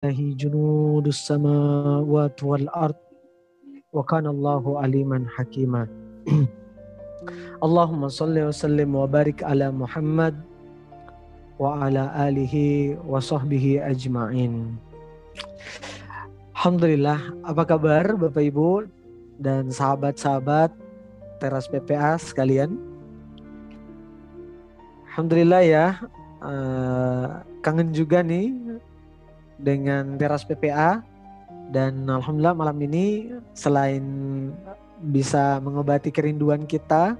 [0.00, 2.96] lillahi junudus samawati wal ard
[3.92, 4.32] wa kana
[4.80, 5.84] aliman hakima.
[7.60, 10.40] Allahumma salli wa sallim wa barik ala Muhammad
[11.60, 14.72] wa ala alihi wa sahbihi ajma'in.
[16.56, 18.88] Alhamdulillah, apa kabar Bapak Ibu
[19.36, 20.72] dan sahabat-sahabat
[21.44, 22.80] teras PPA sekalian?
[25.12, 26.00] Alhamdulillah ya,
[26.40, 28.80] uh, kangen juga nih
[29.60, 31.04] dengan teras PPA
[31.70, 34.02] dan alhamdulillah malam ini selain
[35.00, 37.16] bisa mengobati kerinduan kita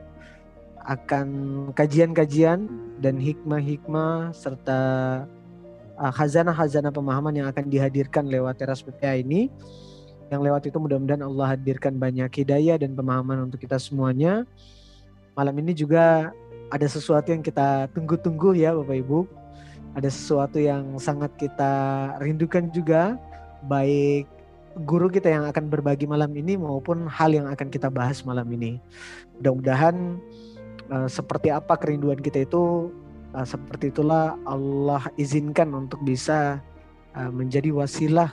[0.84, 1.28] akan
[1.76, 2.66] kajian-kajian
[2.98, 4.80] dan hikmah-hikmah serta
[6.00, 9.52] uh, khazanah-khazanah pemahaman yang akan dihadirkan lewat teras PPA ini.
[10.30, 14.46] Yang lewat itu mudah-mudahan Allah hadirkan banyak hidayah dan pemahaman untuk kita semuanya.
[15.34, 16.30] Malam ini juga
[16.70, 19.18] ada sesuatu yang kita tunggu-tunggu ya Bapak Ibu
[19.94, 21.72] ada sesuatu yang sangat kita
[22.22, 23.18] rindukan juga
[23.66, 24.26] baik
[24.86, 28.78] guru kita yang akan berbagi malam ini maupun hal yang akan kita bahas malam ini.
[29.38, 30.16] Mudah-mudahan
[30.94, 32.94] uh, seperti apa kerinduan kita itu
[33.34, 36.62] uh, seperti itulah Allah izinkan untuk bisa
[37.18, 38.30] uh, menjadi wasilah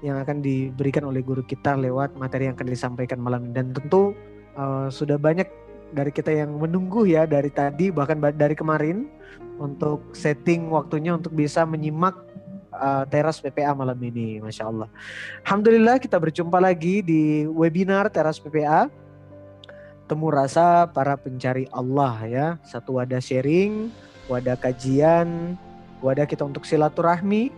[0.00, 4.16] yang akan diberikan oleh guru kita lewat materi yang akan disampaikan malam ini dan tentu
[4.56, 5.46] uh, sudah banyak
[5.90, 9.10] dari kita yang menunggu ya dari tadi bahkan dari kemarin
[9.60, 12.16] untuk setting waktunya untuk bisa menyimak
[12.72, 14.88] uh, teras PPA malam ini, masya Allah.
[15.44, 18.88] Alhamdulillah kita berjumpa lagi di webinar teras PPA.
[20.08, 23.94] Temu rasa para pencari Allah ya, satu wadah sharing,
[24.26, 25.54] wadah kajian,
[26.02, 27.54] wadah kita untuk silaturahmi,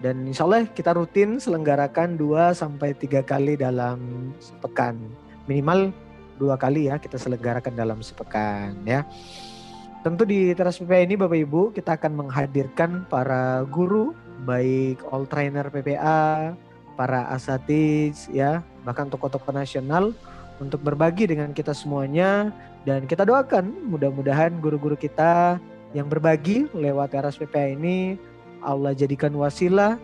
[0.00, 4.96] dan insya Allah kita rutin selenggarakan 2 sampai tiga kali dalam sepekan.
[5.44, 5.92] Minimal
[6.38, 9.06] dua kali ya kita selenggarakan dalam sepekan ya.
[10.04, 14.12] Tentu di teras PPA ini Bapak Ibu kita akan menghadirkan para guru
[14.44, 16.52] baik all trainer PPA,
[16.92, 20.12] para asatij ya, bahkan tokoh-tokoh nasional
[20.60, 22.52] untuk berbagi dengan kita semuanya.
[22.84, 25.56] Dan kita doakan mudah-mudahan guru-guru kita
[25.96, 28.20] yang berbagi lewat teras PPA ini
[28.60, 29.96] Allah jadikan wasilah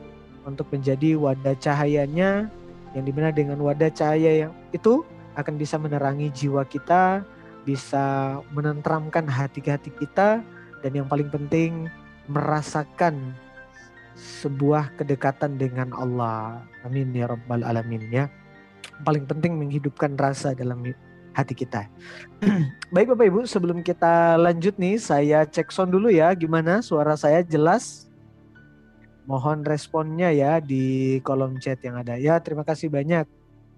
[0.48, 2.48] untuk menjadi wadah cahayanya
[2.96, 5.04] yang di mana dengan wadah cahaya yang itu
[5.36, 7.20] akan bisa menerangi jiwa kita,
[7.64, 10.40] bisa menentramkan hati-hati kita,
[10.80, 11.86] dan yang paling penting
[12.30, 13.34] merasakan
[14.16, 16.60] sebuah kedekatan dengan Allah.
[16.84, 18.24] Amin ya rabbal alamin ya.
[19.04, 20.84] Paling penting menghidupkan rasa dalam
[21.32, 21.88] hati kita.
[22.94, 26.32] Baik Bapak Ibu, sebelum kita lanjut nih, saya cek sound dulu ya.
[26.36, 28.08] Gimana suara saya jelas?
[29.24, 32.18] Mohon responnya ya di kolom chat yang ada.
[32.18, 33.24] Ya, terima kasih banyak.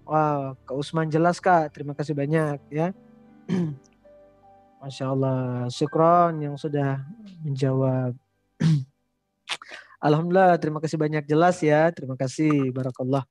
[0.03, 1.71] Wow, Kak Usman jelas Kak.
[1.71, 2.91] Terima kasih banyak ya.
[4.83, 5.67] Masya Allah.
[5.71, 7.03] Syukron yang sudah
[7.43, 8.15] menjawab.
[10.03, 11.87] Alhamdulillah, terima kasih banyak jelas ya.
[11.95, 13.23] Terima kasih, Barakallah.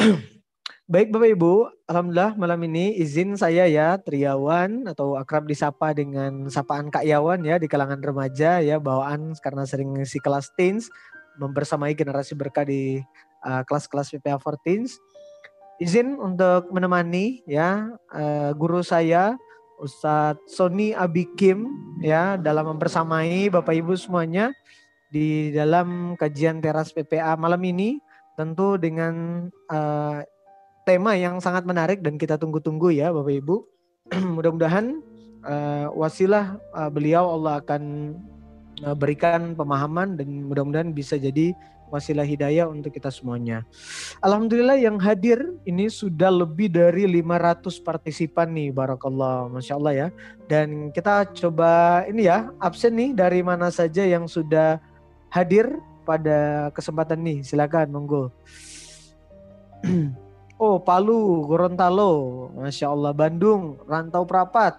[0.90, 6.90] Baik Bapak Ibu, Alhamdulillah malam ini izin saya ya Triawan atau akrab disapa dengan sapaan
[6.90, 10.90] Kak Yawan ya di kalangan remaja ya bawaan karena sering si kelas teens
[11.38, 12.98] membersamai generasi berkah di
[13.46, 14.98] uh, kelas-kelas PPA 14 teens
[15.80, 19.40] izin untuk menemani ya uh, guru saya
[19.80, 21.72] Ustadz Sony Abikim
[22.04, 24.52] ya dalam mempersamai Bapak Ibu semuanya
[25.08, 27.96] di dalam kajian teras PPA malam ini
[28.36, 30.20] tentu dengan uh,
[30.84, 33.56] tema yang sangat menarik dan kita tunggu-tunggu ya Bapak Ibu.
[34.36, 35.00] Mudah-mudahan
[35.48, 37.82] uh, wasilah uh, beliau Allah akan
[38.84, 41.56] uh, berikan pemahaman dan mudah-mudahan bisa jadi
[41.90, 43.66] wasilah hidayah untuk kita semuanya.
[44.22, 50.08] Alhamdulillah yang hadir ini sudah lebih dari 500 partisipan nih barakallah Masya Allah ya.
[50.46, 54.78] Dan kita coba ini ya absen nih dari mana saja yang sudah
[55.30, 55.66] hadir
[56.06, 58.24] pada kesempatan nih silakan monggo.
[60.62, 64.78] oh Palu, Gorontalo, Masya Allah Bandung, Rantau Prapat,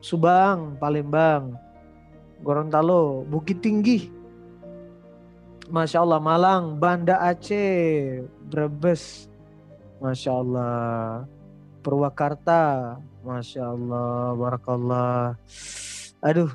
[0.00, 1.54] Subang, Palembang,
[2.42, 4.17] Gorontalo, Bukit Tinggi,
[5.68, 9.28] Masya Allah Malang, Banda Aceh, Brebes,
[10.00, 11.28] Masya Allah,
[11.84, 15.36] Purwakarta, Masya Allah, Barakallah.
[16.24, 16.50] Aduh,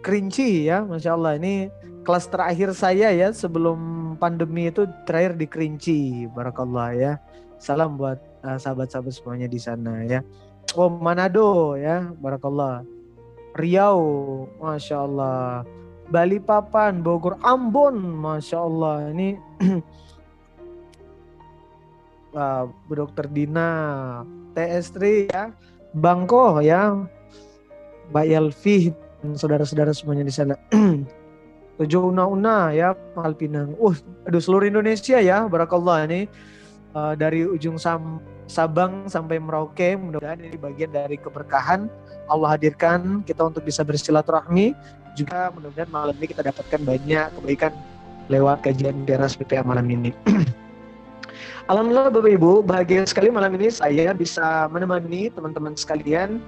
[0.00, 1.36] kerinci ya, Masya Allah.
[1.36, 1.68] Ini
[2.02, 3.78] kelas terakhir saya ya sebelum
[4.16, 6.00] pandemi itu terakhir di Kerinci,
[6.32, 7.12] Barakallah ya.
[7.62, 10.24] Salam buat uh, sahabat-sahabat semuanya di sana ya.
[10.74, 12.82] Oh Manado ya, Barakallah.
[13.52, 14.00] Riau,
[14.56, 15.62] Masya Allah.
[16.10, 19.38] Balikpapan, Bogor, Ambon, masya Allah ini
[22.36, 23.70] uh, Dokter Dina,
[24.56, 24.98] TS3
[25.30, 25.54] ya,
[25.94, 26.96] Bangko ya,
[28.10, 30.54] Mbak Yelvi dan saudara-saudara semuanya di sana.
[31.80, 33.72] Tujuh una-una ya Pangkal Pinang.
[33.80, 33.96] Uh,
[34.28, 36.28] aduh seluruh Indonesia ya, barakallah ini
[36.92, 38.20] uh, dari ujung Sam
[38.50, 39.96] Sabang sampai Merauke.
[39.96, 41.88] Mudah-mudahan ini bagian dari keberkahan
[42.28, 44.76] Allah hadirkan kita untuk bisa bersilaturahmi.
[45.12, 47.72] Juga mudah-mudahan malam ini kita dapatkan banyak kebaikan
[48.32, 50.10] lewat kajian teras PPA malam ini.
[51.70, 56.42] Alhamdulillah Bapak Ibu, bahagia sekali malam ini saya bisa menemani teman-teman sekalian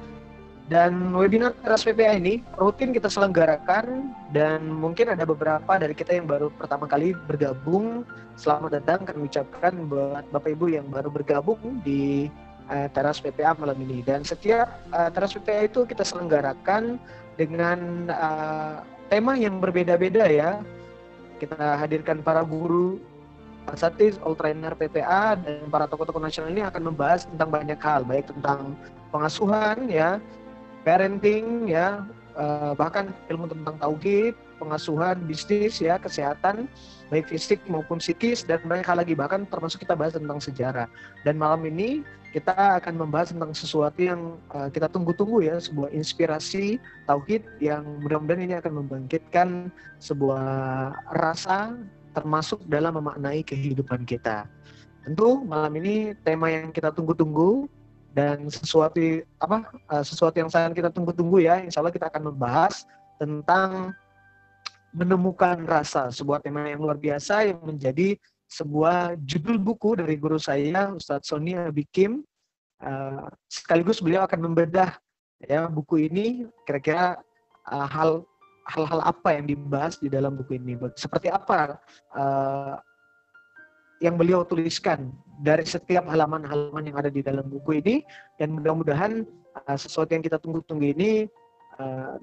[0.73, 6.25] dan webinar teras PPA ini rutin kita selenggarakan dan mungkin ada beberapa dari kita yang
[6.25, 8.09] baru pertama kali bergabung.
[8.35, 12.33] Selamat datang kami ucapkan buat Bapak Ibu yang baru bergabung di
[12.73, 14.01] uh, teras PPA malam ini.
[14.01, 16.97] Dan setiap uh, teras PPA itu kita selenggarakan
[17.35, 20.63] dengan uh, tema yang berbeda-beda ya.
[21.39, 23.03] Kita hadirkan para guru,
[23.75, 28.31] Satis, all trainer PPA dan para tokoh-tokoh nasional ini akan membahas tentang banyak hal, baik
[28.31, 28.79] tentang
[29.11, 30.23] pengasuhan ya,
[30.85, 32.05] parenting ya
[32.37, 36.69] uh, bahkan ilmu tentang tauhid pengasuhan bisnis ya kesehatan
[37.11, 40.87] baik fisik maupun psikis dan banyak hal lagi bahkan termasuk kita bahas tentang sejarah
[41.25, 42.05] dan malam ini
[42.35, 48.43] kita akan membahas tentang sesuatu yang uh, kita tunggu-tunggu ya sebuah inspirasi tauhid yang mudah-mudahan
[48.43, 49.71] ini akan membangkitkan
[50.03, 50.43] sebuah
[51.15, 51.79] rasa
[52.11, 54.51] termasuk dalam memaknai kehidupan kita.
[55.07, 57.71] Tentu malam ini tema yang kita tunggu-tunggu
[58.19, 58.99] dan sesuatu
[59.39, 62.83] apa uh, sesuatu yang sangat kita tunggu-tunggu ya insya Allah kita akan membahas
[63.15, 63.95] tentang
[64.91, 68.19] menemukan rasa sebuah tema yang luar biasa yang menjadi
[68.55, 72.23] sebuah judul buku dari guru saya Ustadz Sony Abikim
[72.79, 74.95] uh, sekaligus beliau akan membedah
[75.43, 77.19] ya buku ini kira-kira
[77.67, 78.23] uh, hal
[78.71, 80.79] hal-hal apa yang dibahas di dalam buku ini.
[80.95, 81.83] Seperti apa
[82.15, 82.79] uh,
[83.99, 85.11] yang beliau tuliskan
[85.43, 88.01] dari setiap halaman-halaman yang ada di dalam buku ini.
[88.41, 89.27] Dan mudah-mudahan
[89.77, 91.31] sesuatu yang kita tunggu-tunggu ini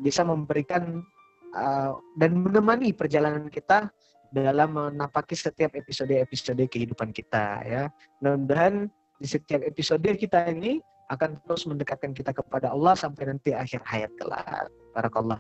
[0.03, 0.99] bisa memberikan
[2.19, 3.87] dan menemani perjalanan kita
[4.31, 7.83] dalam menapaki setiap episode-episode kehidupan kita ya.
[8.23, 8.87] Mudah-mudahan
[9.19, 10.79] di setiap episode kita ini
[11.11, 14.71] akan terus mendekatkan kita kepada Allah sampai nanti akhir hayat kelak.
[14.95, 15.39] Barakallah.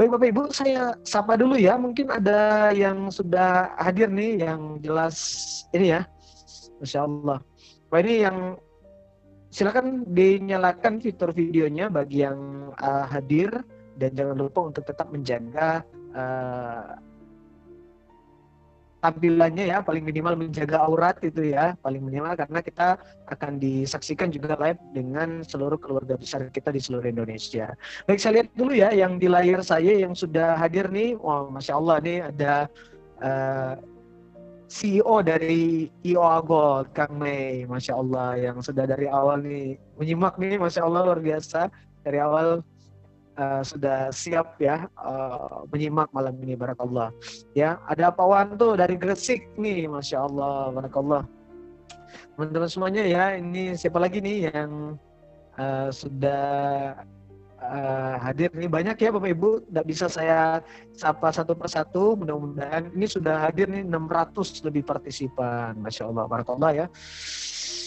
[0.00, 1.76] Baik Bapak Ibu, saya sapa dulu ya.
[1.76, 5.16] Mungkin ada yang sudah hadir nih yang jelas
[5.76, 6.08] ini ya
[6.80, 7.38] Masya Allah.
[7.92, 8.56] Wah ini yang
[9.52, 13.52] silakan dinyalakan fitur videonya bagi yang uh, hadir
[14.00, 15.84] dan jangan lupa untuk tetap menjaga
[16.16, 16.96] uh,
[19.02, 22.88] tampilannya ya paling minimal menjaga aurat itu ya paling minimal karena kita
[23.26, 27.74] akan disaksikan juga live dengan seluruh keluarga besar kita di seluruh Indonesia.
[28.06, 31.74] Baik saya lihat dulu ya yang di layar saya yang sudah hadir nih, wah masya
[31.74, 32.54] Allah nih ada
[33.18, 33.74] uh,
[34.72, 40.56] CEO dari IO Gold, Kang Mei, Masya Allah, yang sudah dari awal nih menyimak nih,
[40.56, 41.68] Masya Allah luar biasa.
[42.00, 42.64] Dari awal
[43.38, 47.12] uh, sudah siap ya uh, menyimak malam ini, Barakallah.
[47.56, 51.22] Ya, ada Pak Wanto dari Gresik nih, Masya Allah, Barakallah.
[52.36, 54.96] Teman-teman semuanya ya, ini siapa lagi nih yang
[55.56, 56.96] uh, sudah
[57.62, 60.60] uh, hadir ini banyak ya Bapak Ibu tidak bisa saya
[60.92, 66.86] sapa satu persatu mudah-mudahan ini sudah hadir nih 600 lebih partisipan Masya Allah Barakallah ya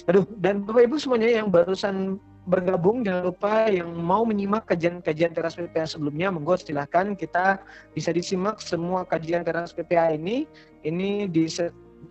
[0.07, 5.57] aduh dan Bapak Ibu semuanya yang barusan bergabung jangan lupa yang mau menyimak kajian-kajian teras
[5.57, 7.57] PPA sebelumnya monggo silahkan kita
[7.97, 10.45] bisa disimak semua kajian teras PPA ini
[10.85, 11.49] ini di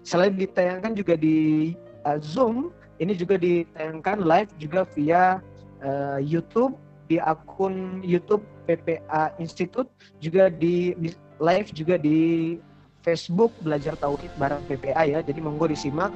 [0.03, 1.73] selain ditayangkan juga di
[2.03, 5.39] uh, Zoom ini juga ditayangkan live juga via
[5.83, 6.79] uh, YouTube
[7.11, 9.89] di akun YouTube PPA Institute,
[10.19, 10.97] juga di,
[11.43, 12.57] live juga di
[13.05, 15.21] Facebook belajar tauhid bareng PPA ya.
[15.21, 16.09] Jadi monggo disimak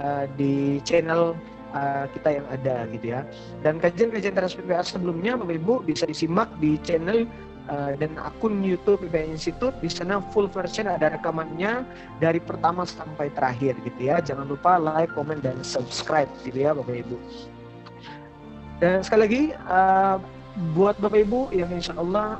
[0.00, 1.36] uh, di channel
[1.72, 3.20] uh, kita yang ada gitu ya.
[3.64, 7.24] Dan kajian-kajian teras PPA sebelumnya Bapak Ibu bisa disimak di channel
[7.70, 9.74] uh, dan akun YouTube PPA Institute.
[9.80, 11.86] Di sana full version ada rekamannya
[12.18, 14.20] dari pertama sampai terakhir gitu ya.
[14.20, 17.16] Jangan lupa like, comment dan subscribe gitu ya Bapak Ibu.
[18.80, 20.16] Dan sekali lagi uh,
[20.74, 22.36] buat Bapak Ibu yang insya Allah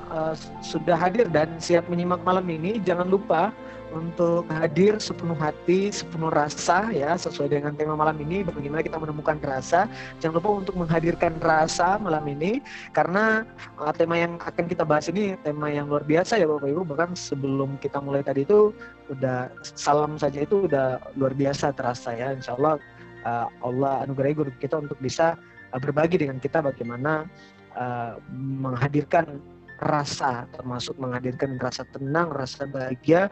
[0.60, 3.54] sudah hadir dan siap menyimak malam ini, jangan lupa
[3.90, 9.38] untuk hadir sepenuh hati, sepenuh rasa ya sesuai dengan tema malam ini bagaimana kita menemukan
[9.42, 9.90] rasa.
[10.18, 12.62] Jangan lupa untuk menghadirkan rasa malam ini
[12.96, 13.42] karena
[13.78, 17.10] uh, tema yang akan kita bahas ini tema yang luar biasa ya Bapak Ibu bahkan
[17.14, 18.70] sebelum kita mulai tadi itu
[19.10, 22.78] udah salam saja itu udah luar biasa terasa ya Insya Allah
[23.26, 25.34] uh, Allah anugerai guru kita untuk bisa
[25.70, 27.30] Uh, berbagi dengan kita bagaimana
[27.78, 29.38] uh, menghadirkan
[29.78, 33.30] rasa termasuk menghadirkan rasa tenang, rasa bahagia,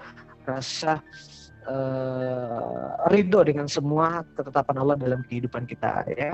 [0.49, 1.05] rasa
[1.69, 6.33] uh, ridho dengan semua ketetapan Allah dalam kehidupan kita ya.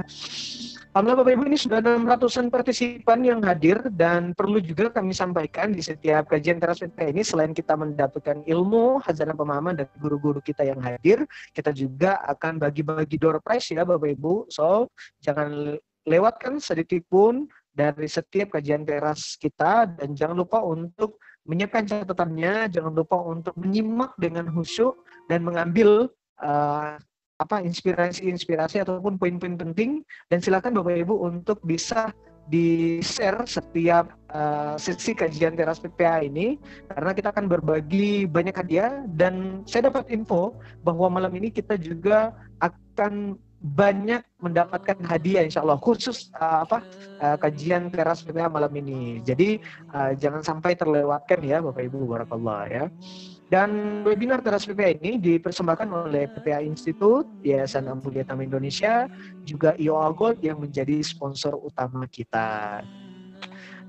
[0.94, 5.82] Alhamdulillah Bapak Ibu ini sudah 600-an partisipan yang hadir dan perlu juga kami sampaikan di
[5.82, 11.26] setiap kajian teras ini selain kita mendapatkan ilmu, hazanah pemahaman dari guru-guru kita yang hadir,
[11.50, 14.54] kita juga akan bagi-bagi door prize ya Bapak Ibu.
[14.54, 14.86] So,
[15.18, 15.74] jangan
[16.06, 22.92] lewatkan sedikit pun dari setiap kajian teras kita dan jangan lupa untuk menyiapkan catatannya, jangan
[22.92, 24.96] lupa untuk menyimak dengan khusyuk
[25.28, 26.08] dan mengambil
[26.40, 26.96] uh,
[27.36, 30.00] apa inspirasi-inspirasi ataupun poin-poin penting.
[30.32, 32.12] Dan silakan Bapak Ibu untuk bisa
[32.44, 36.60] di-share setiap uh, sesi kajian teras PPA ini.
[36.88, 42.32] Karena kita akan berbagi banyak hadiah dan saya dapat info bahwa malam ini kita juga
[42.60, 46.84] akan banyak mendapatkan hadiah insya Allah khusus uh, apa
[47.24, 49.56] uh, kajian teras PPA malam ini jadi
[49.88, 52.84] uh, jangan sampai terlewatkan ya Bapak Ibu barakallah ya.
[53.48, 59.06] Dan webinar teras PPA ini dipersembahkan oleh PPA Institute, Yayasan Ampul Taman Indonesia,
[59.44, 62.80] juga IOA Gold yang menjadi sponsor utama kita.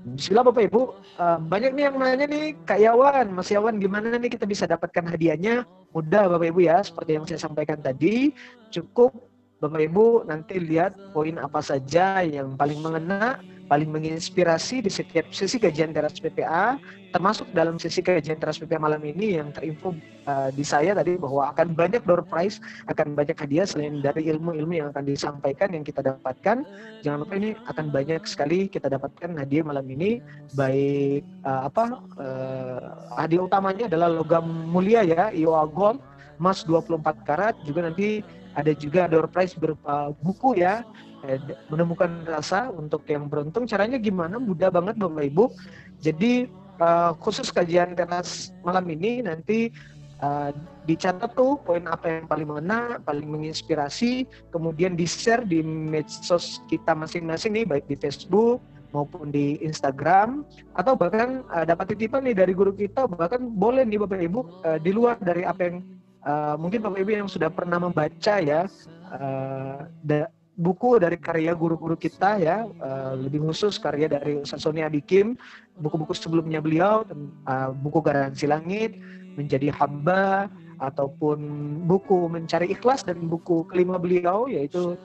[0.06, 0.82] Bismillah Bapak Ibu,
[1.18, 5.02] uh, banyak nih yang nanya nih, Kak Yawan, Mas Yawan, gimana nih kita bisa dapatkan
[5.02, 5.66] hadiahnya?
[5.90, 8.30] Mudah Bapak Ibu ya, seperti yang saya sampaikan tadi,
[8.70, 9.10] cukup
[9.56, 13.40] Bapak Ibu nanti lihat poin apa saja yang paling mengena,
[13.72, 16.76] paling menginspirasi di setiap sesi kajian teras PPA,
[17.08, 19.96] termasuk dalam sesi kajian teras PPA malam ini yang terinfo
[20.28, 24.76] uh, di saya tadi bahwa akan banyak door prize, akan banyak hadiah selain dari ilmu-ilmu
[24.76, 26.60] yang akan disampaikan yang kita dapatkan.
[27.00, 30.20] Jangan lupa ini akan banyak sekali kita dapatkan hadiah malam ini,
[30.52, 31.84] baik uh, apa
[32.20, 32.80] uh,
[33.24, 36.04] hadiah utamanya adalah logam mulia ya, IOA Gold,
[36.36, 38.20] emas 24 karat, juga nanti
[38.56, 40.82] ada juga door prize berupa buku ya.
[41.28, 41.36] Eh,
[41.68, 43.68] menemukan rasa untuk yang beruntung.
[43.68, 44.40] Caranya gimana?
[44.40, 45.44] Mudah banget Bapak Ibu.
[46.00, 46.48] Jadi
[46.80, 49.72] uh, khusus kajian teras malam ini nanti
[50.22, 50.52] uh,
[50.84, 56.94] dicatat tuh poin apa yang paling mengena, paling menginspirasi, kemudian di share di medsos kita
[56.94, 58.62] masing-masing nih, baik di Facebook
[58.94, 60.46] maupun di Instagram,
[60.78, 64.78] atau bahkan uh, dapat titipan nih dari guru kita, bahkan boleh nih Bapak Ibu uh,
[64.78, 65.82] di luar dari apa yang
[66.26, 68.66] uh, mungkin Bapak Ibu yang sudah pernah membaca ya,
[69.14, 69.86] uh,
[70.56, 75.38] buku dari karya guru-guru kita ya, uh, lebih khusus karya dari Ustaz Sony Abikim,
[75.78, 77.06] buku-buku sebelumnya beliau,
[77.46, 78.98] uh, buku Garansi Langit,
[79.38, 81.38] Menjadi Hamba, ataupun
[81.88, 84.96] buku Mencari Ikhlas dan buku kelima beliau yaitu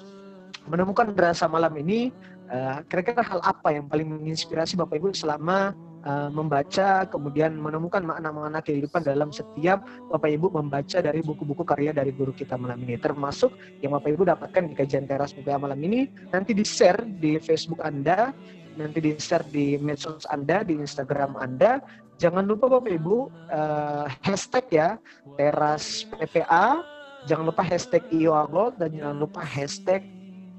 [0.68, 2.14] Menemukan Rasa Malam ini,
[2.52, 5.74] kira eh, kira-kira hal apa yang paling menginspirasi Bapak Ibu selama
[6.06, 12.12] uh, membaca kemudian menemukan makna-makna kehidupan dalam setiap Bapak Ibu membaca dari buku-buku karya dari
[12.14, 12.98] guru kita malam ini.
[12.98, 17.38] Termasuk yang Bapak Ibu dapatkan di kajian teras PPA malam ini nanti di share di
[17.42, 18.34] Facebook Anda
[18.80, 21.84] nanti di share di medsos Anda di Instagram Anda.
[22.22, 23.16] Jangan lupa Bapak Ibu
[23.50, 24.90] uh, hashtag ya
[25.38, 26.86] teras PPA
[27.30, 30.02] jangan lupa hashtag IOAGO dan jangan lupa hashtag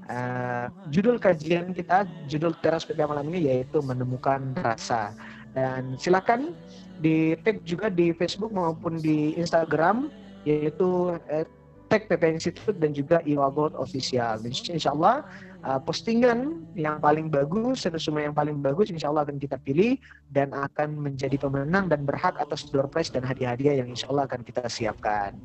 [0.03, 5.15] Uh, judul kajian kita, judul teras PPA malam ini yaitu menemukan rasa.
[5.53, 6.57] Dan silakan
[7.01, 10.09] di tag juga di Facebook maupun di Instagram
[10.43, 11.45] yaitu uh,
[11.93, 14.41] tag PP Institute dan juga Iwagot Official.
[14.49, 15.21] Insya Allah
[15.61, 20.01] uh, postingan yang paling bagus, semua yang paling bagus insya Allah akan kita pilih
[20.33, 24.41] dan akan menjadi pemenang dan berhak atas door prize dan hadiah-hadiah yang insya Allah akan
[24.41, 25.37] kita siapkan.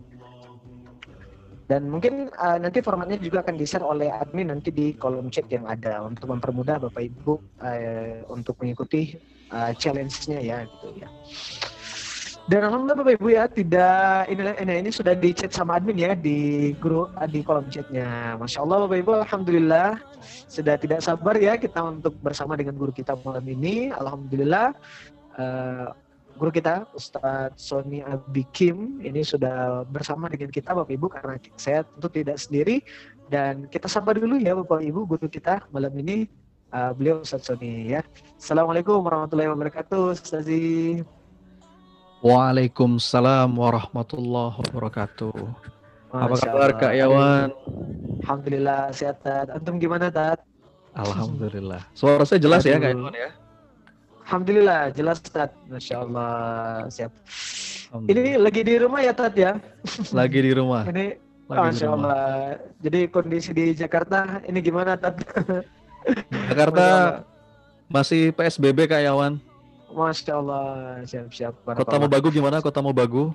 [1.69, 5.69] Dan mungkin uh, nanti formatnya juga akan di-share oleh admin nanti di kolom chat yang
[5.69, 9.21] ada untuk mempermudah Bapak Ibu uh, untuk mengikuti
[9.53, 11.09] uh, challenge-nya ya gitu ya.
[12.49, 16.17] Dan alhamdulillah Bapak Ibu ya tidak ini ini, ini sudah di chat sama admin ya
[16.17, 18.41] di grup di kolom chatnya.
[18.41, 20.01] Masya Allah Bapak Ibu alhamdulillah
[20.49, 23.93] sudah tidak sabar ya kita untuk bersama dengan guru kita malam ini.
[23.93, 24.73] Alhamdulillah
[25.37, 25.93] uh,
[26.41, 32.09] guru kita Ustadz Sony Abikim ini sudah bersama dengan kita Bapak Ibu karena saya tentu
[32.09, 32.81] tidak sendiri
[33.29, 36.25] dan kita sapa dulu ya Bapak Ibu guru kita malam ini
[36.73, 38.01] uh, beliau Ustadz Sony ya.
[38.37, 41.03] Assalamualaikum warahmatullahi wabarakatuh Ustazi.
[42.19, 45.35] Waalaikumsalam warahmatullahi wabarakatuh.
[46.09, 47.49] Masya Apa kabar Kak Yawan?
[48.25, 49.53] Alhamdulillah sehat Tat.
[49.53, 50.41] Antum gimana Tat?
[50.97, 51.85] Alhamdulillah.
[51.93, 52.75] Suara saya jelas Aduh.
[52.75, 53.31] ya Kak Yawan ya?
[54.27, 55.53] Alhamdulillah jelas Tat.
[55.69, 56.33] Masya Allah
[56.91, 57.13] siap.
[57.89, 59.57] Ini lagi di rumah ya Tat ya?
[60.11, 60.83] Lagi di rumah.
[60.91, 61.15] ini
[61.47, 61.87] lagi Masya.
[61.93, 62.57] Allah.
[62.83, 65.23] Jadi kondisi di Jakarta ini gimana Tat?
[66.51, 66.87] Jakarta
[67.89, 69.41] masih PSBB Kak Yawan.
[69.89, 70.67] Masya Allah
[71.09, 71.55] siap-siap.
[71.65, 73.33] Kota Mobagu gimana Kota Mobagu?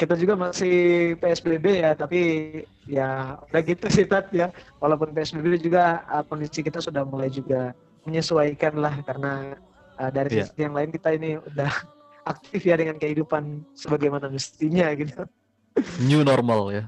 [0.00, 2.20] Kita juga masih PSBB ya, tapi
[2.90, 4.50] ya udah gitu sih Tat ya.
[4.82, 9.54] Walaupun PSBB juga uh, kondisi kita sudah mulai juga menyesuaikan lah karena
[10.00, 10.48] uh, dari yeah.
[10.48, 11.70] sisi yang lain kita ini udah
[12.32, 15.22] aktif ya dengan kehidupan sebagaimana mestinya gitu.
[16.02, 16.84] New normal ya.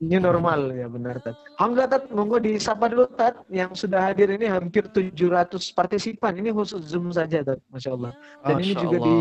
[0.00, 1.36] New normal ya benar Tat.
[1.60, 6.40] Alhamdulillah Tat, monggo disapa dulu Tat yang sudah hadir ini hampir 700 partisipan.
[6.40, 8.16] Ini khusus Zoom saja Tat, Masya Allah.
[8.40, 9.04] Dan Masya ini juga Allah.
[9.04, 9.16] di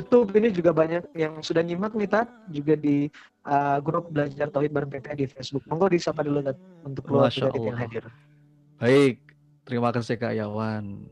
[0.00, 3.12] YouTube ini juga banyak yang sudah nyimak nih Tat, juga di
[3.44, 5.60] uh, grup belajar tauhid bareng PPA di Facebook.
[5.68, 6.56] Monggo disapa dulu Tat
[6.88, 7.84] untuk Masya dari yang Allah.
[7.84, 8.04] hadir.
[8.80, 9.14] Baik,
[9.68, 11.04] terima kasih Kak Yawan.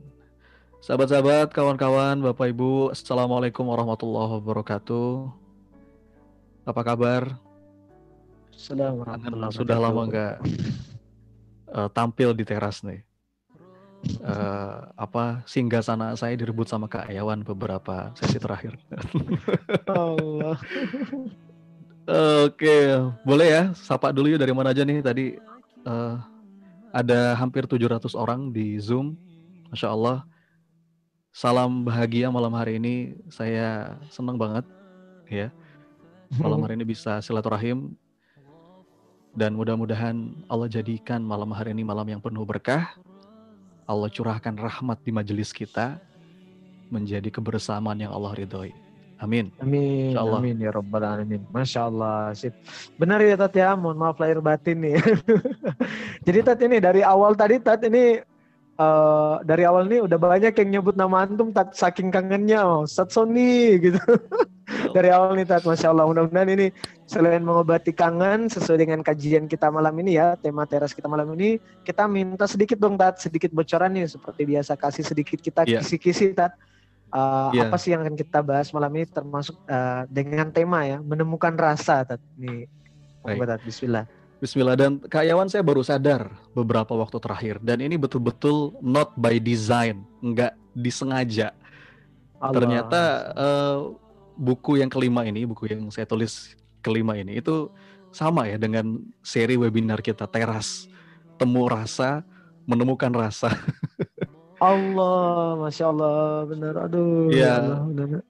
[0.81, 5.28] Sahabat-sahabat, kawan-kawan, Bapak Ibu, Assalamualaikum warahmatullahi wabarakatuh.
[6.64, 7.51] Apa kabar?
[8.52, 10.35] Assalamualaikum Kangen, sudah lama nggak
[11.73, 13.00] eh, tampil di teras nih.
[14.02, 18.76] Eh, apa singgah sana saya direbut sama Kak Yawan beberapa sesi terakhir.
[19.88, 20.59] Allah.
[22.44, 22.76] Oke,
[23.23, 25.38] boleh ya sapa dulu yuk dari mana aja nih tadi
[25.87, 26.14] eh,
[26.92, 29.16] ada hampir 700 orang di Zoom.
[29.73, 30.28] Masya Allah.
[31.32, 33.16] Salam bahagia malam hari ini.
[33.32, 34.68] Saya senang banget
[35.32, 35.49] ya.
[36.37, 37.97] Malam hari ini bisa silaturahim
[39.32, 42.92] dan mudah-mudahan Allah jadikan malam hari ini malam yang penuh berkah.
[43.88, 45.96] Allah curahkan rahmat di majelis kita
[46.92, 48.72] menjadi kebersamaan yang Allah ridhoi.
[49.22, 49.54] Amin.
[49.62, 50.42] Amin, Allah.
[50.42, 51.46] amin ya robbal alamin.
[51.54, 52.52] Masya Allah, sip.
[52.98, 54.98] Benar ya Tat ya, mohon maaf lahir batin nih.
[56.26, 58.18] Jadi Tat ini dari awal tadi Tat ini
[58.76, 63.14] eh, dari awal nih udah banyak yang nyebut nama antum Tat saking kangennya, oh, Sat
[63.14, 64.02] Sony gitu.
[64.97, 66.05] dari awal nih Tat, Masya Allah.
[66.09, 66.69] Mudah-mudahan ini
[67.09, 71.61] selain mengobati kangen sesuai dengan kajian kita malam ini ya, tema teras kita malam ini,
[71.85, 75.81] kita minta sedikit dong Tat, sedikit bocoran nih seperti biasa kasih sedikit kita Iya.
[75.85, 76.57] kisi-kisi Tat.
[77.12, 77.69] Uh, Iya.
[77.69, 82.09] Apa sih yang akan kita bahas malam ini termasuk uh, dengan tema ya menemukan rasa
[82.09, 82.21] Tat.
[82.41, 82.69] Nih,
[83.21, 83.45] Baik.
[83.45, 83.61] Tat.
[83.62, 84.05] Bismillah.
[84.43, 89.38] Bismillah dan Kak Yawan saya baru sadar beberapa waktu terakhir dan ini betul-betul not by
[89.38, 91.55] design, nggak disengaja.
[92.43, 92.55] Allah.
[92.59, 93.00] Ternyata
[93.38, 93.79] eh,
[94.42, 97.70] buku yang kelima ini, buku yang saya tulis kelima ini itu
[98.11, 100.90] sama ya dengan seri webinar kita teras
[101.38, 102.26] temu rasa
[102.66, 103.54] menemukan rasa.
[104.62, 106.75] Allah, masya Allah, benar.
[106.87, 107.42] Aduh, Iya.
[107.42, 108.22] ya Allah, benar.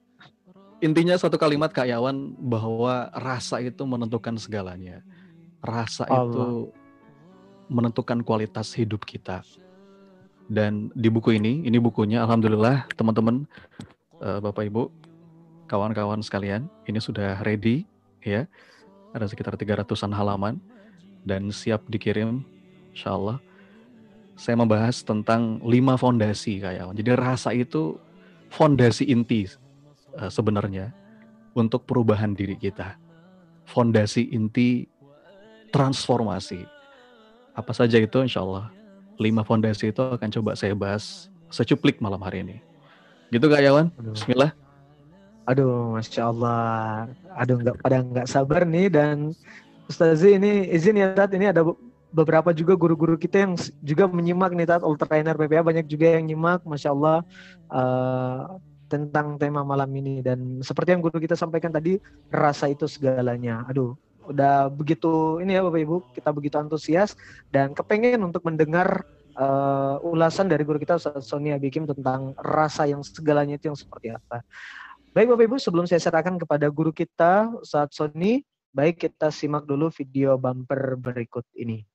[0.81, 4.99] Intinya satu kalimat Kak Yawan bahwa rasa itu menentukan segalanya.
[5.63, 6.27] Rasa Allah.
[6.27, 6.45] itu
[7.71, 9.45] menentukan kualitas hidup kita.
[10.51, 13.47] Dan di buku ini, ini bukunya alhamdulillah teman-teman
[14.19, 14.91] eh, Bapak Ibu,
[15.73, 17.89] kawan-kawan sekalian, ini sudah ready
[18.21, 18.45] ya.
[19.17, 20.61] Ada sekitar 300-an halaman
[21.25, 22.45] dan siap dikirim
[22.93, 23.41] insya Allah.
[24.37, 26.93] Saya membahas tentang lima fondasi Kak Yawan.
[26.97, 27.97] Jadi rasa itu
[28.53, 29.49] fondasi inti
[30.17, 30.93] eh, sebenarnya
[31.57, 32.97] untuk perubahan diri kita.
[33.65, 34.85] Fondasi inti
[35.73, 36.65] transformasi.
[37.57, 38.69] Apa saja itu insya Allah.
[39.21, 42.57] Lima fondasi itu akan coba saya bahas secuplik malam hari ini.
[43.29, 43.93] Gitu Kak Yawan?
[44.13, 44.62] Bismillah.
[45.43, 47.11] Aduh, masya Allah.
[47.35, 49.35] Aduh, nggak pada nggak sabar nih dan
[49.91, 51.75] Ustazi ini izin ya Tat, ini ada be-
[52.15, 53.53] beberapa juga guru-guru kita yang
[53.83, 57.27] juga menyimak nih Tat, All Trainer PPA banyak juga yang nyimak, masya Allah
[57.67, 58.41] eh,
[58.87, 61.99] tentang tema malam ini dan seperti yang guru kita sampaikan tadi,
[62.31, 63.67] rasa itu segalanya.
[63.67, 67.19] Aduh, udah begitu ini ya Bapak Ibu, kita begitu antusias
[67.51, 69.03] dan kepengen untuk mendengar
[69.35, 74.15] eh, ulasan dari guru kita Ustaz Sony Abikim tentang rasa yang segalanya itu yang seperti
[74.15, 74.39] apa.
[75.13, 78.41] Baik Bapak Ibu, sebelum saya serahkan kepada guru kita Ustaz Sony,
[78.73, 81.85] baik kita simak dulu video bumper berikut ini.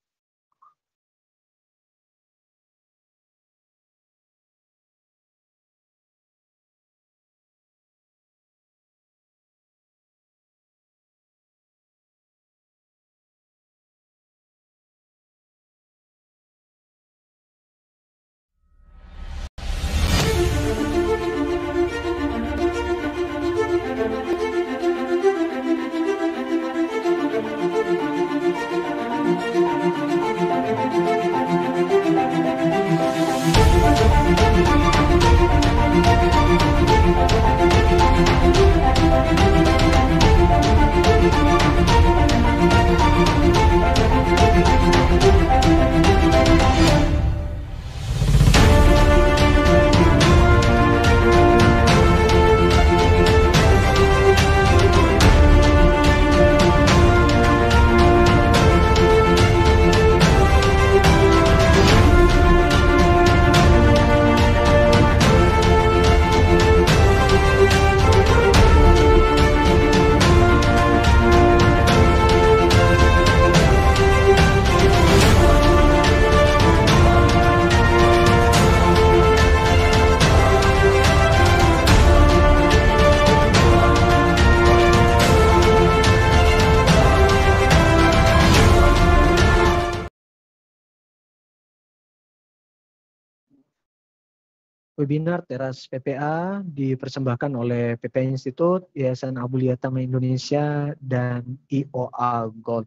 [95.08, 102.84] Webinar Teras PPA dipersembahkan oleh PPA Institute, Yayasan Abuliyatama Indonesia, dan IOA Gold.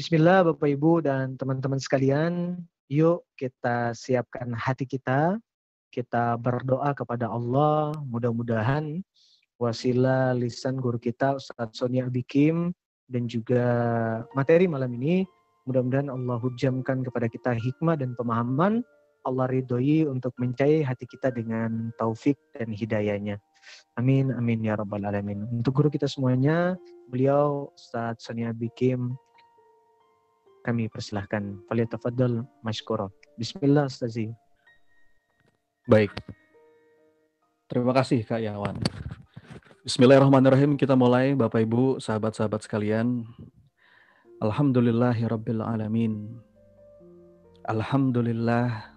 [0.00, 2.56] Bismillah Bapak Ibu dan teman-teman sekalian,
[2.88, 5.36] yuk kita siapkan hati kita,
[5.92, 9.04] kita berdoa kepada Allah, mudah-mudahan
[9.60, 12.72] wasilah lisan guru kita Ustadz Sonia Bikim
[13.12, 13.60] dan juga
[14.32, 15.28] materi malam ini,
[15.68, 18.80] mudah-mudahan Allah hujamkan kepada kita hikmah dan pemahaman
[19.26, 23.42] Allah ridhoi untuk mencari hati kita dengan taufik dan hidayahnya.
[23.98, 25.42] Amin, amin ya rabbal alamin.
[25.50, 26.78] Untuk guru kita semuanya,
[27.10, 29.18] beliau Ustaz Sonia Bikim,
[30.62, 31.62] kami persilahkan.
[31.66, 33.10] Faliyatafadol masykuro.
[33.34, 34.30] Bismillah Ustazi.
[35.86, 36.10] Baik.
[37.66, 38.78] Terima kasih Kak Yawan.
[39.86, 40.74] Bismillahirrahmanirrahim.
[40.74, 43.22] Kita mulai Bapak Ibu, sahabat-sahabat sekalian.
[44.42, 46.42] Alhamdulillahirabbil alamin.
[47.66, 48.95] Alhamdulillah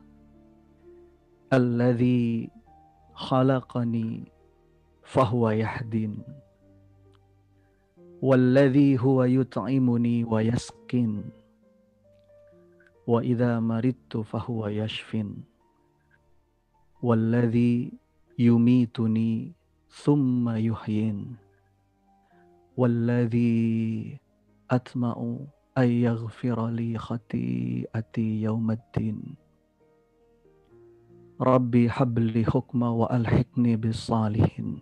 [1.54, 2.50] الذي
[3.14, 4.32] خلقني
[5.04, 6.24] فهو يهدين
[8.22, 11.30] والذي هو يطعمني ويسقين
[13.08, 15.44] وإذا مرضت فهو يشفين
[17.02, 17.92] والذي
[18.40, 19.54] يميتني
[19.90, 21.36] ثم يحيين
[22.78, 24.18] والذي
[24.72, 25.38] أطمع
[25.78, 29.36] أن يغفر لي خطيئتي يوم الدين.
[31.39, 34.80] ربي حب لي حكمة وألحقني بالصالحين.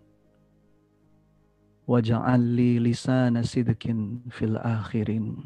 [1.88, 3.84] واجعل لي لسان صدق
[4.30, 5.38] في الآخرين.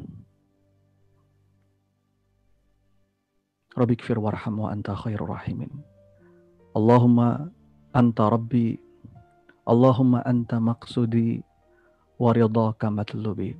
[3.78, 5.70] ربي اغفر وارحم وأنت خير الراحمين.
[6.76, 7.18] اللهم
[7.96, 8.80] أنت ربي
[9.68, 11.44] اللهم أنت مقصدي
[12.18, 13.56] ورضاك مطلوبي.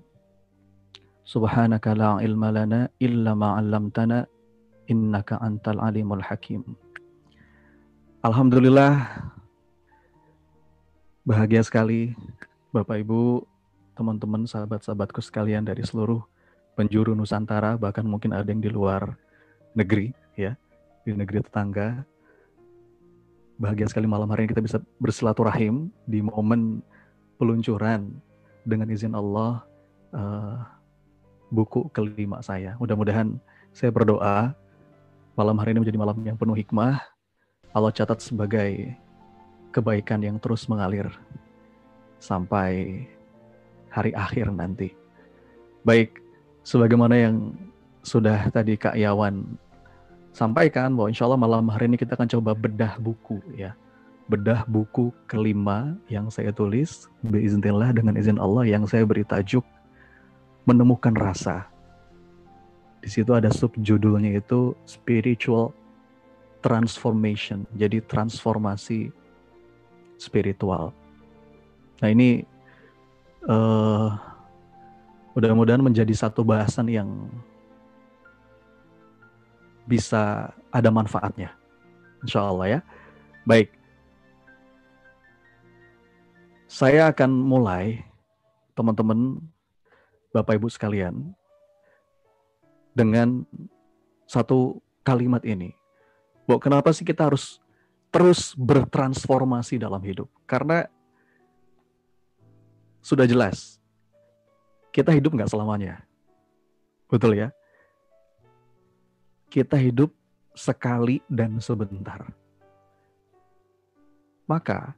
[1.25, 4.27] سبحانك لا علم لنا إلا ما علمتنا
[4.91, 6.92] إنك أنت العليم الحكيم.
[8.23, 9.03] Alhamdulillah
[11.27, 12.15] bahagia sekali
[12.71, 13.43] Bapak Ibu,
[13.99, 16.23] teman-teman, sahabat-sahabatku sekalian dari seluruh
[16.79, 19.19] penjuru Nusantara, bahkan mungkin ada yang di luar
[19.75, 20.55] negeri ya,
[21.03, 22.07] di negeri tetangga.
[23.59, 26.79] Bahagia sekali malam hari ini kita bisa bersilaturahim di momen
[27.43, 28.07] peluncuran
[28.63, 29.67] dengan izin Allah
[30.15, 30.63] uh,
[31.51, 32.79] buku kelima saya.
[32.79, 33.35] Mudah-mudahan
[33.75, 34.55] saya berdoa
[35.35, 37.03] malam hari ini menjadi malam yang penuh hikmah,
[37.73, 38.93] Allah catat sebagai
[39.73, 41.09] kebaikan yang terus mengalir
[42.21, 43.03] sampai
[43.89, 44.93] hari akhir nanti.
[45.83, 46.21] Baik,
[46.63, 47.57] sebagaimana yang
[48.05, 49.57] sudah tadi Kak Yawan
[50.37, 53.73] sampaikan bahwa insya Allah malam hari ini kita akan coba bedah buku ya.
[54.29, 59.65] Bedah buku kelima yang saya tulis, biiznillah dengan izin Allah yang saya beri tajuk
[60.63, 61.67] Menemukan Rasa.
[63.03, 65.75] Di situ ada subjudulnya itu Spiritual
[66.63, 69.11] transformation, jadi transformasi
[70.17, 70.95] spiritual.
[71.99, 72.47] Nah ini
[73.51, 74.15] uh,
[75.35, 77.27] mudah-mudahan menjadi satu bahasan yang
[79.83, 81.51] bisa ada manfaatnya,
[82.23, 82.81] insya Allah ya.
[83.43, 83.75] Baik,
[86.71, 88.07] saya akan mulai
[88.79, 89.43] teman-teman,
[90.31, 91.35] bapak ibu sekalian,
[92.95, 93.43] dengan
[94.31, 95.75] satu kalimat ini
[96.47, 97.63] bahwa kenapa sih kita harus
[98.13, 100.29] terus bertransformasi dalam hidup?
[100.45, 100.87] Karena
[103.03, 103.83] sudah jelas,
[104.95, 106.05] kita hidup nggak selamanya.
[107.11, 107.51] Betul ya?
[109.51, 110.15] Kita hidup
[110.57, 112.25] sekali dan sebentar.
[114.49, 114.93] Maka,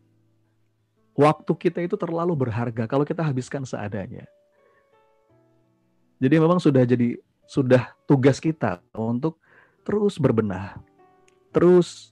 [1.14, 4.26] waktu kita itu terlalu berharga kalau kita habiskan seadanya.
[6.18, 9.38] Jadi memang sudah jadi sudah tugas kita untuk
[9.84, 10.80] terus berbenah,
[11.54, 12.10] terus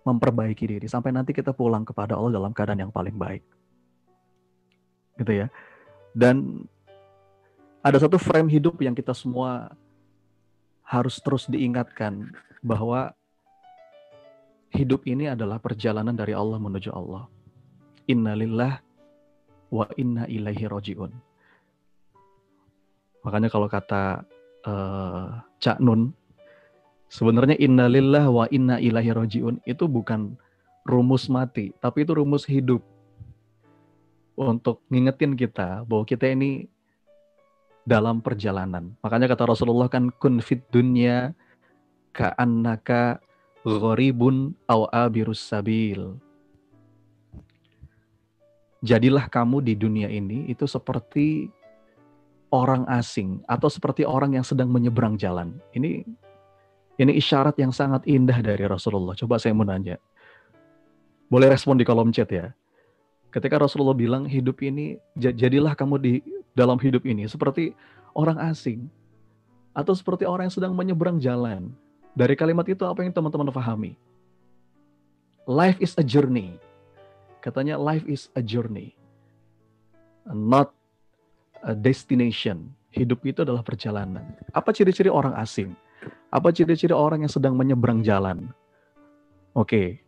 [0.00, 3.44] memperbaiki diri sampai nanti kita pulang kepada Allah dalam keadaan yang paling baik.
[5.20, 5.46] Gitu ya.
[6.16, 6.64] Dan
[7.84, 9.76] ada satu frame hidup yang kita semua
[10.82, 12.32] harus terus diingatkan
[12.64, 13.12] bahwa
[14.74, 17.28] hidup ini adalah perjalanan dari Allah menuju Allah.
[18.08, 18.82] Innalillah
[19.70, 21.12] wa inna ilaihi rojiun.
[23.20, 24.24] Makanya kalau kata
[24.64, 26.10] uh, Cak Nun
[27.10, 30.38] Sebenarnya innalillah wa inna ilahi rojiun itu bukan
[30.86, 32.86] rumus mati, tapi itu rumus hidup.
[34.38, 36.70] Untuk ngingetin kita bahwa kita ini
[37.82, 38.94] dalam perjalanan.
[39.02, 41.34] Makanya kata Rasulullah kan kun fit dunya
[42.14, 43.18] ka'annaka
[43.66, 46.14] gharibun aw abirus sabil.
[48.80, 51.50] Jadilah kamu di dunia ini itu seperti
[52.54, 55.60] orang asing atau seperti orang yang sedang menyeberang jalan.
[55.76, 56.06] Ini
[57.00, 59.16] Ini isyarat yang sangat indah dari Rasulullah.
[59.16, 59.96] Coba saya mau nanya.
[61.32, 62.52] Boleh respon di kolom chat ya.
[63.32, 66.14] Ketika Rasulullah bilang hidup ini, jadilah kamu di
[66.52, 67.72] dalam hidup ini seperti
[68.12, 68.84] orang asing.
[69.72, 71.72] Atau seperti orang yang sedang menyeberang jalan.
[72.12, 73.96] Dari kalimat itu apa yang teman-teman pahami?
[75.48, 76.60] Life is a journey.
[77.40, 78.92] Katanya life is a journey.
[80.28, 80.76] Not
[81.64, 82.76] a destination.
[82.92, 84.36] Hidup itu adalah perjalanan.
[84.52, 85.72] Apa ciri-ciri orang asing?
[86.30, 88.54] Apa ciri-ciri orang yang sedang menyeberang jalan?
[89.50, 89.98] Oke,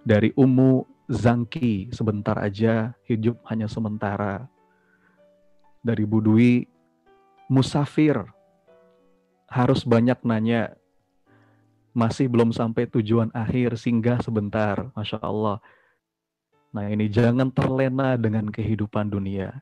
[0.00, 4.48] dari Umu Zangki sebentar aja, hidup hanya sementara.
[5.84, 6.64] Dari Budui,
[7.52, 8.16] musafir,
[9.48, 10.72] harus banyak nanya,
[11.92, 15.60] masih belum sampai tujuan akhir, singgah sebentar, Masya Allah.
[16.70, 19.60] Nah ini jangan terlena dengan kehidupan dunia.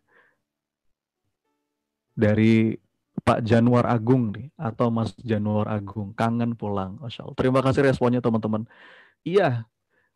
[2.12, 2.76] Dari
[3.28, 7.36] Pak Januar Agung nih atau Mas Januar Agung kangen pulang, Masya Allah.
[7.36, 8.64] Terima kasih responnya teman-teman.
[9.20, 9.68] Iya,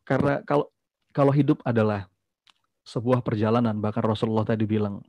[0.08, 0.72] karena kalau
[1.12, 2.08] kalau hidup adalah
[2.88, 5.04] sebuah perjalanan, bahkan Rasulullah tadi bilang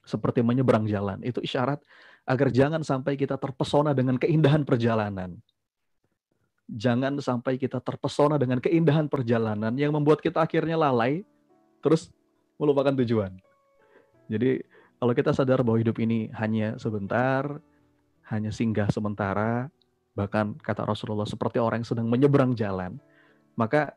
[0.00, 1.20] seperti menyeberang jalan.
[1.20, 1.84] Itu isyarat
[2.24, 5.36] agar jangan sampai kita terpesona dengan keindahan perjalanan.
[6.72, 11.20] Jangan sampai kita terpesona dengan keindahan perjalanan yang membuat kita akhirnya lalai,
[11.84, 12.08] terus
[12.56, 13.36] melupakan tujuan.
[14.26, 14.64] Jadi
[14.96, 17.60] kalau kita sadar bahwa hidup ini hanya sebentar,
[18.32, 19.68] hanya singgah sementara,
[20.16, 22.96] bahkan kata Rasulullah seperti orang yang sedang menyeberang jalan,
[23.54, 23.92] maka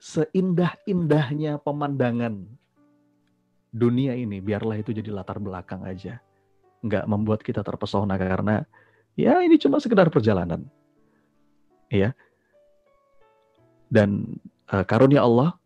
[0.00, 2.48] seindah-indahnya pemandangan
[3.68, 6.22] dunia ini, biarlah itu jadi latar belakang aja.
[6.80, 8.64] Nggak membuat kita terpesona karena
[9.18, 10.64] ya ini cuma sekedar perjalanan.
[11.92, 12.16] Ya.
[13.88, 14.40] Dan
[14.72, 15.56] uh, karunia Allah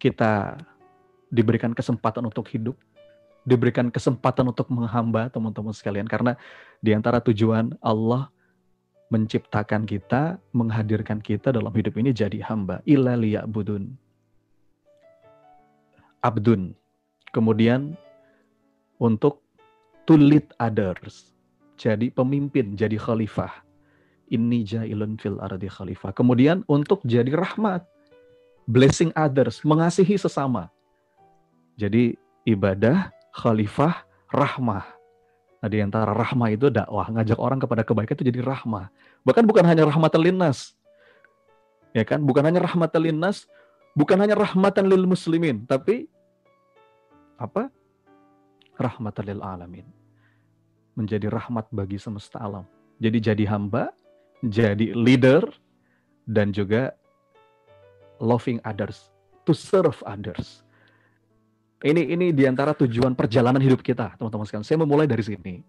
[0.00, 0.56] kita
[1.30, 2.76] diberikan kesempatan untuk hidup,
[3.46, 6.36] diberikan kesempatan untuk menghamba teman-teman sekalian karena
[6.84, 8.28] di antara tujuan Allah
[9.10, 12.78] menciptakan kita, menghadirkan kita dalam hidup ini jadi hamba.
[12.86, 13.90] Illa liya'budun.
[16.22, 16.78] Abdun.
[17.34, 17.98] Kemudian
[19.02, 19.42] untuk
[20.06, 21.34] to lead others.
[21.74, 23.66] Jadi pemimpin, jadi khalifah.
[24.30, 26.14] Inni ja'ilun fil ardi khalifah.
[26.14, 27.82] Kemudian untuk jadi rahmat.
[28.70, 30.70] Blessing others, mengasihi sesama.
[31.80, 32.12] Jadi
[32.44, 34.84] ibadah, khalifah, rahmah.
[35.64, 38.92] Nah di antara rahmah itu dakwah, ngajak orang kepada kebaikan itu jadi rahmah.
[39.24, 40.76] Bahkan bukan hanya rahmatan linnas.
[41.96, 42.20] Ya kan?
[42.20, 43.48] Bukan hanya rahmatan linnas,
[43.96, 46.04] bukan hanya rahmatan lil muslimin, tapi
[47.40, 47.72] apa?
[48.76, 49.88] Rahmatan lil alamin.
[51.00, 52.68] Menjadi rahmat bagi semesta alam.
[53.00, 53.88] Jadi jadi hamba,
[54.44, 55.48] jadi leader,
[56.28, 56.92] dan juga
[58.20, 59.08] loving others,
[59.48, 60.60] to serve others
[61.80, 64.66] ini ini di antara tujuan perjalanan hidup kita, teman-teman sekalian.
[64.68, 65.64] Saya memulai dari sini.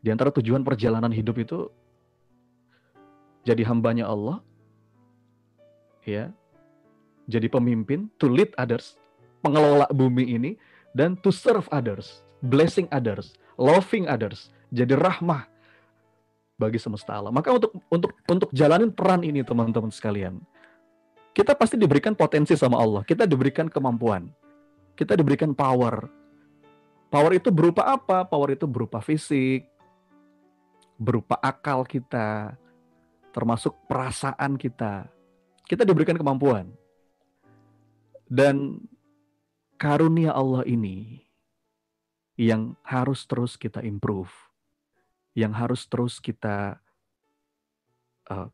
[0.00, 1.68] Di antara tujuan perjalanan hidup itu
[3.44, 4.40] jadi hambanya Allah,
[6.06, 6.32] ya,
[7.28, 8.96] jadi pemimpin, to lead others,
[9.44, 10.50] pengelola bumi ini,
[10.96, 15.44] dan to serve others, blessing others, loving others, jadi rahmah
[16.56, 17.34] bagi semesta alam.
[17.34, 20.40] Maka untuk untuk untuk jalanin peran ini teman-teman sekalian,
[21.36, 24.32] kita pasti diberikan potensi sama Allah, kita diberikan kemampuan
[24.94, 26.08] kita diberikan power.
[27.10, 28.22] Power itu berupa apa?
[28.22, 29.66] Power itu berupa fisik,
[30.94, 32.54] berupa akal kita,
[33.34, 35.10] termasuk perasaan kita.
[35.66, 36.70] Kita diberikan kemampuan.
[38.30, 38.78] Dan
[39.74, 41.26] karunia Allah ini
[42.38, 44.30] yang harus terus kita improve,
[45.34, 46.78] yang harus terus kita
[48.30, 48.48] uh,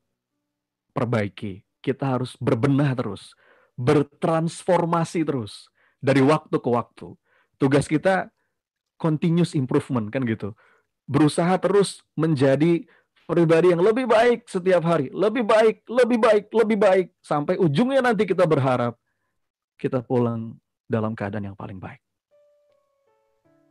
[0.96, 1.60] perbaiki.
[1.84, 3.36] Kita harus berbenah terus,
[3.76, 5.68] bertransformasi terus
[6.06, 7.18] dari waktu ke waktu.
[7.58, 8.30] Tugas kita
[8.94, 10.54] continuous improvement kan gitu.
[11.10, 12.86] Berusaha terus menjadi
[13.26, 18.22] pribadi yang lebih baik setiap hari, lebih baik, lebih baik, lebih baik sampai ujungnya nanti
[18.22, 18.94] kita berharap
[19.74, 20.54] kita pulang
[20.86, 21.98] dalam keadaan yang paling baik.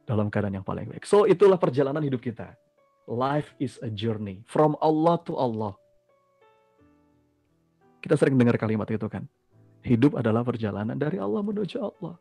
[0.06, 1.08] Dalam keadaan yang paling baik.
[1.08, 2.54] So itulah perjalanan hidup kita.
[3.10, 5.74] Life is a journey from Allah to Allah.
[8.04, 9.26] Kita sering dengar kalimat itu kan.
[9.86, 12.17] Hidup adalah perjalanan dari Allah menuju Allah.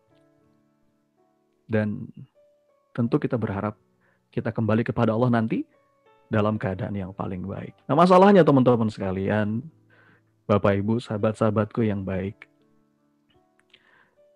[1.65, 2.13] Dan
[2.93, 3.81] tentu kita berharap
[4.29, 5.65] kita kembali kepada Allah nanti
[6.29, 7.73] dalam keadaan yang paling baik.
[7.89, 9.65] Nah masalahnya teman-teman sekalian,
[10.45, 12.45] Bapak Ibu, sahabat-sahabatku yang baik.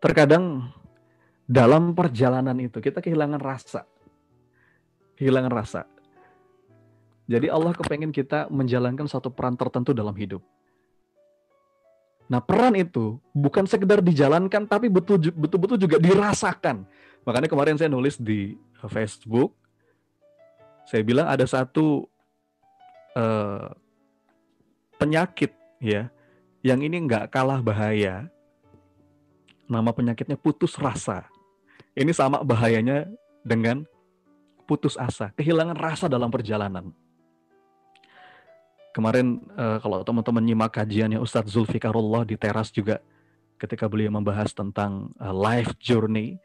[0.01, 0.73] Terkadang
[1.45, 3.85] dalam perjalanan itu kita kehilangan rasa.
[5.21, 5.85] Kehilangan rasa.
[7.29, 10.41] Jadi Allah kepengen kita menjalankan satu peran tertentu dalam hidup.
[12.29, 16.85] Nah peran itu bukan sekedar dijalankan tapi betul-betul juga dirasakan.
[17.25, 19.57] Makanya kemarin saya nulis di Facebook,
[20.85, 22.05] saya bilang ada satu
[23.17, 23.73] uh,
[25.01, 26.12] penyakit ya
[26.61, 28.29] yang ini nggak kalah bahaya.
[29.69, 31.29] Nama penyakitnya putus rasa.
[31.93, 33.05] Ini sama bahayanya
[33.45, 33.85] dengan
[34.69, 36.93] putus asa, kehilangan rasa dalam perjalanan.
[38.92, 42.98] Kemarin uh, kalau teman-teman nyimak kajiannya Ustadz Zulfikarullah di teras juga
[43.61, 46.40] ketika beliau membahas tentang uh, life journey,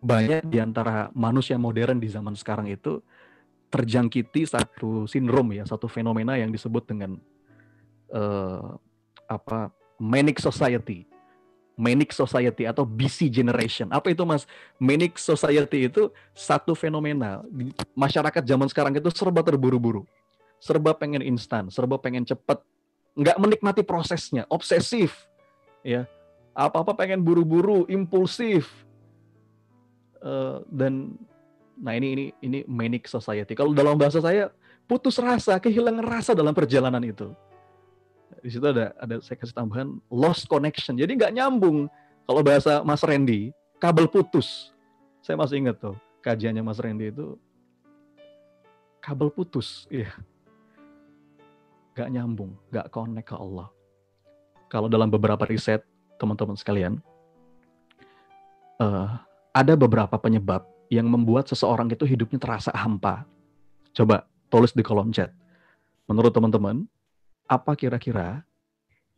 [0.00, 3.04] banyak di antara manusia modern di zaman sekarang itu
[3.68, 7.20] terjangkiti satu sindrom ya, satu fenomena yang disebut dengan
[8.10, 8.74] uh,
[9.28, 11.06] apa manic society.
[11.80, 13.88] Manic society atau busy generation.
[13.88, 14.44] Apa itu Mas?
[14.76, 17.40] Manic society itu satu fenomena
[17.96, 20.04] masyarakat zaman sekarang itu serba terburu-buru.
[20.60, 22.60] Serba pengen instan, serba pengen cepat,
[23.16, 25.24] nggak menikmati prosesnya, obsesif.
[25.80, 26.04] Ya.
[26.52, 28.68] Apa-apa pengen buru-buru, impulsif.
[30.20, 31.16] Uh, dan
[31.80, 33.56] nah ini ini ini manic society.
[33.56, 34.52] Kalau dalam bahasa saya
[34.84, 37.32] putus rasa, kehilangan rasa dalam perjalanan itu
[38.40, 40.96] di situ ada ada saya kasih tambahan lost connection.
[40.96, 41.90] Jadi nggak nyambung.
[42.24, 43.50] Kalau bahasa Mas Randy,
[43.82, 44.70] kabel putus.
[45.20, 47.36] Saya masih ingat tuh kajiannya Mas Randy itu
[49.00, 50.12] kabel putus, iya.
[52.00, 53.68] Gak nyambung, gak connect ke Allah.
[54.72, 55.84] Kalau dalam beberapa riset
[56.16, 56.96] teman-teman sekalian,
[58.80, 59.20] uh,
[59.52, 63.28] ada beberapa penyebab yang membuat seseorang itu hidupnya terasa hampa.
[63.92, 65.28] Coba tulis di kolom chat.
[66.08, 66.88] Menurut teman-teman,
[67.44, 68.48] apa kira-kira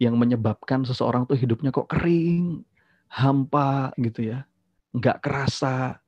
[0.02, 2.66] yang menyebabkan seseorang tuh hidupnya kok kering,
[3.06, 4.42] hampa gitu ya,
[4.90, 6.02] nggak kerasa.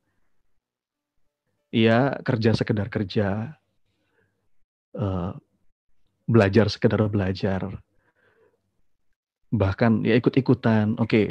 [1.70, 3.54] Iya kerja sekedar kerja,
[4.98, 5.38] uh,
[6.24, 7.68] belajar sekedar belajar,
[9.52, 10.96] bahkan ya ikut-ikutan.
[10.98, 11.30] Oke,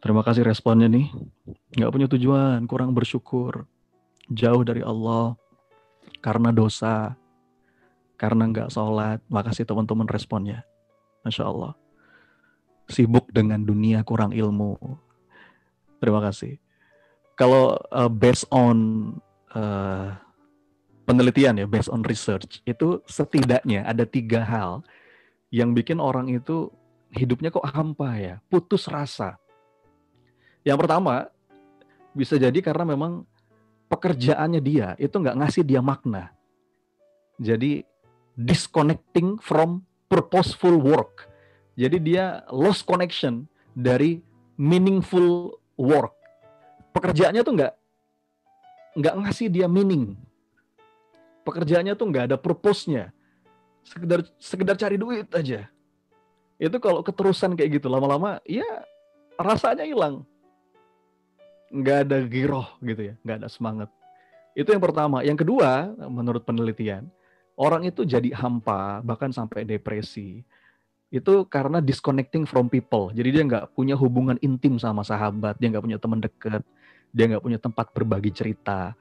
[0.00, 1.10] terima kasih responnya nih.
[1.76, 3.66] Nggak punya tujuan, kurang bersyukur,
[4.30, 5.34] jauh dari Allah,
[6.22, 7.18] karena dosa,
[8.16, 9.20] karena nggak sholat.
[9.28, 10.64] Makasih teman-teman responnya.
[11.26, 11.72] Masya Allah.
[12.86, 14.78] Sibuk dengan dunia, kurang ilmu.
[15.98, 16.62] Terima kasih.
[17.34, 19.10] Kalau uh, based on
[19.52, 20.16] uh,
[21.06, 24.82] penelitian ya, based on research, itu setidaknya ada tiga hal
[25.54, 26.68] yang bikin orang itu
[27.14, 29.38] hidupnya kok hampa ya, putus rasa.
[30.66, 31.30] Yang pertama,
[32.10, 33.22] bisa jadi karena memang
[33.86, 36.34] pekerjaannya dia itu nggak ngasih dia makna.
[37.38, 37.86] Jadi
[38.34, 41.30] disconnecting from purposeful work.
[41.76, 44.24] Jadi dia lost connection dari
[44.56, 46.16] meaningful work.
[46.96, 47.74] Pekerjaannya tuh nggak
[48.96, 50.16] nggak ngasih dia meaning.
[51.46, 53.14] Pekerjaannya tuh nggak ada purpose-nya.
[53.86, 55.70] Sekedar sekedar cari duit aja.
[56.58, 58.66] Itu kalau keterusan kayak gitu lama-lama ya
[59.38, 60.26] rasanya hilang.
[61.70, 63.88] Nggak ada giroh gitu ya, nggak ada semangat.
[64.56, 65.22] Itu yang pertama.
[65.22, 67.06] Yang kedua, menurut penelitian,
[67.54, 70.42] orang itu jadi hampa, bahkan sampai depresi.
[71.12, 73.12] Itu karena disconnecting from people.
[73.12, 76.62] Jadi dia nggak punya hubungan intim sama sahabat, dia nggak punya teman dekat,
[77.12, 78.96] dia nggak punya tempat berbagi cerita.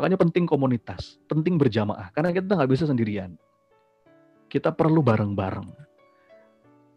[0.00, 2.08] Makanya penting komunitas, penting berjamaah.
[2.16, 3.36] Karena kita nggak bisa sendirian.
[4.48, 5.68] Kita perlu bareng-bareng.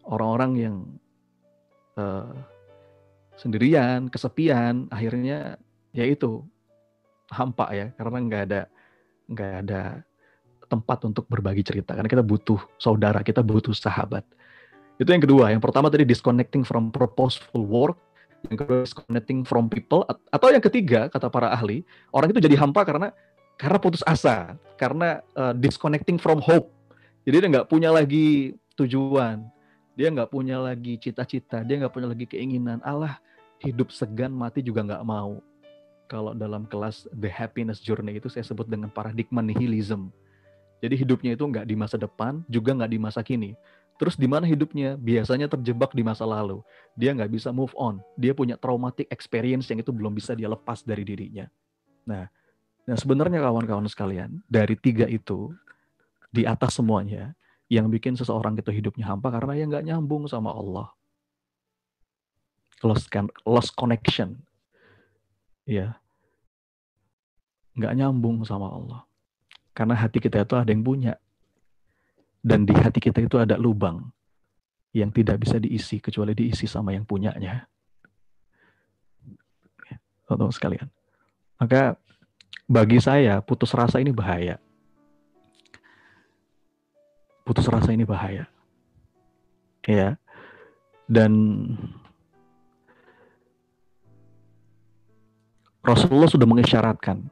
[0.08, 0.76] Orang-orang yang
[2.00, 2.32] uh,
[3.36, 5.60] sendirian, kesepian, akhirnya
[5.92, 6.40] ya itu
[7.28, 8.62] hampa ya, karena nggak ada
[9.28, 10.00] nggak ada
[10.64, 14.24] tempat untuk berbagi cerita karena kita butuh saudara, kita butuh sahabat.
[14.96, 15.52] Itu yang kedua.
[15.52, 18.00] Yang pertama tadi disconnecting from purposeful work,
[18.50, 22.84] yang kedua disconnecting from people atau yang ketiga kata para ahli, orang itu jadi hampa
[22.84, 23.08] karena
[23.56, 26.68] karena putus asa, karena uh, disconnecting from hope.
[27.24, 29.40] Jadi dia nggak punya lagi tujuan,
[29.96, 32.82] dia nggak punya lagi cita-cita, dia nggak punya lagi keinginan.
[32.84, 33.16] Allah
[33.62, 35.40] hidup segan mati juga nggak mau.
[36.04, 40.12] Kalau dalam kelas The Happiness Journey itu saya sebut dengan paradigma nihilism
[40.84, 43.56] jadi hidupnya itu nggak di masa depan, juga nggak di masa kini.
[43.94, 44.98] Terus di mana hidupnya?
[44.98, 46.60] Biasanya terjebak di masa lalu.
[46.98, 48.02] Dia nggak bisa move on.
[48.18, 51.46] Dia punya traumatic experience yang itu belum bisa dia lepas dari dirinya.
[52.02, 52.26] Nah,
[52.84, 55.54] nah sebenarnya kawan-kawan sekalian, dari tiga itu,
[56.34, 57.38] di atas semuanya,
[57.70, 60.90] yang bikin seseorang itu hidupnya hampa karena dia nggak nyambung sama Allah.
[62.84, 63.08] Lost,
[63.48, 64.36] lost connection.
[65.64, 65.96] Ya.
[67.78, 69.00] Nggak nyambung sama Allah.
[69.72, 71.16] Karena hati kita itu ada yang punya.
[72.44, 74.04] Dan di hati kita itu ada lubang
[74.92, 77.64] yang tidak bisa diisi kecuali diisi sama yang punyanya.
[80.28, 80.84] Untuk sekalian.
[81.56, 81.96] Maka
[82.68, 84.60] bagi saya putus rasa ini bahaya.
[87.48, 88.44] Putus rasa ini bahaya.
[89.88, 90.20] Ya.
[91.08, 91.32] Dan
[95.84, 97.28] Rasulullah sudah mengisyaratkan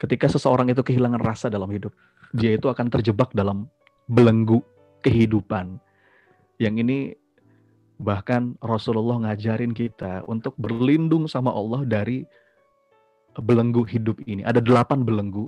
[0.00, 1.92] Ketika seseorang itu kehilangan rasa dalam hidup,
[2.34, 3.66] dia itu akan terjebak dalam
[4.06, 4.62] belenggu
[5.02, 5.78] kehidupan.
[6.60, 6.98] Yang ini
[8.00, 12.24] bahkan Rasulullah ngajarin kita untuk berlindung sama Allah dari
[13.36, 14.42] belenggu hidup ini.
[14.42, 15.46] Ada delapan belenggu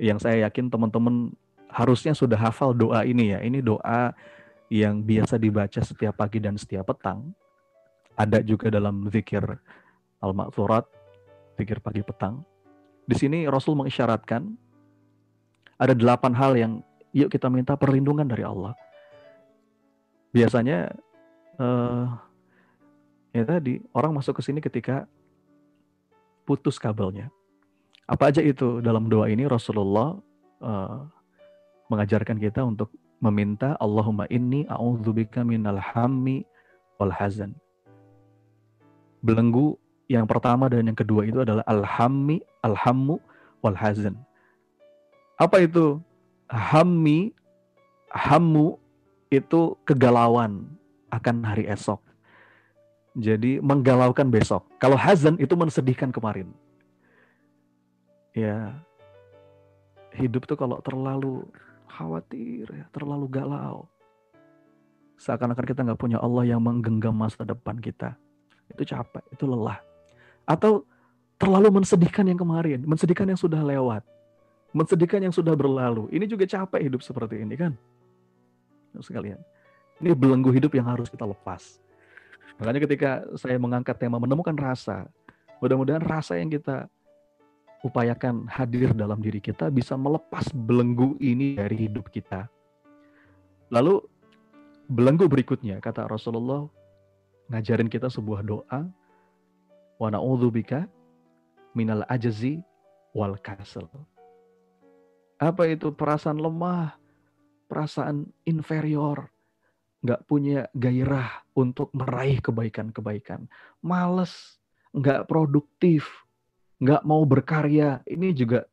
[0.00, 1.30] yang saya yakin teman-teman
[1.70, 3.38] harusnya sudah hafal doa ini ya.
[3.40, 4.12] Ini doa
[4.72, 7.32] yang biasa dibaca setiap pagi dan setiap petang.
[8.16, 9.44] Ada juga dalam zikir
[10.20, 10.84] al-maksurat,
[11.56, 12.44] zikir pagi petang.
[13.02, 14.61] Di sini Rasul mengisyaratkan
[15.82, 16.72] ada delapan hal yang
[17.10, 18.78] yuk kita minta perlindungan dari Allah.
[20.30, 20.94] Biasanya
[21.58, 22.06] uh,
[23.34, 25.10] ya tadi orang masuk ke sini ketika
[26.46, 27.26] putus kabelnya.
[28.06, 30.14] Apa aja itu dalam doa ini Rasulullah
[30.62, 31.02] uh,
[31.90, 36.46] mengajarkan kita untuk meminta Allahumma inni a'udzubika minal hammi
[36.98, 37.54] wal hazan.
[39.22, 39.78] Belenggu
[40.10, 43.22] yang pertama dan yang kedua itu adalah alhammi, alhammu
[43.62, 44.18] wal hazan.
[45.42, 45.98] Apa itu?
[46.46, 47.34] Hammi,
[48.14, 48.78] hammu
[49.26, 50.70] itu kegalauan
[51.10, 51.98] akan hari esok.
[53.18, 54.62] Jadi menggalaukan besok.
[54.78, 56.54] Kalau hazan itu mensedihkan kemarin.
[58.32, 58.78] Ya,
[60.14, 61.44] hidup tuh kalau terlalu
[61.90, 63.90] khawatir, ya, terlalu galau.
[65.20, 68.16] Seakan-akan kita nggak punya Allah yang menggenggam masa depan kita.
[68.72, 69.82] Itu capek, itu lelah.
[70.48, 70.88] Atau
[71.36, 74.06] terlalu mensedihkan yang kemarin, mensedihkan yang sudah lewat,
[74.72, 76.08] mensedihkan yang sudah berlalu.
[76.10, 77.72] Ini juga capek hidup seperti ini kan?
[78.98, 79.40] Sekalian.
[80.00, 81.78] Ini belenggu hidup yang harus kita lepas.
[82.60, 85.08] Makanya ketika saya mengangkat tema menemukan rasa,
[85.62, 86.88] mudah-mudahan rasa yang kita
[87.82, 92.46] upayakan hadir dalam diri kita bisa melepas belenggu ini dari hidup kita.
[93.72, 94.04] Lalu
[94.86, 96.68] belenggu berikutnya kata Rasulullah
[97.50, 98.80] ngajarin kita sebuah doa
[99.98, 100.86] wa na'udzubika
[101.74, 102.62] minal ajzi
[103.16, 103.88] wal kasal.
[105.42, 106.94] Apa itu perasaan lemah,
[107.66, 109.26] perasaan inferior,
[110.06, 113.50] nggak punya gairah untuk meraih kebaikan-kebaikan,
[113.82, 114.62] males,
[114.94, 116.06] nggak produktif,
[116.78, 118.70] nggak mau berkarya, ini juga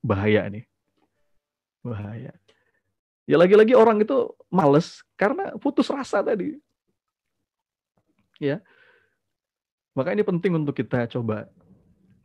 [0.00, 0.64] bahaya nih,
[1.84, 2.32] bahaya.
[3.28, 6.56] Ya lagi-lagi orang itu males karena putus rasa tadi.
[8.40, 8.64] Ya,
[9.92, 11.48] maka ini penting untuk kita coba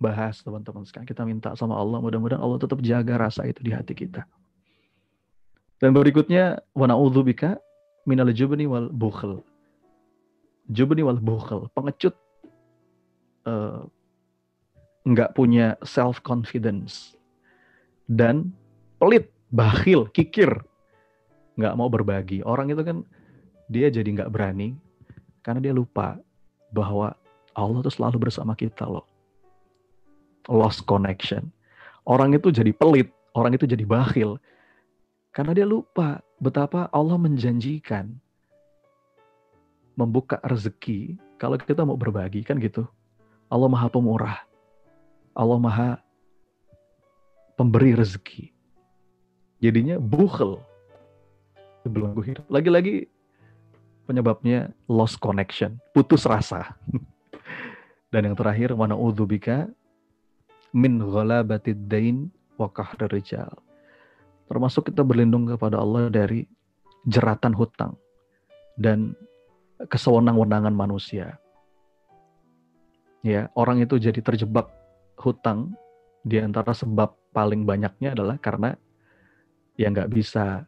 [0.01, 1.05] bahas teman-teman sekarang.
[1.05, 4.25] Kita minta sama Allah, mudah-mudahan Allah tetap jaga rasa itu di hati kita.
[5.77, 7.61] Dan berikutnya, wa na'udzubika
[8.09, 9.45] minal jubni wal bukhl.
[10.73, 12.17] Jubni wal bukhl, pengecut
[13.45, 13.85] uh,
[15.05, 17.17] nggak punya self confidence
[18.05, 18.53] dan
[19.01, 20.49] pelit, bakhil, kikir,
[21.57, 22.45] nggak mau berbagi.
[22.45, 23.01] Orang itu kan
[23.71, 24.77] dia jadi nggak berani
[25.41, 26.21] karena dia lupa
[26.69, 27.17] bahwa
[27.51, 29.10] Allah tuh selalu bersama kita loh.
[30.49, 31.53] Lost connection.
[32.07, 34.41] Orang itu jadi pelit, orang itu jadi bakhil
[35.31, 38.11] karena dia lupa betapa Allah menjanjikan
[39.95, 42.83] membuka rezeki kalau kita mau berbagi kan gitu.
[43.51, 44.39] Allah Maha Pemurah.
[45.35, 45.89] Allah Maha
[47.55, 48.51] pemberi rezeki.
[49.63, 50.59] Jadinya bukhel.
[51.87, 52.45] Belenggu hidup.
[52.47, 53.09] Lagi-lagi
[54.05, 56.75] penyebabnya lost connection, putus rasa.
[58.11, 59.71] Dan yang terakhir, mana udzubika
[60.71, 62.69] min ghalabatid dain wa
[63.11, 63.51] rijal
[64.51, 66.43] Termasuk kita berlindung kepada Allah dari
[67.07, 67.95] jeratan hutang
[68.75, 69.15] dan
[69.79, 71.39] kesewenang-wenangan manusia.
[73.23, 74.67] Ya, orang itu jadi terjebak
[75.15, 75.71] hutang
[76.27, 78.75] di antara sebab paling banyaknya adalah karena
[79.79, 80.67] ya nggak bisa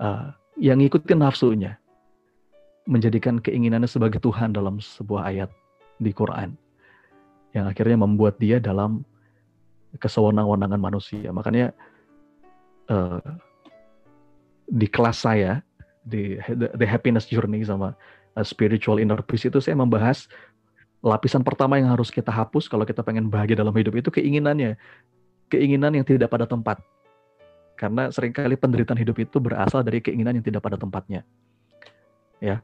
[0.00, 1.76] uh, yang ngikutin nafsunya
[2.88, 5.50] menjadikan keinginannya sebagai Tuhan dalam sebuah ayat
[6.00, 6.54] di Quran
[7.54, 9.06] yang akhirnya membuat dia dalam
[9.96, 11.30] kesewenang-wenangan manusia.
[11.30, 11.70] Makanya
[12.90, 13.22] uh,
[14.66, 15.62] di kelas saya
[16.04, 17.94] di the, happiness journey sama
[18.36, 20.26] uh, spiritual inner peace itu saya membahas
[21.04, 24.74] lapisan pertama yang harus kita hapus kalau kita pengen bahagia dalam hidup itu keinginannya.
[25.48, 26.82] Keinginan yang tidak pada tempat.
[27.78, 31.22] Karena sering kali penderitaan hidup itu berasal dari keinginan yang tidak pada tempatnya.
[32.42, 32.60] Ya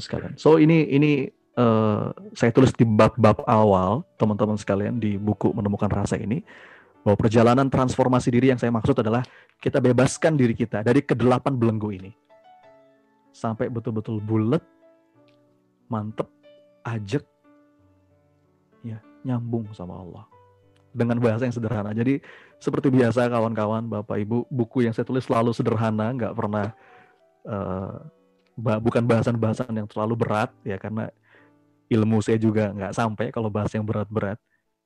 [0.00, 5.88] sekalian so ini ini uh, saya tulis di bab-bab awal teman-teman sekalian di buku menemukan
[5.88, 6.40] rasa ini
[7.02, 9.26] bahwa perjalanan transformasi diri yang saya maksud adalah
[9.58, 12.12] kita bebaskan diri kita dari kedelapan belenggu ini.
[13.32, 14.62] Sampai betul-betul bulat,
[15.90, 16.28] mantep,
[16.86, 17.24] ajak,
[18.86, 20.24] ya nyambung sama Allah.
[20.92, 21.96] Dengan bahasa yang sederhana.
[21.96, 22.20] Jadi
[22.60, 26.76] seperti biasa kawan-kawan, Bapak Ibu, buku yang saya tulis selalu sederhana, nggak pernah
[27.48, 27.96] uh,
[28.60, 31.08] bukan bahasan-bahasan yang terlalu berat ya karena
[31.92, 34.40] ilmu saya juga nggak sampai kalau bahas yang berat-berat.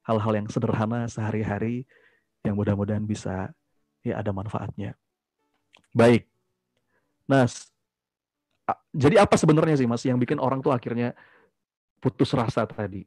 [0.06, 1.82] Hal-hal yang sederhana sehari-hari
[2.46, 3.50] yang mudah-mudahan bisa
[4.06, 4.94] ya ada manfaatnya.
[5.90, 6.30] Baik.
[7.26, 7.50] Nah,
[8.94, 11.10] jadi apa sebenarnya sih Mas yang bikin orang tuh akhirnya
[11.98, 13.02] putus rasa tadi?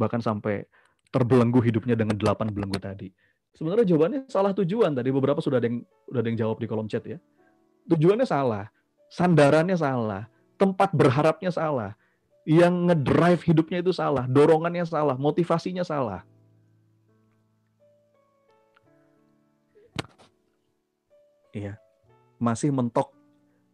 [0.00, 0.64] Bahkan sampai
[1.12, 3.12] terbelenggu hidupnya dengan delapan belenggu tadi.
[3.56, 6.88] Sebenarnya jawabannya salah tujuan tadi beberapa sudah ada yang sudah ada yang jawab di kolom
[6.88, 7.18] chat ya.
[7.88, 8.68] Tujuannya salah,
[9.08, 10.28] sandarannya salah,
[10.60, 11.96] tempat berharapnya salah,
[12.48, 16.24] yang ngedrive hidupnya itu salah, dorongannya salah, motivasinya salah.
[21.52, 21.76] Iya.
[22.40, 23.12] Masih mentok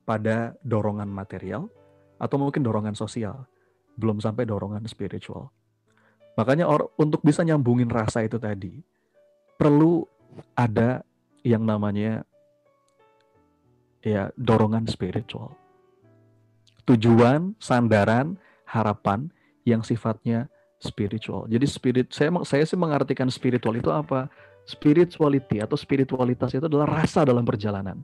[0.03, 1.70] pada dorongan material
[2.18, 3.47] atau mungkin dorongan sosial,
[3.95, 5.55] belum sampai dorongan spiritual.
[6.35, 8.83] Makanya or, untuk bisa nyambungin rasa itu tadi,
[9.55, 10.03] perlu
[10.59, 11.07] ada
[11.47, 12.27] yang namanya
[14.03, 15.55] ya dorongan spiritual.
[16.91, 18.35] Tujuan, sandaran,
[18.75, 19.31] harapan
[19.62, 20.51] yang sifatnya
[20.83, 21.47] spiritual.
[21.47, 24.27] Jadi spirit saya saya sih mengartikan spiritual itu apa?
[24.66, 28.03] Spirituality atau spiritualitas itu adalah rasa dalam perjalanan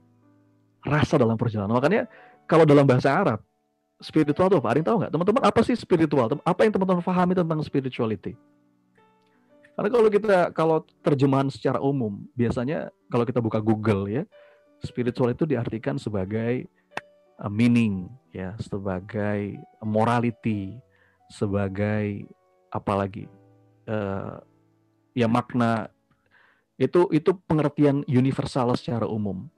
[0.85, 1.77] rasa dalam perjalanan.
[1.77, 2.09] Makanya
[2.49, 3.41] kalau dalam bahasa Arab,
[4.01, 4.69] spiritual itu apa?
[4.73, 5.13] Ada yang tahu nggak?
[5.13, 6.27] Teman-teman, apa sih spiritual?
[6.45, 8.35] Apa yang teman-teman pahami tentang spirituality?
[9.77, 14.23] Karena kalau kita kalau terjemahan secara umum, biasanya kalau kita buka Google ya,
[14.85, 16.69] spiritual itu diartikan sebagai
[17.49, 20.77] meaning ya, sebagai morality,
[21.33, 22.29] sebagai
[22.69, 23.31] apa lagi?
[23.89, 24.43] Uh,
[25.17, 25.89] ya makna
[26.77, 29.51] itu itu pengertian universal secara umum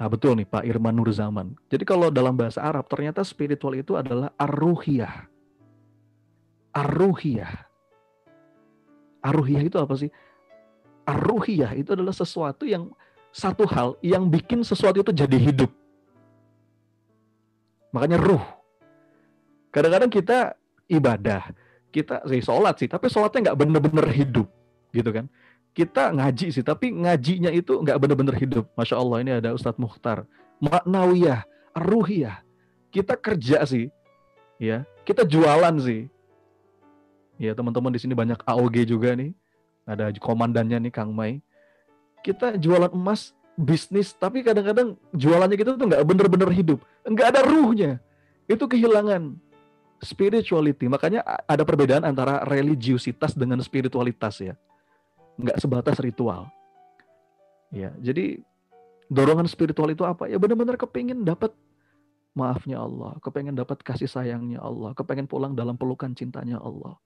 [0.00, 1.52] Nah, betul nih Pak Irman Nurzaman.
[1.68, 5.28] Jadi kalau dalam bahasa Arab ternyata spiritual itu adalah arruhiyah.
[6.72, 7.52] Arruhiyah.
[9.20, 10.08] Arruhiyah itu apa sih?
[11.04, 12.88] Arruhiyah itu adalah sesuatu yang
[13.28, 15.68] satu hal yang bikin sesuatu itu jadi hidup.
[17.90, 18.44] Makanya ruh.
[19.70, 20.58] Kadang-kadang kita
[20.90, 21.50] ibadah,
[21.94, 24.46] kita sih sholat sih, tapi sholatnya nggak bener-bener hidup,
[24.90, 25.30] gitu kan?
[25.70, 28.66] kita ngaji sih, tapi ngajinya itu nggak benar-benar hidup.
[28.74, 30.26] Masya Allah ini ada Ustadz Mukhtar.
[30.58, 31.46] Maknawiyah,
[31.78, 32.42] ruhiyah.
[32.90, 33.86] Kita kerja sih,
[34.58, 34.82] ya.
[35.06, 36.10] Kita jualan sih.
[37.40, 39.32] Ya teman-teman di sini banyak AOG juga nih.
[39.86, 41.40] Ada komandannya nih Kang Mai.
[42.20, 46.80] Kita jualan emas, bisnis, tapi kadang-kadang jualannya kita tuh nggak benar-benar hidup.
[47.04, 48.00] Nggak ada ruhnya.
[48.48, 49.36] Itu kehilangan
[50.00, 50.88] spirituality.
[50.88, 54.56] Makanya ada perbedaan antara religiusitas dengan spiritualitas ya
[55.40, 56.52] nggak sebatas ritual.
[57.72, 58.42] Ya, jadi
[59.08, 60.28] dorongan spiritual itu apa?
[60.28, 61.54] Ya benar-benar kepingin dapat
[62.36, 66.98] maafnya Allah, kepengen dapat kasih sayangnya Allah, kepengen pulang dalam pelukan cintanya Allah.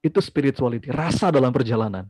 [0.00, 2.06] Itu spirituality, rasa dalam perjalanan.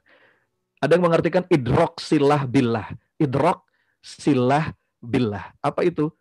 [0.81, 2.93] Ada yang mengartikan idrok silah billah.
[3.17, 3.65] Idrok
[4.05, 5.57] silah billah.
[5.65, 6.13] Apa itu?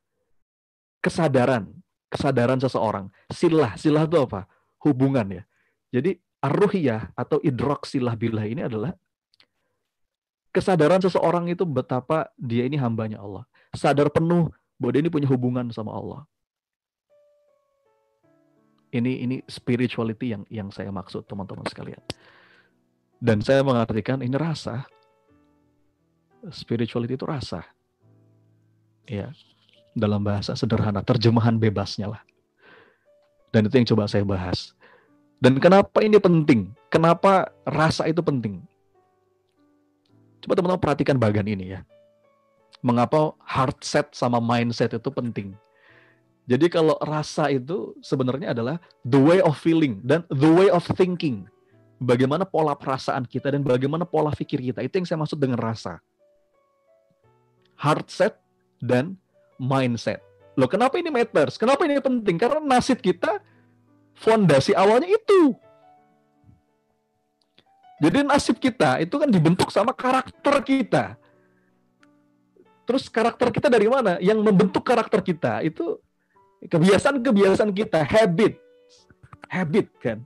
[1.03, 1.69] Kesadaran.
[2.07, 3.11] Kesadaran seseorang.
[3.29, 3.75] Silah.
[3.75, 4.47] Silah itu apa?
[4.79, 5.43] Hubungan ya.
[5.91, 8.93] Jadi Ar-ruhiyah atau idrok silah billah ini adalah
[10.53, 13.49] kesadaran seseorang itu betapa dia ini hambanya Allah.
[13.73, 16.21] Sadar penuh bahwa dia ini punya hubungan sama Allah.
[18.93, 21.99] Ini ini spirituality yang yang saya maksud teman-teman sekalian.
[23.25, 24.85] Dan saya mengartikan ini rasa.
[26.53, 27.65] Spirituality itu rasa.
[29.09, 29.33] Ya.
[29.97, 32.21] Dalam bahasa sederhana, terjemahan bebasnya lah.
[33.49, 34.77] Dan itu yang coba saya bahas.
[35.41, 36.69] Dan kenapa ini penting?
[36.93, 38.61] Kenapa rasa itu penting?
[40.45, 41.81] Coba teman-teman perhatikan bagian ini ya.
[42.85, 45.57] Mengapa heart set sama mindset itu penting?
[46.45, 51.49] Jadi kalau rasa itu sebenarnya adalah the way of feeling dan the way of thinking.
[52.05, 54.85] Bagaimana pola perasaan kita dan bagaimana pola pikir kita.
[54.85, 55.97] Itu yang saya maksud dengan rasa.
[57.81, 58.37] Heart set
[58.77, 59.17] dan
[59.57, 60.21] mindset.
[60.53, 61.57] Loh kenapa ini matters?
[61.57, 62.37] Kenapa ini penting?
[62.37, 63.41] Karena nasib kita
[64.13, 65.57] fondasi awalnya itu.
[67.99, 71.17] Jadi nasib kita itu kan dibentuk sama karakter kita.
[72.85, 74.21] Terus karakter kita dari mana?
[74.21, 75.97] Yang membentuk karakter kita itu
[76.61, 78.61] kebiasaan-kebiasaan kita, habit.
[79.49, 80.21] Habit kan.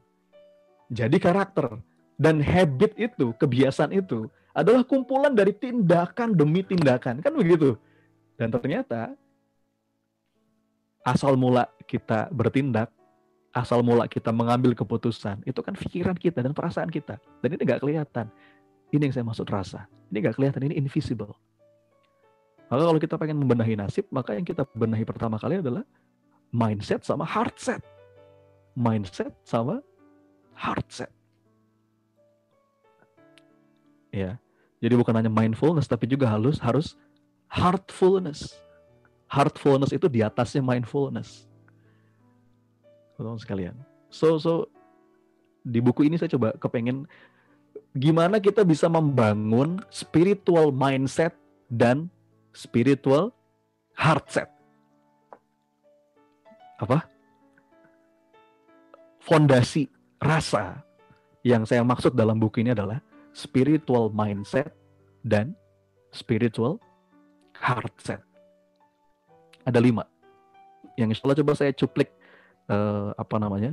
[0.90, 1.78] Jadi karakter.
[2.20, 7.24] Dan habit itu, kebiasaan itu adalah kumpulan dari tindakan demi tindakan.
[7.24, 7.80] Kan begitu.
[8.36, 9.16] Dan ternyata
[11.04, 12.92] asal mula kita bertindak
[13.56, 17.82] asal mula kita mengambil keputusan itu kan pikiran kita dan perasaan kita dan ini nggak
[17.82, 18.30] kelihatan
[18.94, 21.34] ini yang saya maksud rasa ini nggak kelihatan ini invisible
[22.70, 25.82] maka kalau kita pengen membenahi nasib maka yang kita benahi pertama kali adalah
[26.54, 27.82] mindset sama heart set
[28.78, 29.82] mindset sama
[30.60, 31.12] heart set
[34.12, 34.36] ya
[34.84, 37.00] jadi bukan hanya mindfulness tapi juga harus harus
[37.48, 38.60] heartfulness
[39.32, 41.50] heartfulness itu di atasnya mindfulness
[43.20, 43.76] teman-teman sekalian.
[44.08, 44.72] So so
[45.68, 47.04] di buku ini saya coba kepengen
[47.92, 51.36] gimana kita bisa membangun spiritual mindset
[51.68, 52.08] dan
[52.56, 53.36] spiritual
[54.00, 54.48] heart set.
[56.80, 57.04] Apa?
[59.20, 60.84] Fondasi rasa
[61.42, 63.00] yang saya maksud dalam buku ini adalah
[63.32, 64.76] spiritual mindset
[65.24, 65.56] dan
[66.12, 66.78] spiritual
[67.56, 68.22] heart set.
[69.64, 70.04] Ada lima.
[71.00, 72.12] Yang insya coba saya cuplik
[72.68, 73.72] uh, apa namanya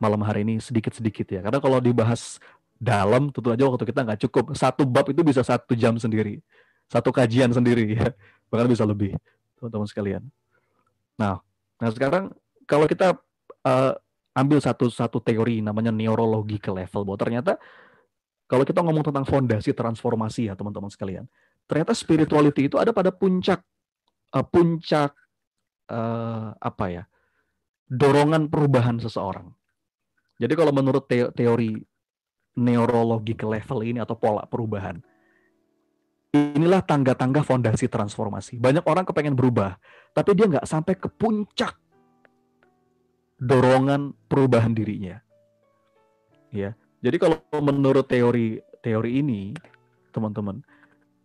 [0.00, 1.40] malam hari ini sedikit-sedikit ya.
[1.44, 2.40] Karena kalau dibahas
[2.76, 4.44] dalam tentu aja waktu kita nggak cukup.
[4.56, 6.40] Satu bab itu bisa satu jam sendiri.
[6.88, 8.12] Satu kajian sendiri ya.
[8.48, 9.16] Bahkan bisa lebih
[9.56, 10.22] teman-teman sekalian.
[11.16, 11.40] Nah,
[11.80, 12.32] nah sekarang
[12.68, 13.16] kalau kita
[13.64, 13.92] uh,
[14.36, 17.52] ambil satu satu teori namanya neurological level bahwa ternyata
[18.46, 21.24] kalau kita ngomong tentang fondasi transformasi ya teman-teman sekalian,
[21.66, 23.58] ternyata spirituality itu ada pada puncak
[24.30, 25.10] uh, puncak
[25.90, 27.04] uh, apa ya
[27.90, 29.50] dorongan perubahan seseorang.
[30.36, 31.80] Jadi kalau menurut teori
[32.60, 35.00] neurological level ini atau pola perubahan,
[36.36, 38.60] inilah tangga-tangga fondasi transformasi.
[38.60, 39.80] Banyak orang kepengen berubah,
[40.12, 41.72] tapi dia nggak sampai ke puncak
[43.36, 45.20] dorongan perubahan dirinya.
[46.52, 46.72] Ya,
[47.04, 49.52] jadi kalau menurut teori teori ini,
[50.14, 50.64] teman-teman,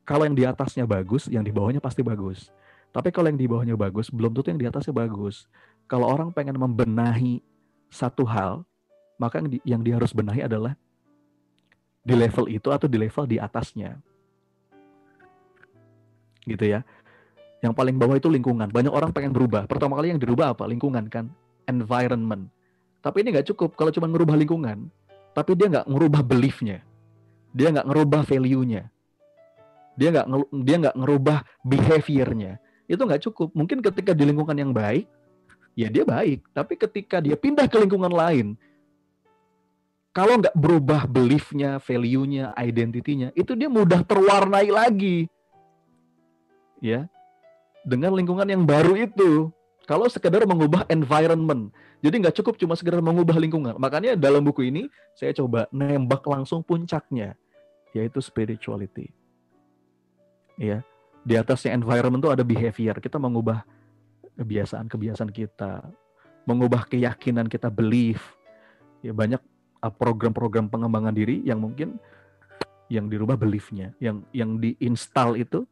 [0.04, 2.52] kalau yang di atasnya bagus, yang di bawahnya pasti bagus.
[2.92, 5.48] Tapi kalau yang di bawahnya bagus, belum tentu yang di atasnya bagus.
[5.88, 7.40] Kalau orang pengen membenahi
[7.88, 8.68] satu hal,
[9.16, 10.76] maka yang, di, yang dia harus benahi adalah
[12.02, 13.96] di level itu atau di level di atasnya.
[16.44, 16.84] Gitu ya.
[17.62, 18.68] Yang paling bawah itu lingkungan.
[18.74, 19.70] Banyak orang pengen berubah.
[19.70, 20.66] Pertama kali yang dirubah apa?
[20.66, 21.30] Lingkungan kan.
[21.66, 22.50] Environment.
[23.02, 24.90] Tapi ini nggak cukup kalau cuma merubah lingkungan.
[25.34, 26.86] Tapi dia nggak ngerubah beliefnya.
[27.52, 28.88] Dia nggak ngerubah value-nya.
[29.98, 30.28] Dia nggak
[30.64, 32.62] dia nggak ngerubah behaviornya.
[32.86, 33.50] Itu nggak cukup.
[33.58, 35.08] Mungkin ketika di lingkungan yang baik,
[35.74, 36.46] ya dia baik.
[36.52, 38.60] Tapi ketika dia pindah ke lingkungan lain,
[40.12, 45.32] kalau nggak berubah beliefnya, value-nya, identitinya, itu dia mudah terwarnai lagi.
[46.84, 47.08] Ya,
[47.88, 49.54] dengan lingkungan yang baru itu.
[49.92, 51.68] Kalau sekedar mengubah environment,
[52.00, 53.76] jadi nggak cukup cuma sekedar mengubah lingkungan.
[53.76, 54.88] Makanya dalam buku ini
[55.20, 57.36] saya coba nembak langsung puncaknya,
[57.92, 59.12] yaitu spirituality.
[60.56, 60.80] Ya,
[61.28, 62.96] di atasnya environment itu ada behavior.
[63.04, 63.68] Kita mengubah
[64.40, 65.84] kebiasaan-kebiasaan kita,
[66.48, 68.40] mengubah keyakinan kita, belief.
[69.04, 69.44] Ya banyak
[69.82, 71.98] Uh, program-program pengembangan diri yang mungkin
[72.86, 75.66] yang dirubah beliefnya, yang yang diinstal itu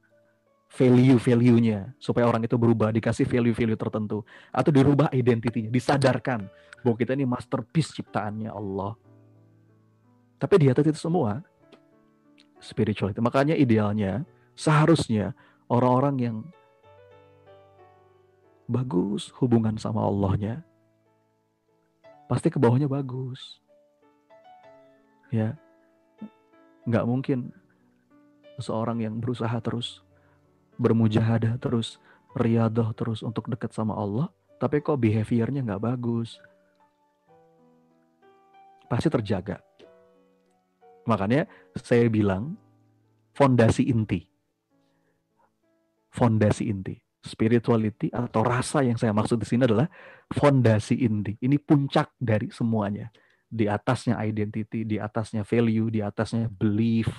[0.70, 4.22] value-value-nya supaya orang itu berubah, dikasih value-value tertentu
[4.54, 6.46] atau dirubah identitinya, disadarkan
[6.86, 8.94] bahwa kita ini masterpiece ciptaannya Allah.
[10.40, 11.42] Tapi di atas itu semua
[12.62, 13.20] spirituality.
[13.20, 14.24] Makanya idealnya
[14.56, 15.34] seharusnya
[15.68, 16.38] orang-orang yang
[18.70, 20.62] bagus hubungan sama Allahnya
[22.30, 23.58] pasti ke bawahnya bagus
[25.34, 25.58] ya
[26.86, 27.50] nggak mungkin
[28.62, 30.06] seseorang yang berusaha terus
[30.80, 32.00] bermujahadah terus
[32.34, 36.36] riadah terus untuk dekat sama Allah tapi kok behaviornya nggak bagus?
[38.92, 39.64] Pasti terjaga.
[41.08, 41.48] Makanya
[41.80, 42.60] saya bilang
[43.32, 44.28] fondasi inti.
[46.12, 47.00] Fondasi inti.
[47.24, 49.88] Spirituality atau rasa yang saya maksud di sini adalah
[50.28, 51.40] fondasi inti.
[51.40, 53.08] Ini puncak dari semuanya.
[53.50, 57.10] Di atasnya identity, di atasnya value, di atasnya belief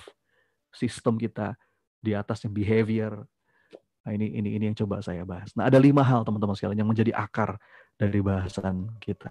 [0.70, 1.56] sistem kita,
[2.04, 3.24] di atasnya behavior.
[4.00, 5.52] Nah, ini ini ini yang coba saya bahas.
[5.52, 7.60] Nah, ada lima hal teman-teman sekalian yang menjadi akar
[8.00, 9.28] dari bahasan kita.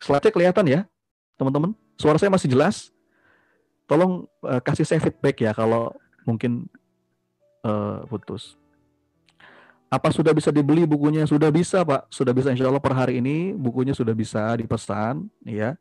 [0.00, 0.80] Slide-nya kelihatan ya,
[1.36, 1.76] teman-teman?
[2.00, 2.92] Suara saya masih jelas?
[3.84, 5.92] Tolong uh, kasih saya feedback ya kalau
[6.24, 6.66] mungkin
[7.64, 8.56] uh, putus.
[9.86, 11.22] Apa sudah bisa dibeli bukunya?
[11.28, 12.10] Sudah bisa, Pak.
[12.10, 15.78] Sudah bisa insya Allah per hari ini bukunya sudah bisa dipesan, ya.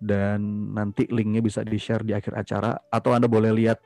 [0.00, 2.80] Dan nanti linknya bisa di-share di akhir acara.
[2.88, 3.78] Atau Anda boleh lihat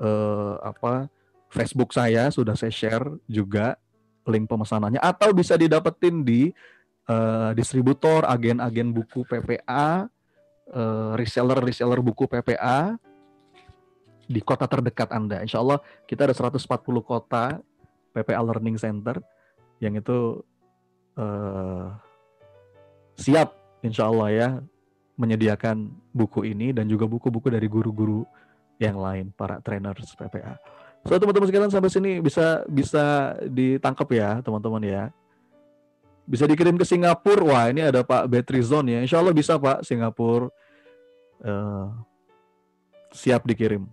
[0.00, 1.12] eh, apa
[1.52, 3.76] Facebook saya sudah saya share juga
[4.24, 4.98] link pemesanannya.
[4.98, 6.48] Atau bisa didapetin di
[7.06, 10.08] eh, distributor, agen-agen buku PPA,
[10.72, 12.96] eh, reseller-reseller buku PPA
[14.24, 15.44] di kota terdekat Anda.
[15.44, 16.64] Insya Allah kita ada 140
[17.04, 17.60] kota
[18.16, 19.20] PPA Learning Center
[19.82, 20.38] yang itu
[21.18, 21.90] uh,
[23.18, 23.50] siap
[23.82, 24.48] insya Allah ya
[25.18, 28.22] menyediakan buku ini dan juga buku-buku dari guru-guru
[28.78, 30.56] yang lain para trainers PPA.
[31.02, 35.02] So teman-teman sekalian sampai sini bisa bisa ditangkap ya teman-teman ya.
[36.22, 37.42] Bisa dikirim ke Singapura.
[37.42, 39.02] Wah ini ada Pak Betrizon ya.
[39.02, 40.46] Insya Allah bisa Pak Singapura.
[41.42, 41.90] Uh,
[43.10, 43.90] siap dikirim.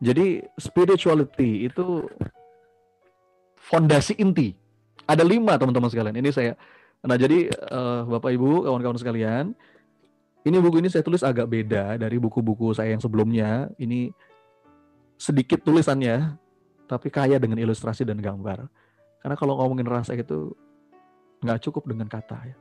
[0.00, 2.04] Jadi spirituality itu
[3.56, 4.52] fondasi inti.
[5.08, 6.16] Ada lima teman-teman sekalian.
[6.20, 6.52] Ini saya.
[7.00, 9.56] Nah jadi uh, Bapak Ibu, kawan-kawan sekalian,
[10.40, 13.68] Ini buku ini saya tulis agak beda dari buku-buku saya yang sebelumnya.
[13.76, 14.08] Ini
[15.20, 16.40] sedikit tulisannya,
[16.88, 18.64] tapi kaya dengan ilustrasi dan gambar.
[19.20, 20.56] Karena kalau ngomongin rasa itu
[21.44, 22.56] nggak cukup dengan kata ya.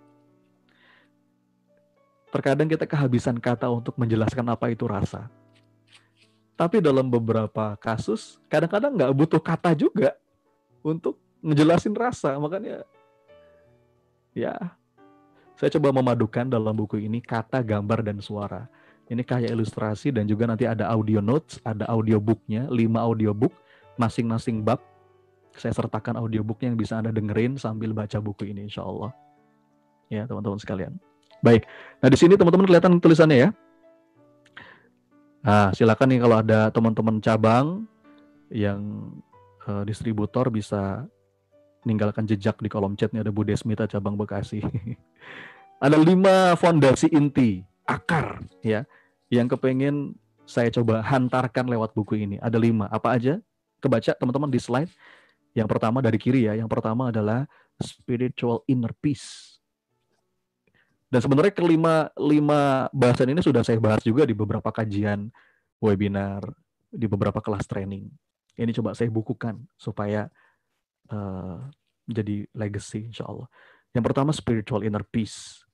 [2.30, 5.32] Terkadang kita kehabisan kata untuk menjelaskan apa itu rasa.
[6.60, 10.12] Tapi dalam beberapa kasus, kadang-kadang nggak butuh kata juga
[10.84, 12.36] untuk ngejelasin rasa.
[12.36, 12.84] Makanya
[14.36, 14.54] ya
[15.56, 18.68] saya coba memadukan dalam buku ini kata, gambar, dan suara.
[19.10, 23.50] Ini kayak ilustrasi dan juga nanti ada audio notes, ada audiobooknya, lima audiobook,
[23.98, 24.78] masing-masing bab.
[25.58, 29.10] Saya sertakan audiobooknya yang bisa Anda dengerin sambil baca buku ini insya Allah.
[30.14, 30.94] Ya teman-teman sekalian.
[31.42, 31.66] Baik,
[32.06, 33.50] nah di sini teman-teman kelihatan tulisannya ya.
[35.40, 37.88] Nah, silakan nih kalau ada teman-teman cabang
[38.54, 39.10] yang
[39.66, 41.08] uh, distributor bisa
[41.82, 44.62] meninggalkan jejak di kolom chat nih ada Bu Desmita cabang Bekasi.
[45.86, 48.86] ada lima fondasi inti akar ya
[49.30, 50.18] yang kepengen
[50.50, 52.42] saya coba hantarkan lewat buku ini.
[52.42, 52.90] Ada lima.
[52.90, 53.38] Apa aja?
[53.78, 54.90] Kebaca teman-teman di slide.
[55.54, 56.58] Yang pertama dari kiri ya.
[56.58, 57.46] Yang pertama adalah
[57.78, 59.62] spiritual inner peace.
[61.10, 65.30] Dan sebenarnya kelima lima bahasan ini sudah saya bahas juga di beberapa kajian
[65.82, 66.46] webinar,
[66.90, 68.10] di beberapa kelas training.
[68.58, 70.30] Ini coba saya bukukan supaya
[71.10, 71.66] uh,
[72.06, 73.50] jadi legacy insya Allah.
[73.94, 75.66] Yang pertama spiritual inner peace.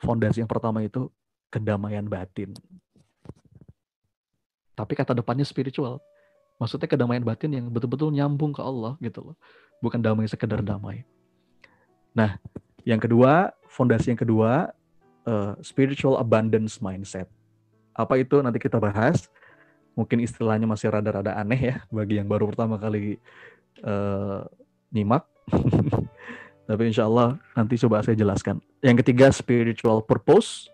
[0.00, 1.08] Fondasi yang pertama itu
[1.54, 2.50] kedamaian batin.
[4.74, 6.02] Tapi kata depannya spiritual.
[6.58, 9.36] Maksudnya kedamaian batin yang betul-betul nyambung ke Allah gitu loh.
[9.78, 11.06] Bukan damai sekedar damai.
[12.14, 12.38] Nah,
[12.82, 14.74] yang kedua, fondasi yang kedua,
[15.26, 17.30] uh, spiritual abundance mindset.
[17.94, 19.30] Apa itu nanti kita bahas.
[19.94, 23.22] Mungkin istilahnya masih rada-rada aneh ya bagi yang baru pertama kali
[23.86, 24.42] uh,
[24.90, 25.22] nyimak.
[26.68, 28.58] Tapi insya Allah nanti coba saya jelaskan.
[28.82, 30.73] Yang ketiga spiritual purpose.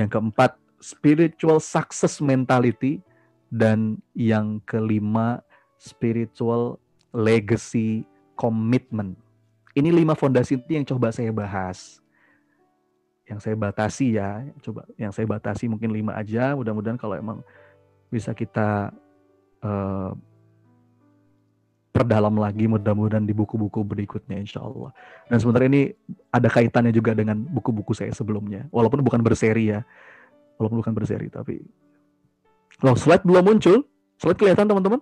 [0.00, 3.04] Yang keempat spiritual success mentality.
[3.52, 5.44] Dan yang kelima
[5.76, 6.78] spiritual
[7.10, 8.06] legacy
[8.38, 9.18] commitment.
[9.74, 11.98] Ini lima fondasi itu yang coba saya bahas.
[13.26, 16.54] Yang saya batasi ya, coba yang saya batasi mungkin lima aja.
[16.54, 17.38] Mudah-mudahan kalau emang
[18.10, 18.90] bisa kita
[19.62, 20.10] uh,
[21.90, 24.94] perdalam lagi mudah-mudahan di buku-buku berikutnya insya Allah.
[25.26, 25.82] Dan sebenarnya ini
[26.30, 28.70] ada kaitannya juga dengan buku-buku saya sebelumnya.
[28.70, 29.82] Walaupun bukan berseri ya.
[30.56, 31.64] Walaupun bukan berseri tapi
[32.80, 33.84] Loh, slide belum muncul.
[34.16, 35.00] Slide kelihatan teman-teman?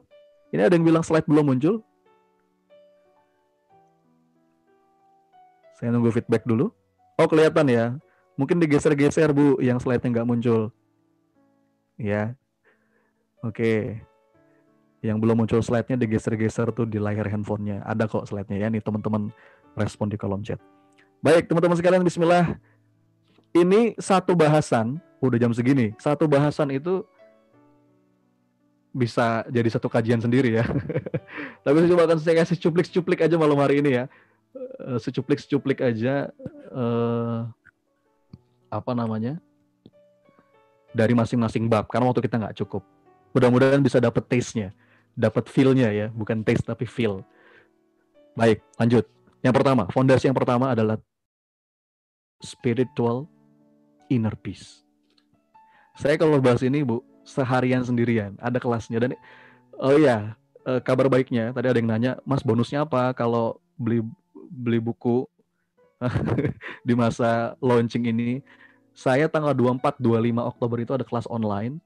[0.51, 1.85] Ini ada yang bilang slide belum muncul.
[5.79, 6.75] Saya nunggu feedback dulu.
[7.15, 7.95] Oh, kelihatan ya.
[8.35, 10.75] Mungkin digeser-geser, Bu, yang slide-nya nggak muncul.
[11.95, 12.35] Ya.
[13.47, 14.03] Oke
[15.03, 17.87] yang belum muncul slide-nya digeser-geser tuh di layar handphonenya.
[17.87, 19.31] Ada kok slide-nya ya nih teman-teman
[19.79, 20.59] respon di kolom chat.
[21.23, 22.59] Baik teman-teman sekalian Bismillah.
[23.55, 27.03] Ini satu bahasan, udah jam segini, satu bahasan itu
[28.93, 30.67] bisa jadi satu kajian sendiri ya.
[31.65, 34.05] Tapi saya coba akan saya kasih cuplik-cuplik aja malam hari ini ya.
[34.57, 36.33] Eh, secuplik-secuplik aja
[36.73, 37.45] uh,
[38.73, 39.37] apa namanya
[40.97, 42.83] dari masing-masing bab karena waktu kita nggak cukup.
[43.37, 44.73] Mudah-mudahan bisa dapet taste-nya
[45.19, 47.27] dapat feel-nya ya, bukan taste tapi feel.
[48.39, 49.03] Baik, lanjut.
[49.43, 51.03] Yang pertama, fondasi yang pertama adalah
[52.39, 53.27] spiritual
[54.07, 54.87] inner peace.
[55.99, 59.11] Saya kalau bahas ini, Bu, seharian sendirian, ada kelasnya dan
[59.83, 64.07] oh iya, eh, kabar baiknya tadi ada yang nanya, "Mas, bonusnya apa kalau beli
[64.49, 65.27] beli buku
[66.87, 68.39] di masa launching ini?"
[68.95, 71.83] Saya tanggal 24 25 Oktober itu ada kelas online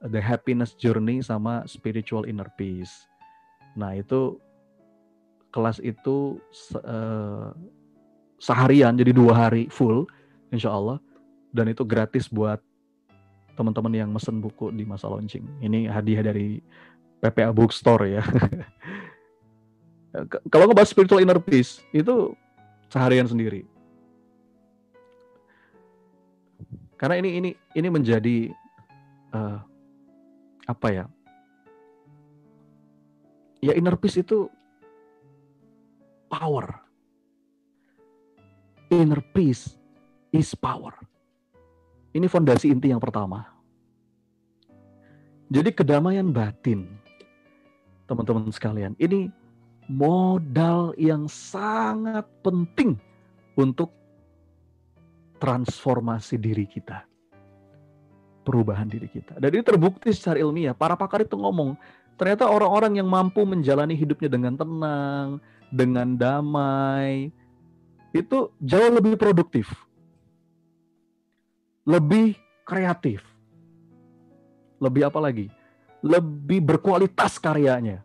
[0.00, 3.04] The Happiness Journey sama Spiritual Inner Peace.
[3.76, 4.40] Nah itu
[5.52, 6.40] kelas itu
[6.80, 7.52] uh,
[8.40, 10.08] seharian jadi dua hari full,
[10.48, 10.96] insya Allah,
[11.52, 12.64] dan itu gratis buat
[13.58, 15.44] teman-teman yang mesen buku di masa launching.
[15.60, 16.64] Ini hadiah dari
[17.20, 18.24] PPA Bookstore ya.
[20.50, 22.32] Kalau ngebahas spiritual inner peace itu
[22.88, 23.68] seharian sendiri.
[26.96, 28.48] Karena ini ini ini menjadi
[29.36, 29.69] uh,
[30.66, 31.04] apa ya?
[33.60, 34.48] Ya inner peace itu
[36.32, 36.80] power.
[38.90, 39.76] Inner peace
[40.32, 40.96] is power.
[42.10, 43.46] Ini fondasi inti yang pertama.
[45.50, 46.86] Jadi kedamaian batin,
[48.06, 49.30] teman-teman sekalian, ini
[49.90, 52.94] modal yang sangat penting
[53.58, 53.90] untuk
[55.42, 57.09] transformasi diri kita
[58.50, 59.38] perubahan diri kita.
[59.38, 60.74] Dan ini terbukti secara ilmiah.
[60.74, 61.78] Para pakar itu ngomong,
[62.18, 65.38] ternyata orang-orang yang mampu menjalani hidupnya dengan tenang,
[65.70, 67.30] dengan damai,
[68.10, 69.70] itu jauh lebih produktif.
[71.90, 73.24] lebih kreatif.
[74.78, 75.50] Lebih apa lagi?
[76.00, 78.00] Lebih berkualitas karyanya.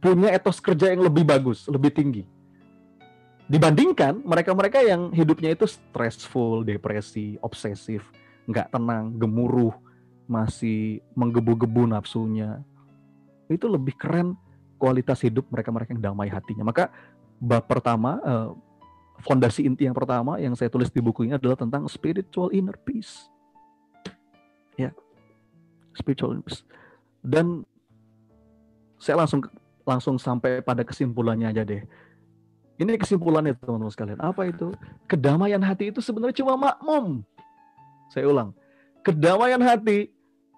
[0.00, 2.24] Punya etos kerja yang lebih bagus, lebih tinggi.
[3.50, 8.06] Dibandingkan mereka-mereka yang hidupnya itu stressful, depresi, obsesif,
[8.50, 9.74] nggak tenang, gemuruh,
[10.26, 12.62] masih menggebu-gebu nafsunya.
[13.50, 14.38] Itu lebih keren
[14.78, 16.66] kualitas hidup mereka-mereka yang damai hatinya.
[16.66, 16.90] Maka
[17.42, 18.48] bab pertama, eh,
[19.26, 23.28] fondasi inti yang pertama yang saya tulis di buku ini adalah tentang spiritual inner peace.
[24.78, 24.94] Ya,
[25.92, 26.62] spiritual inner peace.
[27.20, 27.68] Dan
[28.96, 29.44] saya langsung
[29.84, 31.82] langsung sampai pada kesimpulannya aja deh.
[32.80, 34.20] Ini kesimpulannya teman-teman sekalian.
[34.24, 34.72] Apa itu?
[35.04, 37.20] Kedamaian hati itu sebenarnya cuma makmum.
[38.10, 38.50] Saya ulang.
[39.06, 40.10] Kedamaian hati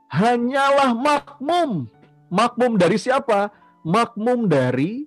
[0.08, 1.86] hanyalah makmum.
[2.32, 3.52] Makmum dari siapa?
[3.84, 5.04] Makmum dari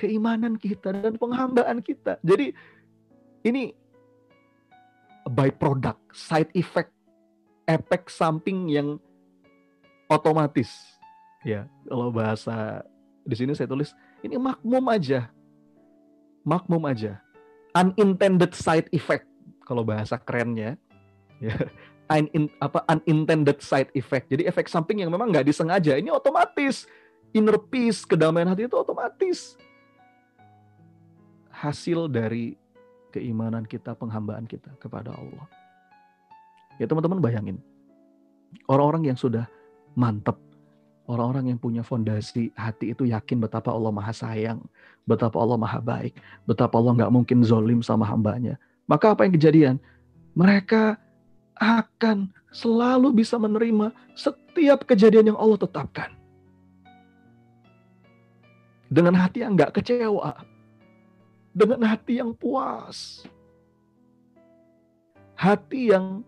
[0.00, 2.16] keimanan kita dan penghambaan kita.
[2.24, 2.56] Jadi
[3.44, 3.76] ini
[5.28, 6.88] by product, side effect,
[7.68, 8.96] efek samping yang
[10.08, 10.72] otomatis.
[11.44, 12.80] Ya, kalau bahasa
[13.24, 13.92] di sini saya tulis
[14.24, 15.28] ini makmum aja.
[16.48, 17.20] Makmum aja.
[17.76, 19.28] Unintended side effect
[19.68, 20.80] kalau bahasa kerennya.
[21.40, 21.56] Ya.
[22.10, 24.28] Un, apa unintended side effect.
[24.28, 25.96] Jadi efek samping yang memang nggak disengaja.
[25.96, 26.84] Ini otomatis.
[27.30, 29.54] Inner peace, kedamaian hati itu otomatis
[31.60, 32.56] hasil dari
[33.12, 35.44] keimanan kita, penghambaan kita kepada Allah.
[36.80, 37.60] Ya teman-teman bayangin,
[38.64, 39.44] orang-orang yang sudah
[39.92, 40.40] mantep,
[41.04, 44.64] orang-orang yang punya fondasi hati itu yakin betapa Allah maha sayang,
[45.04, 46.16] betapa Allah maha baik,
[46.48, 48.56] betapa Allah nggak mungkin zolim sama hambanya.
[48.88, 49.76] Maka apa yang kejadian?
[50.32, 50.96] Mereka
[51.60, 56.10] akan selalu bisa menerima setiap kejadian yang Allah tetapkan.
[58.90, 60.34] Dengan hati yang nggak kecewa,
[61.54, 63.22] dengan hati yang puas.
[65.36, 66.26] Hati yang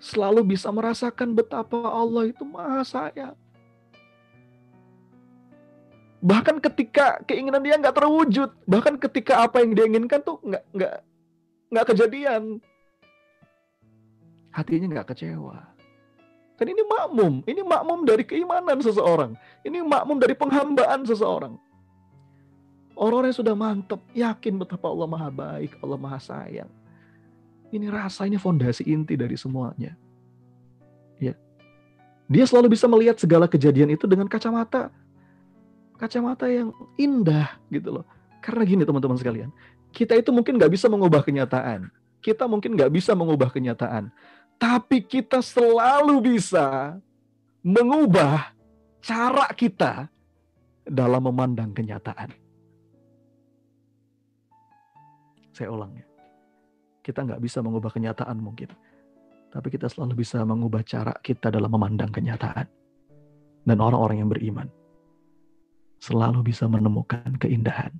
[0.00, 3.36] selalu bisa merasakan betapa Allah itu maha sayang.
[6.24, 10.94] Bahkan ketika keinginan dia nggak terwujud, bahkan ketika apa yang dia inginkan tuh nggak nggak
[11.70, 12.58] nggak kejadian,
[14.56, 15.60] hatinya nggak kecewa.
[16.56, 21.60] Kan ini makmum, ini makmum dari keimanan seseorang, ini makmum dari penghambaan seseorang.
[22.96, 26.72] Orang-orang yang sudah mantep, yakin betapa Allah maha baik, Allah maha sayang.
[27.68, 29.92] Ini rasanya fondasi inti dari semuanya.
[31.20, 31.36] Ya.
[32.24, 34.88] Dia selalu bisa melihat segala kejadian itu dengan kacamata
[36.00, 38.04] kacamata yang indah gitu loh.
[38.40, 39.50] Karena gini teman-teman sekalian,
[39.92, 41.88] kita itu mungkin nggak bisa mengubah kenyataan.
[42.24, 44.12] Kita mungkin nggak bisa mengubah kenyataan.
[44.56, 46.96] Tapi kita selalu bisa
[47.60, 48.56] mengubah
[49.04, 50.08] cara kita
[50.86, 52.30] dalam memandang kenyataan.
[55.52, 56.06] Saya ulang ya.
[57.02, 58.70] Kita nggak bisa mengubah kenyataan mungkin.
[59.50, 62.66] Tapi kita selalu bisa mengubah cara kita dalam memandang kenyataan.
[63.66, 64.68] Dan orang-orang yang beriman
[65.98, 67.90] selalu bisa menemukan keindahan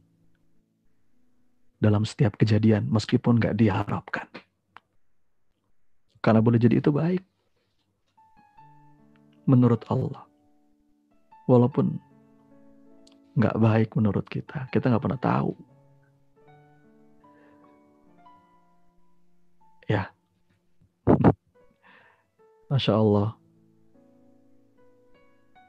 [1.80, 4.26] dalam setiap kejadian meskipun nggak diharapkan.
[6.26, 7.22] Karena boleh jadi itu baik
[9.46, 10.26] menurut Allah.
[11.46, 12.02] Walaupun
[13.38, 15.54] nggak baik menurut kita, kita nggak pernah tahu
[19.86, 20.10] Ya.
[22.70, 23.38] Masya Allah.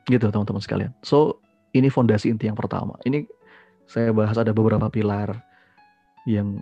[0.10, 0.92] Gitu teman-teman sekalian.
[1.06, 1.38] So,
[1.78, 2.98] ini fondasi inti yang pertama.
[3.06, 3.30] Ini
[3.86, 5.38] saya bahas ada beberapa pilar
[6.26, 6.58] yang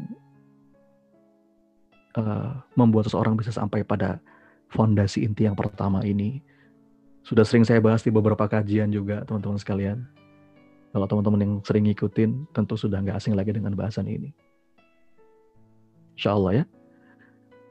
[2.18, 4.20] uh, membuat seseorang bisa sampai pada
[4.72, 6.42] fondasi inti yang pertama ini.
[7.26, 10.06] Sudah sering saya bahas di beberapa kajian juga teman-teman sekalian.
[10.96, 14.32] Kalau teman-teman yang sering ngikutin, tentu sudah nggak asing lagi dengan bahasan ini.
[16.16, 16.66] Insya Allah ya.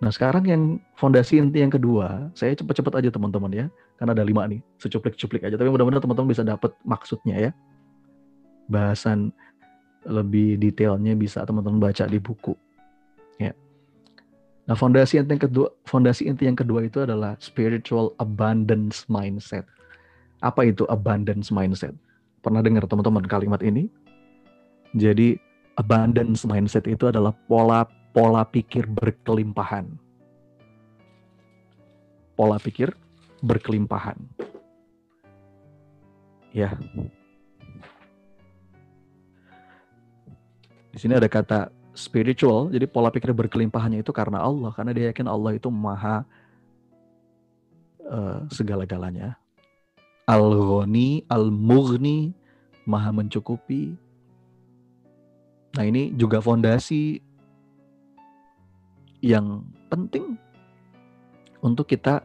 [0.03, 0.62] Nah sekarang yang
[1.01, 3.66] fondasi inti yang kedua, saya cepet-cepet aja teman-teman ya,
[3.97, 5.57] karena ada lima nih, secuplik-cuplik aja.
[5.57, 7.51] Tapi mudah-mudahan teman-teman bisa dapat maksudnya ya.
[8.68, 9.32] Bahasan
[10.05, 12.53] lebih detailnya bisa teman-teman baca di buku.
[14.64, 19.68] Nah fondasi inti yang kedua, fondasi inti yang kedua itu adalah spiritual abundance mindset.
[20.40, 21.92] Apa itu abundance mindset?
[22.40, 23.92] Pernah dengar teman-teman kalimat ini?
[24.96, 25.36] Jadi
[25.76, 27.84] abundance mindset itu adalah pola
[28.16, 29.84] pola pikir berkelimpahan.
[32.32, 32.88] Pola pikir
[33.44, 34.16] berkelimpahan.
[36.56, 36.72] Ya.
[40.94, 45.30] Di sini ada kata spiritual, jadi pola pikir berkelimpahannya itu karena Allah, karena dia yakin
[45.30, 46.26] Allah itu maha
[48.05, 49.38] uh, segala-galanya.
[50.26, 52.34] Al-Ghani, Al-Mughni,
[52.84, 53.95] maha mencukupi.
[55.74, 57.22] Nah ini juga fondasi
[59.22, 60.36] yang penting
[61.62, 62.20] untuk kita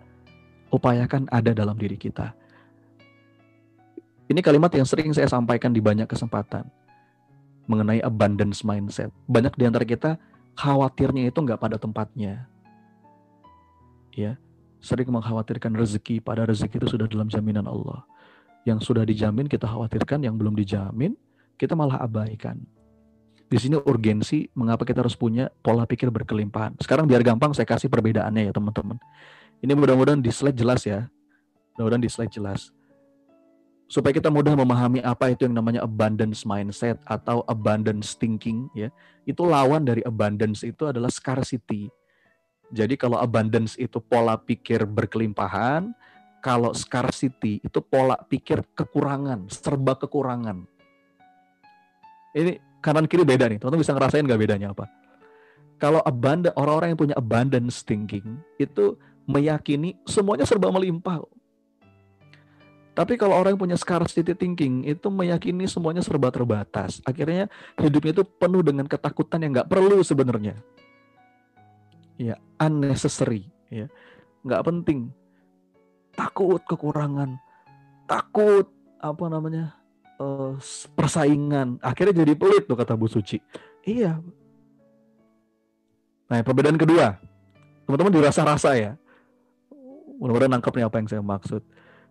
[0.69, 2.33] upayakan ada dalam diri kita.
[4.29, 6.69] Ini kalimat yang sering saya sampaikan di banyak kesempatan
[7.69, 9.13] mengenai abundance mindset.
[9.29, 10.17] Banyak di antara kita
[10.57, 12.49] khawatirnya itu nggak pada tempatnya.
[14.17, 14.41] Ya,
[14.81, 18.03] sering mengkhawatirkan rezeki, pada rezeki itu sudah dalam jaminan Allah.
[18.65, 21.13] Yang sudah dijamin kita khawatirkan, yang belum dijamin
[21.55, 22.59] kita malah abaikan.
[23.49, 26.77] Di sini urgensi mengapa kita harus punya pola pikir berkelimpahan.
[26.81, 28.97] Sekarang biar gampang saya kasih perbedaannya ya teman-teman.
[29.61, 31.09] Ini mudah-mudahan di slide jelas ya.
[31.73, 32.69] Mudah-mudahan di slide jelas.
[33.89, 38.93] Supaya kita mudah memahami apa itu yang namanya abundance mindset atau abundance thinking ya.
[39.25, 41.89] Itu lawan dari abundance itu adalah scarcity.
[42.69, 45.89] Jadi kalau abundance itu pola pikir berkelimpahan,
[46.39, 50.69] kalau scarcity itu pola pikir kekurangan, serba kekurangan.
[52.37, 53.57] Ini kanan kiri beda nih.
[53.57, 54.85] Teman-teman bisa ngerasain nggak bedanya apa?
[55.79, 61.23] Kalau abundant orang-orang yang punya abundance thinking itu meyakini semuanya serba melimpah.
[62.99, 66.99] Tapi kalau orang yang punya scarcity thinking itu meyakini semuanya serba terbatas.
[67.07, 67.47] Akhirnya
[67.79, 70.59] hidupnya itu penuh dengan ketakutan yang nggak perlu sebenarnya.
[72.19, 73.47] Ya, unnecessary.
[73.71, 73.87] Ya,
[74.43, 75.15] nggak penting.
[76.11, 77.39] Takut kekurangan,
[78.03, 78.67] takut
[78.99, 79.79] apa namanya
[80.19, 80.59] uh,
[80.91, 81.79] persaingan.
[81.79, 83.39] Akhirnya jadi pelit tuh kata Bu Suci.
[83.87, 84.19] Iya.
[86.27, 87.15] Nah, perbedaan kedua,
[87.87, 88.99] teman-teman dirasa-rasa ya
[90.19, 91.63] mudah-mudahan apa yang saya maksud.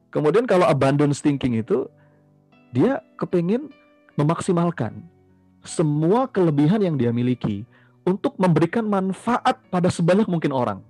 [0.08, 1.84] Kemudian kalau abundance thinking itu
[2.72, 3.68] dia kepingin
[4.16, 5.04] memaksimalkan
[5.64, 7.68] semua kelebihan yang dia miliki
[8.08, 10.80] untuk memberikan manfaat pada sebanyak mungkin orang.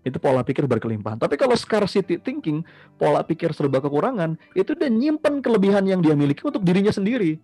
[0.00, 1.20] Itu pola pikir berkelimpahan.
[1.20, 2.64] Tapi kalau scarcity thinking,
[2.96, 7.36] pola pikir serba kekurangan, itu dia nyimpen kelebihan yang dia miliki untuk dirinya sendiri.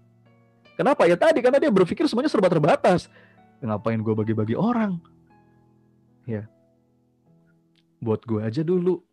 [0.75, 1.05] Kenapa?
[1.05, 3.13] Ya tadi, karena dia berpikir semuanya serba terbatas.
[3.61, 4.97] Ngapain gue bagi-bagi orang?
[6.27, 6.49] Ya,
[8.03, 9.06] buat gue aja dulu.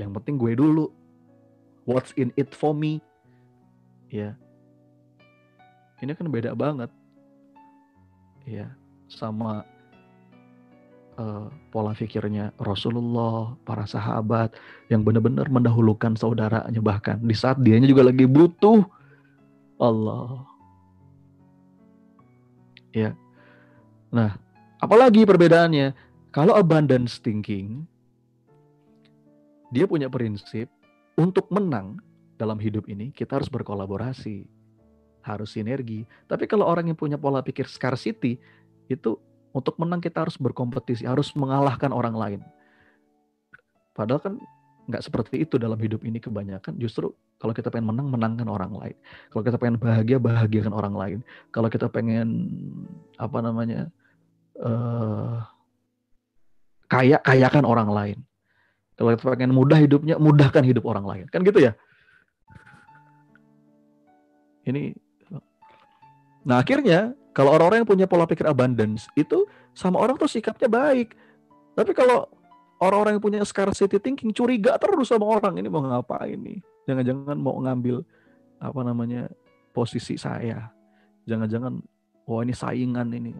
[0.00, 0.88] Yang penting gue dulu.
[1.84, 3.04] What's in it for me?
[4.08, 4.32] Ya.
[6.00, 6.88] Ini kan beda banget.
[8.48, 8.72] Ya,
[9.12, 9.68] sama
[11.20, 14.56] uh, pola pikirnya Rasulullah, para sahabat
[14.88, 18.80] yang benar-benar mendahulukan saudaranya bahkan di saat dianya juga lagi butuh
[19.76, 20.48] Allah.
[22.96, 23.12] Ya.
[24.08, 24.40] Nah,
[24.80, 25.92] apalagi perbedaannya?
[26.32, 27.84] Kalau abundance thinking,
[29.70, 30.66] dia punya prinsip
[31.14, 31.98] untuk menang
[32.34, 34.48] dalam hidup ini kita harus berkolaborasi,
[35.22, 36.08] harus sinergi.
[36.26, 38.40] Tapi kalau orang yang punya pola pikir scarcity,
[38.90, 39.20] itu
[39.54, 42.40] untuk menang kita harus berkompetisi, harus mengalahkan orang lain.
[43.92, 44.34] Padahal kan
[44.90, 46.74] nggak seperti itu dalam hidup ini kebanyakan.
[46.80, 48.96] Justru kalau kita pengen menang, menangkan orang lain.
[49.30, 51.18] Kalau kita pengen bahagia, bahagiakan orang lain.
[51.54, 52.48] Kalau kita pengen
[53.20, 53.92] apa namanya
[54.58, 55.44] uh,
[56.90, 58.18] kaya kayakan orang lain.
[59.00, 61.26] Kalau kita pengen mudah hidupnya, mudahkan hidup orang lain.
[61.32, 61.72] Kan gitu ya?
[64.68, 64.92] Ini
[66.40, 69.44] Nah, akhirnya kalau orang-orang yang punya pola pikir abundance itu
[69.76, 71.12] sama orang tuh sikapnya baik.
[71.76, 72.24] Tapi kalau
[72.80, 76.64] orang-orang yang punya scarcity thinking curiga terus sama orang ini mau ngapain nih?
[76.88, 78.00] Jangan-jangan mau ngambil
[78.56, 79.28] apa namanya
[79.76, 80.72] posisi saya.
[81.28, 81.76] Jangan-jangan
[82.24, 83.36] oh ini saingan ini.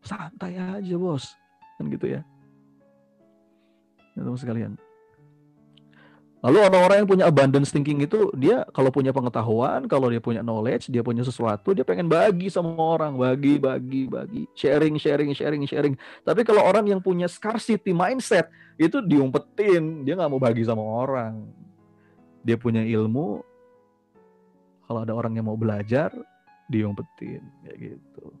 [0.00, 1.28] Santai aja, Bos.
[1.76, 2.24] Kan gitu ya
[4.16, 4.72] ya teman sekalian.
[6.42, 10.90] Lalu orang-orang yang punya abundance thinking itu dia kalau punya pengetahuan, kalau dia punya knowledge,
[10.90, 15.94] dia punya sesuatu, dia pengen bagi sama orang, bagi, bagi, bagi, sharing, sharing, sharing, sharing.
[16.26, 21.46] Tapi kalau orang yang punya scarcity mindset itu diumpetin, dia nggak mau bagi sama orang.
[22.42, 23.38] Dia punya ilmu,
[24.90, 26.10] kalau ada orang yang mau belajar,
[26.66, 28.34] diumpetin, kayak gitu.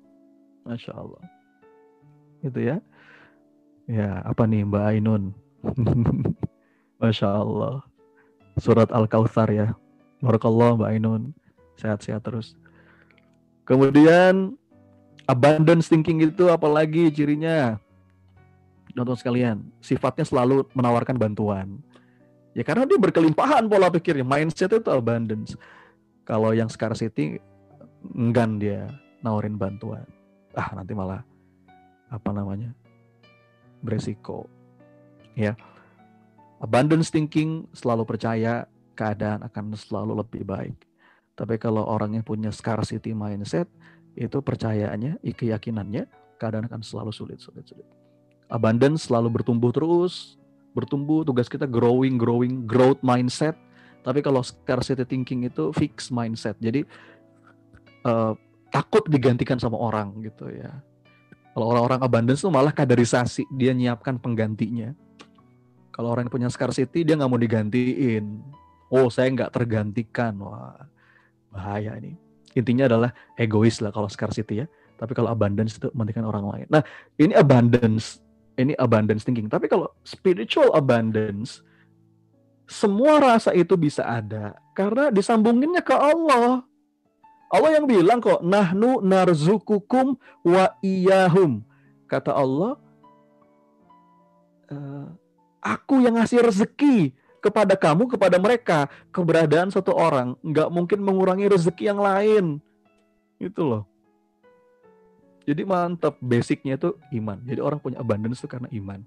[0.66, 1.22] Masya Allah.
[2.42, 2.76] Gitu ya.
[3.86, 5.30] Ya, apa nih Mbak Ainun?
[7.00, 7.82] Masya Allah.
[8.60, 9.74] Surat Al-Kautsar ya.
[10.20, 11.22] Barakallah Mbak Ainun.
[11.78, 12.54] Sehat-sehat terus.
[13.64, 14.58] Kemudian
[15.26, 17.78] abundance thinking itu apalagi cirinya?
[18.92, 21.80] Nonton sekalian, sifatnya selalu menawarkan bantuan.
[22.52, 25.56] Ya karena dia berkelimpahan pola pikirnya, mindset itu abundance.
[26.28, 27.40] Kalau yang scarcity
[28.12, 28.92] enggan dia
[29.24, 30.04] nawarin bantuan.
[30.52, 31.24] Ah nanti malah
[32.12, 32.76] apa namanya
[33.80, 34.44] beresiko
[35.38, 35.58] ya.
[36.62, 40.78] Abundance thinking selalu percaya keadaan akan selalu lebih baik.
[41.34, 43.66] Tapi kalau orang yang punya scarcity mindset
[44.14, 46.04] itu percayaannya keyakinannya
[46.36, 47.88] keadaan akan selalu sulit sulit sulit.
[48.52, 50.36] Abundance selalu bertumbuh terus
[50.76, 53.56] bertumbuh tugas kita growing growing growth mindset.
[54.02, 56.58] Tapi kalau scarcity thinking itu fix mindset.
[56.58, 56.82] Jadi
[58.06, 58.34] uh,
[58.70, 60.70] takut digantikan sama orang gitu ya.
[61.52, 64.96] Kalau orang-orang abundance itu malah kaderisasi, dia nyiapkan penggantinya.
[65.92, 68.40] Kalau orang yang punya scarcity, dia nggak mau digantiin.
[68.88, 70.40] Oh, saya nggak tergantikan.
[70.40, 70.88] Wah,
[71.52, 72.16] bahaya ini.
[72.56, 74.66] Intinya adalah egois lah kalau scarcity ya.
[74.96, 76.66] Tapi kalau abundance itu mementingkan orang lain.
[76.72, 76.82] Nah,
[77.20, 78.24] ini abundance,
[78.56, 79.52] ini abundance thinking.
[79.52, 81.60] Tapi kalau spiritual abundance,
[82.70, 86.64] semua rasa itu bisa ada karena disambunginnya ke Allah.
[87.52, 91.60] Allah yang bilang kok, nahnu narzukukum wa iyahum.
[92.08, 92.80] Kata Allah,
[94.72, 95.06] eh,
[95.62, 98.90] aku yang ngasih rezeki kepada kamu, kepada mereka.
[99.14, 102.58] Keberadaan satu orang nggak mungkin mengurangi rezeki yang lain.
[103.38, 103.82] Itu loh.
[105.42, 107.38] Jadi mantap, basicnya itu iman.
[107.42, 109.02] Jadi orang punya abundance itu karena iman.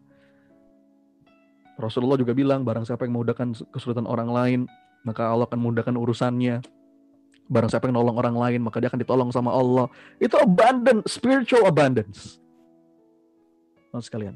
[1.79, 4.59] Rasulullah juga bilang, barang siapa yang memudahkan kesulitan orang lain,
[5.07, 6.59] maka Allah akan memudahkan urusannya.
[7.47, 9.87] Barang siapa yang nolong orang lain, maka dia akan ditolong sama Allah.
[10.19, 12.39] Itu abundant, spiritual abundance.
[13.95, 14.35] Nah, sekalian.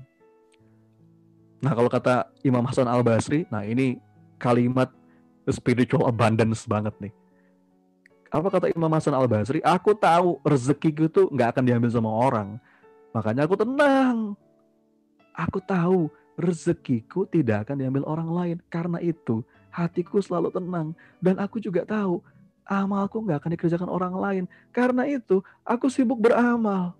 [1.59, 3.99] Nah, kalau kata Imam Hasan Al-Basri, nah ini
[4.39, 4.87] kalimat
[5.51, 7.13] spiritual abundance banget nih.
[8.31, 9.59] Apa kata Imam Hasan Al-Basri?
[9.59, 12.55] Aku tahu rezeki itu nggak akan diambil sama orang.
[13.11, 14.39] Makanya aku tenang.
[15.35, 16.07] Aku tahu
[16.39, 18.57] rezekiku tidak akan diambil orang lain.
[18.71, 20.95] Karena itu, hatiku selalu tenang.
[21.19, 22.23] Dan aku juga tahu
[22.63, 24.43] amalku nggak akan dikerjakan orang lain.
[24.71, 26.95] Karena itu, aku sibuk beramal.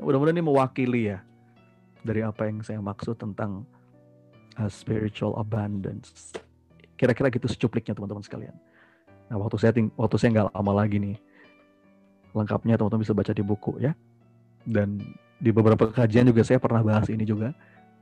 [0.00, 1.27] Mudah-mudahan ini mewakili ya
[2.02, 3.66] dari apa yang saya maksud tentang
[4.58, 6.34] uh, spiritual abundance.
[6.98, 8.56] Kira-kira gitu secupliknya teman-teman sekalian.
[9.28, 11.16] Nah, waktu saya ting waktu saya nggak lama lagi nih.
[12.34, 13.92] Lengkapnya teman-teman bisa baca di buku ya.
[14.66, 15.00] Dan
[15.38, 17.54] di beberapa kajian juga saya pernah bahas ini juga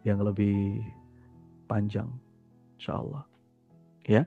[0.03, 0.81] yang lebih
[1.69, 2.09] panjang.
[2.81, 3.23] Insya Allah.
[4.07, 4.23] Ya.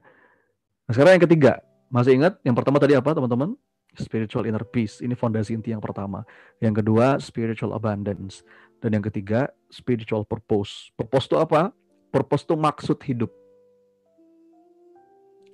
[0.85, 1.53] Nah, sekarang yang ketiga,
[1.89, 3.55] masih ingat yang pertama tadi apa teman-teman?
[3.97, 5.01] Spiritual inner peace.
[5.01, 6.21] Ini fondasi inti yang pertama.
[6.61, 8.45] Yang kedua, spiritual abundance.
[8.79, 10.91] Dan yang ketiga, spiritual purpose.
[10.95, 11.75] Purpose itu apa?
[12.09, 13.31] Purpose itu maksud hidup.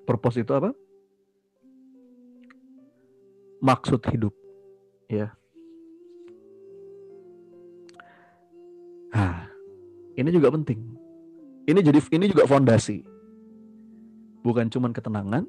[0.05, 0.71] Purpose itu apa?
[3.59, 4.33] Maksud hidup.
[5.09, 5.33] Ya.
[9.09, 9.49] Nah,
[10.13, 10.77] ini juga penting.
[11.65, 13.15] Ini jadi ini juga fondasi
[14.45, 15.43] bukan cuman ketenangan,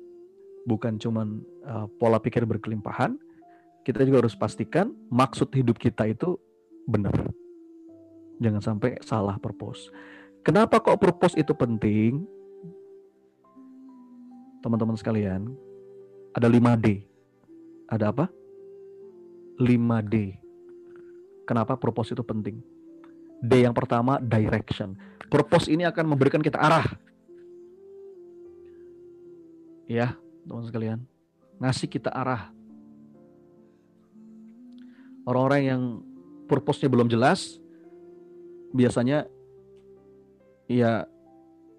[0.65, 3.21] bukan cuman uh, pola pikir berkelimpahan,
[3.85, 6.41] kita juga harus pastikan maksud hidup kita itu
[6.89, 7.13] benar.
[8.39, 9.89] Jangan sampai salah purpose.
[10.45, 12.23] Kenapa kok purpose itu penting?
[14.61, 15.53] Teman-teman sekalian,
[16.37, 17.07] ada 5D.
[17.91, 18.27] Ada apa?
[19.59, 20.15] 5D.
[21.47, 22.61] Kenapa purpose itu penting?
[23.41, 24.99] D yang pertama, direction.
[25.31, 26.87] Purpose ini akan memberikan kita arah
[29.87, 30.99] ya teman sekalian
[31.63, 32.51] ngasih kita arah
[35.25, 35.83] orang-orang yang
[36.51, 37.63] purpose-nya belum jelas
[38.77, 39.25] biasanya
[40.69, 41.09] ya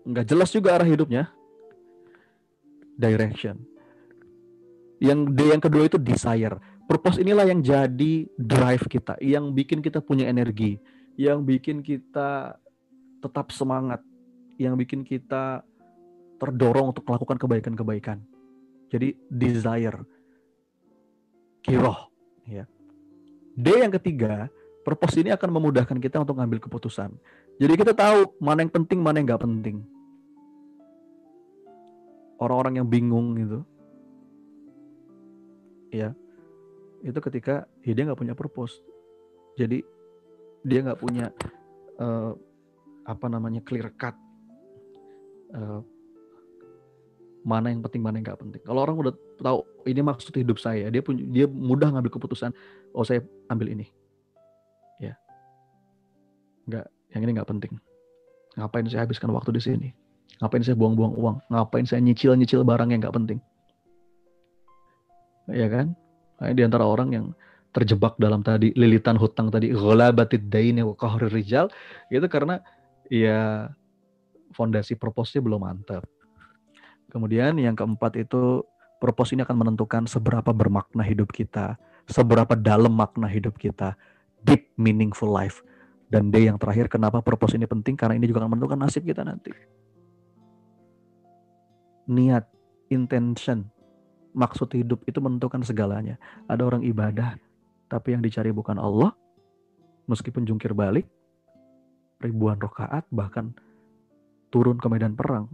[0.07, 1.29] nggak jelas juga arah hidupnya
[2.97, 3.61] direction
[4.97, 6.57] yang D yang kedua itu desire
[6.89, 10.81] purpose inilah yang jadi drive kita yang bikin kita punya energi
[11.13, 12.57] yang bikin kita
[13.21, 14.01] tetap semangat
[14.57, 15.61] yang bikin kita
[16.37, 18.21] terdorong untuk melakukan kebaikan-kebaikan.
[18.87, 19.99] Jadi desire,
[21.65, 22.07] kiroh,
[22.47, 22.63] ya.
[23.57, 24.47] D yang ketiga,
[24.87, 27.11] purpose ini akan memudahkan kita untuk mengambil keputusan.
[27.59, 29.83] Jadi kita tahu mana yang penting, mana yang nggak penting.
[32.39, 33.59] Orang-orang yang bingung gitu,
[35.91, 36.15] ya,
[37.03, 38.79] itu ketika ya dia nggak punya purpose.
[39.59, 39.83] Jadi
[40.63, 41.35] dia nggak punya
[41.99, 42.31] uh,
[43.03, 44.13] apa namanya clear cut
[45.57, 45.81] uh,
[47.41, 48.61] mana yang penting mana yang nggak penting.
[48.61, 52.53] Kalau orang udah tahu ini maksud hidup saya, dia punya dia mudah ngambil keputusan.
[52.93, 53.96] Oh saya ambil ini.
[56.67, 56.85] Nggak,
[57.15, 57.73] yang ini nggak penting.
[58.57, 59.89] Ngapain saya habiskan waktu di sini?
[60.43, 61.37] Ngapain saya buang-buang uang?
[61.49, 63.39] Ngapain saya nyicil-nyicil barang yang nggak penting?
[65.47, 65.95] Ya kan?
[66.37, 67.25] Nah, di antara orang yang
[67.71, 70.97] terjebak dalam tadi lilitan hutang tadi ghalabatid daini wa
[71.29, 71.69] rijal
[72.09, 72.57] itu karena
[73.05, 73.69] ya
[74.55, 76.09] fondasi purpose-nya belum mantap
[77.07, 78.67] Kemudian yang keempat itu
[78.99, 83.95] purpose ini akan menentukan seberapa bermakna hidup kita, seberapa dalam makna hidup kita,
[84.43, 85.63] deep meaningful life.
[86.07, 89.27] Dan D yang terakhir kenapa purpose ini penting karena ini juga akan menentukan nasib kita
[89.27, 89.51] nanti.
[92.07, 92.47] Niat,
[92.87, 93.67] intention,
[94.31, 96.15] maksud hidup itu menentukan segalanya.
[96.47, 97.35] Ada orang ibadah
[97.91, 99.11] tapi yang dicari bukan Allah,
[100.07, 101.07] meskipun jungkir balik,
[102.23, 103.51] ribuan rakaat bahkan
[104.47, 105.51] turun ke medan perang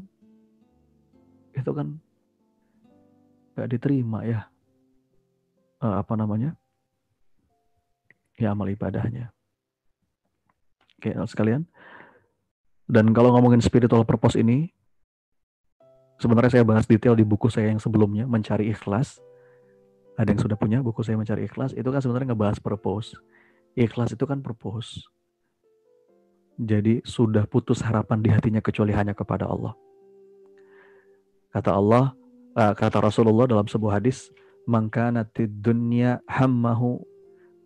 [1.53, 1.97] itu kan
[3.53, 4.41] nggak diterima ya
[5.85, 6.57] uh, apa namanya
[8.37, 9.29] ya amal ibadahnya.
[11.03, 11.67] Oke, sekalian.
[12.87, 14.71] Dan kalau ngomongin spiritual purpose ini,
[16.15, 19.19] sebenarnya saya bahas detail di buku saya yang sebelumnya, Mencari Ikhlas.
[20.15, 23.19] Ada yang sudah punya buku saya Mencari Ikhlas, itu kan sebenarnya ngebahas purpose.
[23.75, 25.03] Ikhlas itu kan purpose.
[26.55, 29.75] Jadi sudah putus harapan di hatinya kecuali hanya kepada Allah.
[31.51, 32.15] Kata Allah,
[32.55, 34.31] uh, kata Rasulullah dalam sebuah hadis,
[34.63, 37.03] maka nanti dunia hammahu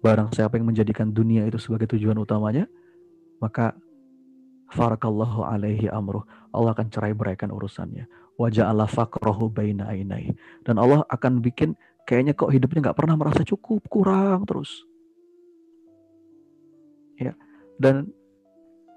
[0.01, 2.65] barang siapa yang menjadikan dunia itu sebagai tujuan utamanya,
[3.37, 3.77] maka
[4.71, 6.23] farakallahu alaihi amruh.
[6.51, 8.09] Allah akan cerai beraikan urusannya.
[8.37, 10.33] Wajah Allah fakrohu baina ainai.
[10.61, 11.73] Dan Allah akan bikin
[12.05, 14.85] kayaknya kok hidupnya nggak pernah merasa cukup, kurang terus.
[17.17, 17.33] Ya.
[17.81, 18.13] Dan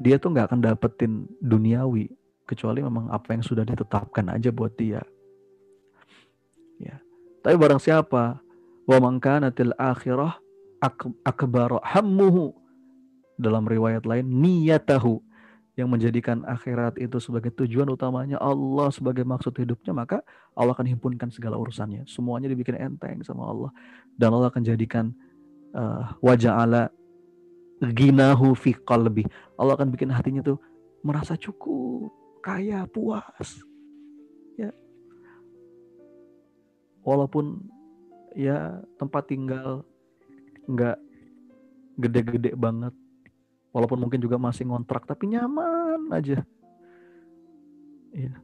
[0.01, 2.09] dia tuh nggak akan dapetin duniawi
[2.49, 5.01] kecuali memang apa yang sudah ditetapkan aja buat dia.
[6.81, 7.01] Ya.
[7.41, 8.41] Tapi barang siapa
[8.89, 10.41] wa mangkanatil akhirah
[11.25, 12.60] akbar hammuhu
[13.41, 15.25] dalam riwayat lain niyatahu
[15.79, 20.21] yang menjadikan akhirat itu sebagai tujuan utamanya Allah sebagai maksud hidupnya maka
[20.53, 23.71] Allah akan himpunkan segala urusannya semuanya dibikin enteng sama Allah
[24.21, 25.17] dan Allah akan jadikan
[25.73, 26.93] uh, wajah Allah
[27.89, 29.25] ginahu fi qalbi.
[29.57, 30.61] Allah akan bikin hatinya tuh
[31.01, 32.12] merasa cukup,
[32.45, 33.65] kaya, puas.
[34.61, 34.69] Ya.
[37.01, 37.65] Walaupun
[38.37, 39.89] ya tempat tinggal
[40.69, 41.01] nggak
[41.97, 42.93] gede-gede banget.
[43.70, 46.42] Walaupun mungkin juga masih ngontrak tapi nyaman aja.
[48.10, 48.34] Ya.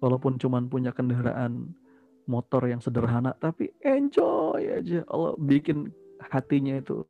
[0.00, 1.76] Walaupun cuman punya kendaraan
[2.24, 5.04] motor yang sederhana tapi enjoy aja.
[5.06, 5.92] Allah bikin
[6.30, 7.02] hatinya itu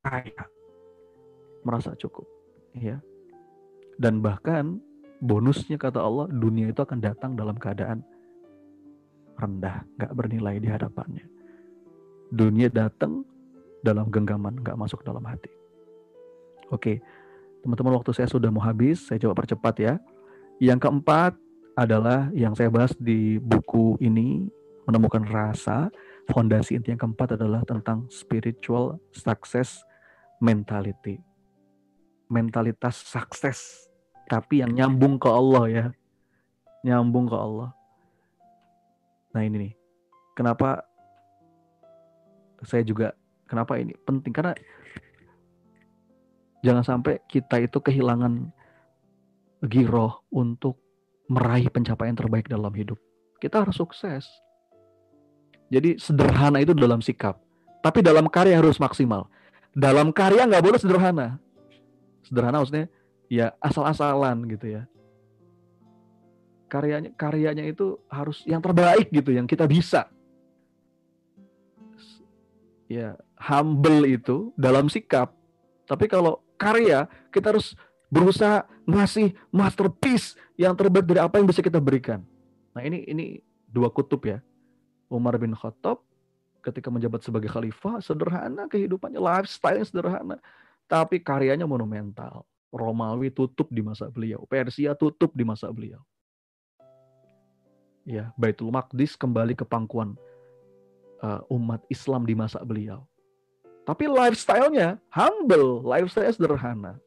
[0.00, 0.44] kaya
[1.64, 2.24] merasa cukup
[2.72, 2.96] ya
[4.00, 4.80] dan bahkan
[5.20, 8.00] bonusnya kata Allah dunia itu akan datang dalam keadaan
[9.36, 11.26] rendah nggak bernilai di hadapannya
[12.32, 13.24] dunia datang
[13.84, 15.52] dalam genggaman nggak masuk dalam hati
[16.70, 17.02] oke.
[17.60, 19.94] Teman-teman waktu saya sudah mau habis saya coba percepat ya.
[20.62, 21.36] Yang keempat
[21.76, 24.48] adalah yang saya bahas di buku ini
[24.88, 25.92] menemukan rasa.
[26.30, 29.82] Fondasi inti yang keempat adalah tentang spiritual success
[30.38, 31.18] mentality.
[32.30, 33.90] Mentalitas sukses
[34.30, 35.86] tapi yang nyambung ke Allah ya.
[36.86, 37.74] Nyambung ke Allah.
[39.34, 39.72] Nah ini nih.
[40.38, 40.86] Kenapa
[42.62, 43.12] saya juga
[43.50, 44.30] kenapa ini penting?
[44.30, 44.54] Karena
[46.60, 48.52] jangan sampai kita itu kehilangan
[49.64, 50.80] giroh untuk
[51.28, 52.96] meraih pencapaian terbaik dalam hidup.
[53.38, 54.26] Kita harus sukses.
[55.70, 57.38] Jadi sederhana itu dalam sikap.
[57.80, 59.30] Tapi dalam karya harus maksimal.
[59.72, 61.38] Dalam karya nggak boleh sederhana.
[62.26, 62.90] Sederhana maksudnya
[63.30, 64.82] ya asal-asalan gitu ya.
[66.66, 70.10] Karyanya karyanya itu harus yang terbaik gitu yang kita bisa.
[72.90, 75.30] Ya humble itu dalam sikap.
[75.86, 77.72] Tapi kalau karya kita harus
[78.12, 82.20] berusaha ngasih masterpiece yang terbaik dari apa yang bisa kita berikan
[82.76, 84.44] nah ini ini dua kutub ya
[85.08, 86.04] Umar bin Khattab
[86.60, 90.36] ketika menjabat sebagai khalifah sederhana kehidupannya lifestyle yang sederhana
[90.90, 92.42] tapi karyanya monumental.
[92.70, 96.02] Romawi tutup di masa beliau, Persia tutup di masa beliau.
[98.06, 100.14] Ya, Baitul Maqdis kembali ke pangkuan
[101.18, 103.09] uh, umat Islam di masa beliau.
[103.88, 107.00] Tapi lifestyle-nya humble, lifestyle sederhana.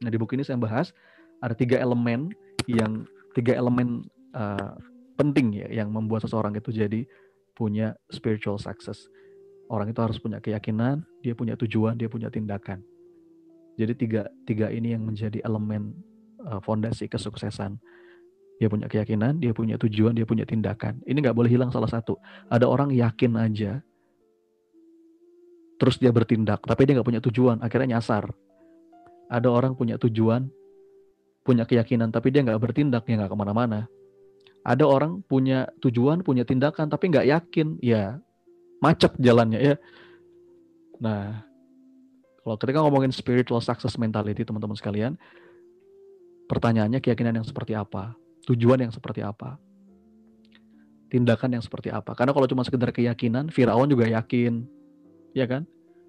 [0.00, 0.96] Nah, di buku ini saya bahas
[1.44, 2.32] ada tiga elemen
[2.64, 3.04] yang
[3.36, 4.74] tiga elemen uh,
[5.20, 7.04] penting ya yang membuat seseorang itu jadi
[7.52, 9.04] punya spiritual success.
[9.68, 12.80] Orang itu harus punya keyakinan, dia punya tujuan, dia punya tindakan.
[13.76, 15.94] Jadi tiga tiga ini yang menjadi elemen
[16.48, 17.76] uh, fondasi kesuksesan.
[18.60, 21.00] Dia punya keyakinan, dia punya tujuan, dia punya tindakan.
[21.08, 22.20] Ini nggak boleh hilang salah satu.
[22.52, 23.80] Ada orang yakin aja,
[25.80, 28.28] terus dia bertindak, tapi dia nggak punya tujuan, akhirnya nyasar.
[29.32, 30.52] Ada orang punya tujuan,
[31.40, 33.88] punya keyakinan, tapi dia nggak bertindak, ya nggak ke mana-mana.
[34.60, 38.20] Ada orang punya tujuan, punya tindakan, tapi nggak yakin, ya
[38.84, 39.76] macet jalannya ya.
[41.00, 41.48] Nah,
[42.44, 45.16] kalau ketika ngomongin spiritual success mentality teman-teman sekalian,
[46.44, 48.12] pertanyaannya keyakinan yang seperti apa,
[48.44, 49.56] tujuan yang seperti apa,
[51.08, 52.12] tindakan yang seperti apa.
[52.12, 54.68] Karena kalau cuma sekedar keyakinan, Firaun juga yakin,
[55.36, 55.66] ya kan?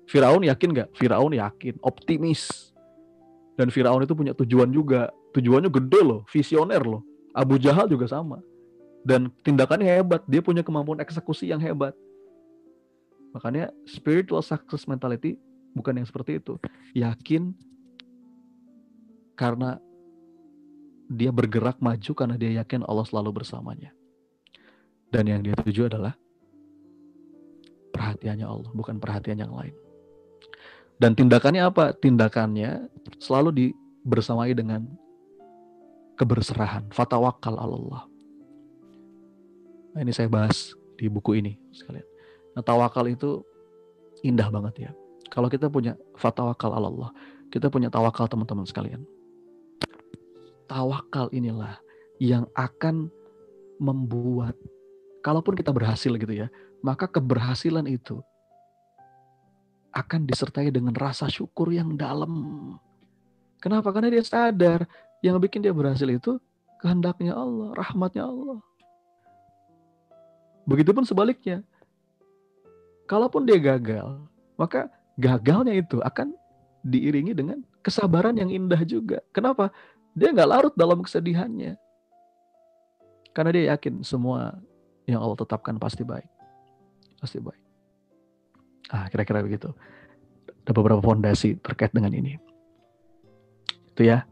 [0.10, 0.90] Firaun yakin nggak?
[0.98, 2.74] Firaun yakin, optimis.
[3.56, 5.12] Dan Firaun itu punya tujuan juga.
[5.32, 7.02] Tujuannya gede loh, visioner loh.
[7.32, 8.44] Abu Jahal juga sama.
[9.02, 11.96] Dan tindakannya hebat, dia punya kemampuan eksekusi yang hebat.
[13.32, 15.40] Makanya spiritual success mentality
[15.72, 16.60] bukan yang seperti itu.
[16.92, 17.56] Yakin
[19.40, 19.80] karena
[21.12, 23.96] dia bergerak maju karena dia yakin Allah selalu bersamanya.
[25.12, 26.16] Dan yang dia tuju adalah
[27.92, 29.76] perhatiannya Allah, bukan perhatian yang lain.
[31.02, 31.98] Dan tindakannya apa?
[31.98, 32.88] Tindakannya
[33.18, 34.86] selalu dibersamai dengan
[36.16, 38.06] keberserahan, fatawakal Allah.
[39.92, 42.06] Nah, ini saya bahas di buku ini sekalian.
[42.54, 43.42] Nah, tawakal itu
[44.22, 44.92] indah banget ya.
[45.34, 47.10] Kalau kita punya fatawakal Allah,
[47.50, 49.02] kita punya tawakal teman-teman sekalian.
[50.70, 51.82] Tawakal inilah
[52.22, 53.10] yang akan
[53.82, 54.54] membuat
[55.26, 56.48] kalaupun kita berhasil gitu ya,
[56.82, 58.22] maka keberhasilan itu
[59.92, 62.32] akan disertai dengan rasa syukur yang dalam.
[63.62, 63.94] Kenapa?
[63.94, 64.88] Karena dia sadar
[65.22, 66.42] yang bikin dia berhasil itu
[66.82, 68.60] kehendaknya Allah, rahmatnya Allah.
[70.66, 71.62] Begitupun sebaliknya.
[73.06, 74.24] Kalaupun dia gagal,
[74.56, 74.88] maka
[75.20, 76.32] gagalnya itu akan
[76.80, 79.20] diiringi dengan kesabaran yang indah juga.
[79.36, 79.68] Kenapa?
[80.16, 81.76] Dia nggak larut dalam kesedihannya.
[83.36, 84.64] Karena dia yakin semua
[85.04, 86.31] yang Allah tetapkan pasti baik.
[87.22, 87.64] Pasti baik.
[88.90, 89.70] Ah, kira-kira begitu.
[90.66, 92.42] Ada beberapa fondasi terkait dengan ini.
[93.94, 94.26] Itu ya.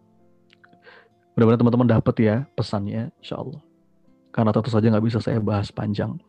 [1.38, 3.62] Mudah-mudahan teman-teman dapat ya pesannya, insya Allah.
[4.34, 6.20] Karena tentu saja nggak bisa saya bahas panjang.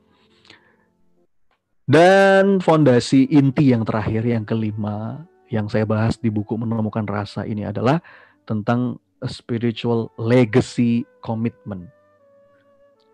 [1.91, 7.67] Dan fondasi inti yang terakhir, yang kelima, yang saya bahas di buku Menemukan Rasa ini
[7.67, 7.99] adalah
[8.47, 11.91] tentang spiritual legacy commitment.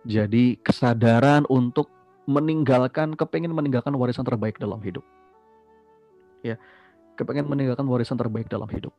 [0.05, 1.89] Jadi kesadaran untuk
[2.27, 5.03] meninggalkan, kepengen meninggalkan warisan terbaik dalam hidup.
[6.43, 6.59] Ya,
[7.15, 8.93] kepengen meninggalkan warisan terbaik dalam hidup.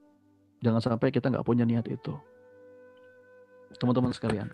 [0.64, 2.16] Jangan sampai kita nggak punya niat itu.
[3.78, 4.50] Teman-teman sekalian,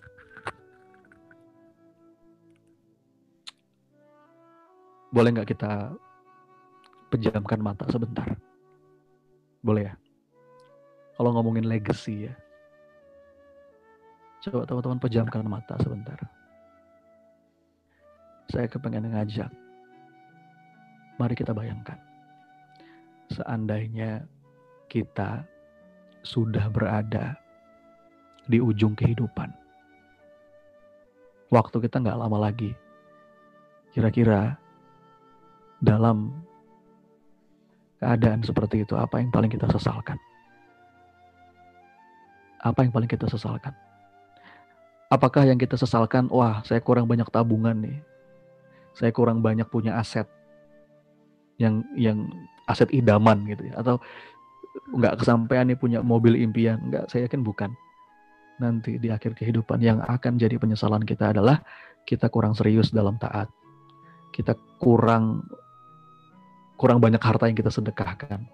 [5.14, 5.94] boleh nggak kita
[7.14, 8.26] pejamkan mata sebentar?
[9.62, 9.94] Boleh ya?
[11.14, 12.34] Kalau ngomongin legacy ya.
[14.44, 16.20] Coba teman-teman pejamkan mata sebentar.
[18.54, 19.50] Saya kepengen ngajak.
[21.18, 21.98] Mari kita bayangkan.
[23.34, 24.22] Seandainya
[24.86, 25.42] kita
[26.22, 27.34] sudah berada
[28.46, 29.50] di ujung kehidupan.
[31.50, 32.78] Waktu kita nggak lama lagi.
[33.90, 34.54] Kira-kira
[35.82, 36.30] dalam
[37.98, 40.22] keadaan seperti itu, apa yang paling kita sesalkan?
[42.62, 43.74] Apa yang paling kita sesalkan?
[45.10, 48.13] Apakah yang kita sesalkan, wah saya kurang banyak tabungan nih,
[48.94, 50.30] saya kurang banyak punya aset
[51.62, 52.30] yang yang
[52.66, 53.98] aset idaman gitu ya, atau
[54.94, 57.74] nggak kesampaian nih punya mobil impian, nggak saya yakin bukan.
[58.62, 61.62] Nanti di akhir kehidupan yang akan jadi penyesalan kita adalah
[62.06, 63.50] kita kurang serius dalam taat,
[64.34, 65.46] kita kurang
[66.78, 68.46] kurang banyak harta yang kita sedekahkan,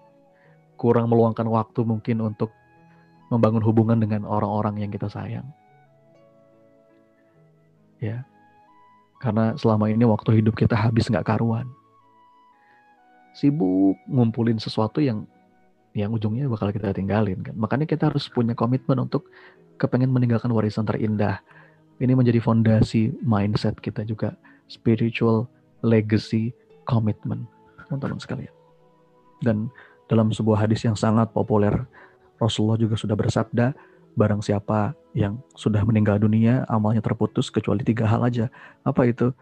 [0.76, 2.52] kurang meluangkan waktu mungkin untuk
[3.30, 5.46] membangun hubungan dengan orang-orang yang kita sayang.
[8.00, 8.24] Ya,
[9.20, 11.68] karena selama ini waktu hidup kita habis nggak karuan,
[13.36, 15.28] sibuk ngumpulin sesuatu yang
[15.92, 17.54] yang ujungnya bakal kita tinggalin kan.
[17.58, 19.28] Makanya kita harus punya komitmen untuk
[19.76, 21.42] kepengen meninggalkan warisan terindah.
[22.00, 24.32] Ini menjadi fondasi mindset kita juga,
[24.72, 25.44] spiritual
[25.84, 26.54] legacy
[26.88, 27.44] commitment
[27.90, 28.54] teman-teman sekalian.
[29.44, 29.68] Dan
[30.08, 31.74] dalam sebuah hadis yang sangat populer,
[32.40, 33.76] Rasulullah juga sudah bersabda,
[34.14, 38.46] barang siapa yang sudah meninggal dunia, amalnya terputus kecuali tiga hal aja.
[38.86, 39.34] Apa itu?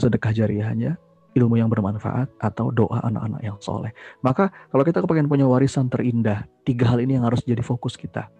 [0.00, 0.96] Sedekah jariahnya,
[1.36, 3.92] ilmu yang bermanfaat, atau doa anak-anak yang soleh.
[4.24, 8.32] Maka kalau kita kepengen punya warisan terindah, tiga hal ini yang harus jadi fokus kita.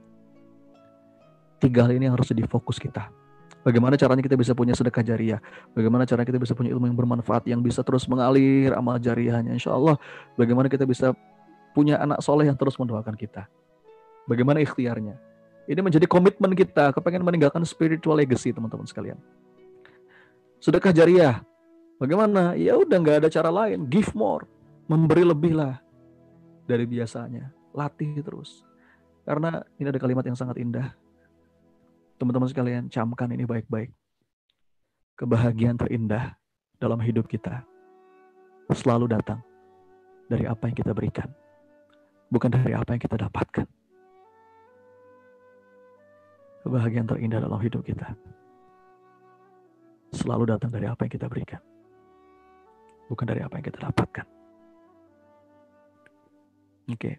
[1.61, 3.13] Tiga hal ini yang harus jadi fokus kita.
[3.61, 5.37] Bagaimana caranya kita bisa punya sedekah jariah?
[5.77, 9.53] Bagaimana caranya kita bisa punya ilmu yang bermanfaat yang bisa terus mengalir amal jariahnya?
[9.53, 10.01] Insya Allah.
[10.41, 11.13] Bagaimana kita bisa
[11.77, 13.45] punya anak soleh yang terus mendoakan kita?
[14.25, 15.30] Bagaimana ikhtiarnya?
[15.71, 19.19] Ini menjadi komitmen kita kepengen meninggalkan spiritual legacy teman-teman sekalian.
[20.59, 21.47] Sedekah jariah.
[22.03, 22.59] Bagaimana?
[22.59, 23.87] Ya udah nggak ada cara lain.
[23.87, 24.51] Give more.
[24.91, 25.79] Memberi lebih lah
[26.67, 27.55] dari biasanya.
[27.71, 28.67] Latih terus.
[29.23, 30.91] Karena ini ada kalimat yang sangat indah
[32.21, 33.97] Teman-teman sekalian, camkan ini baik-baik.
[35.17, 36.37] Kebahagiaan terindah
[36.77, 37.65] dalam hidup kita
[38.77, 39.41] selalu datang
[40.29, 41.33] dari apa yang kita berikan,
[42.29, 43.65] bukan dari apa yang kita dapatkan.
[46.71, 48.15] Kebahagiaan terindah dalam hidup kita
[50.15, 51.59] selalu datang dari apa yang kita berikan,
[53.11, 54.27] bukan dari apa yang kita dapatkan.
[56.95, 56.95] Oke.
[56.95, 57.15] Okay.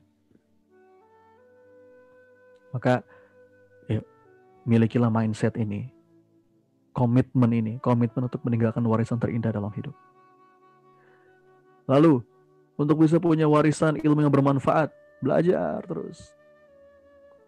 [2.72, 3.04] Maka
[4.64, 5.92] milikilah mindset ini,
[6.96, 9.92] komitmen ini, komitmen untuk meninggalkan warisan terindah dalam hidup.
[11.92, 12.24] Lalu,
[12.80, 16.32] untuk bisa punya warisan ilmu yang bermanfaat, belajar terus.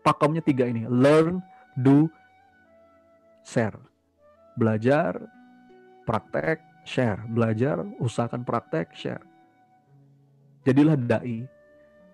[0.03, 1.39] Pakemnya tiga ini, learn,
[1.77, 2.09] do,
[3.45, 3.77] share.
[4.57, 5.17] Belajar,
[6.05, 7.21] praktek, share.
[7.29, 9.23] Belajar, usahakan praktek, share.
[10.63, 11.43] Jadilah da'i.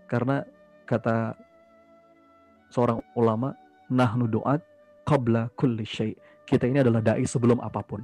[0.09, 0.41] Karena
[0.89, 1.37] kata
[2.73, 3.53] seorang ulama,
[3.89, 4.61] nahnu du'at
[5.05, 6.13] qabla kulli syai.
[6.45, 8.01] Kita ini adalah dai sebelum apa pun.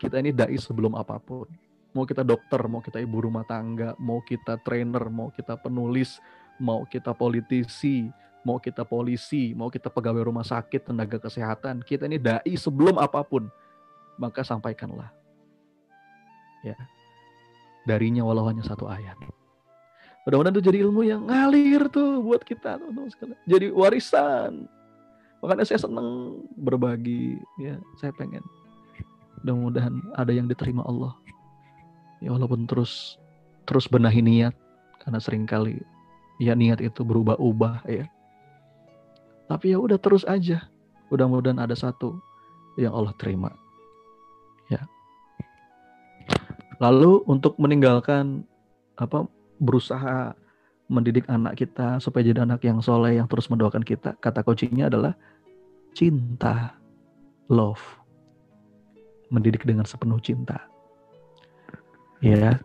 [0.00, 1.48] Kita ini dai sebelum apa pun.
[1.96, 6.18] Mau kita dokter, mau kita ibu rumah tangga, mau kita trainer, mau kita penulis,
[6.58, 8.10] mau kita politisi,
[8.44, 13.24] mau kita polisi, mau kita pegawai rumah sakit, tenaga kesehatan, kita ini dai sebelum apa
[13.24, 13.48] pun.
[14.20, 15.10] Maka sampaikanlah.
[16.62, 16.78] Ya.
[17.88, 19.18] Darinya walau hanya satu ayat.
[20.24, 23.40] Mudah-mudahan itu jadi ilmu yang ngalir tuh buat kita teman-teman sekalian.
[23.44, 24.52] Jadi warisan.
[25.44, 28.40] Makanya saya senang berbagi ya, saya pengen
[29.44, 31.12] mudah-mudahan ada yang diterima Allah.
[32.24, 33.20] Ya walaupun terus
[33.68, 34.56] terus benahi niat
[35.04, 35.84] karena sering kali
[36.40, 38.08] ya niat itu berubah-ubah ya.
[39.48, 40.68] Tapi ya udah terus aja.
[41.12, 42.18] Mudah-mudahan ada satu
[42.80, 43.52] yang Allah terima.
[44.72, 44.82] Ya.
[46.80, 48.42] Lalu untuk meninggalkan
[48.94, 49.28] apa
[49.60, 50.34] berusaha
[50.88, 55.16] mendidik anak kita supaya jadi anak yang soleh yang terus mendoakan kita kata coachingnya adalah
[55.96, 56.76] cinta
[57.48, 57.80] love
[59.32, 60.68] mendidik dengan sepenuh cinta
[62.20, 62.60] ya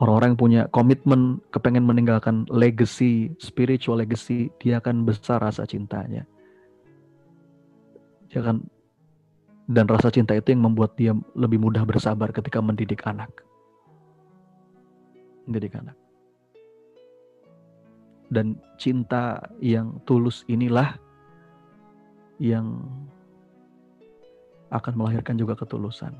[0.00, 6.24] orang-orang yang punya komitmen kepengen meninggalkan legacy spiritual legacy dia akan besar rasa cintanya
[8.32, 8.64] dia akan
[9.70, 13.30] dan rasa cinta itu yang membuat dia lebih mudah bersabar ketika mendidik anak
[15.46, 15.94] mendidik anak
[18.30, 20.94] dan cinta yang tulus inilah
[22.38, 22.80] yang
[24.70, 26.14] akan melahirkan juga ketulusan.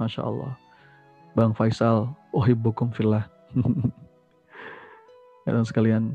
[0.00, 0.56] Masya Allah.
[1.36, 3.26] Bang Faisal, uhibbukum fillah.
[5.46, 6.14] Dan sekalian,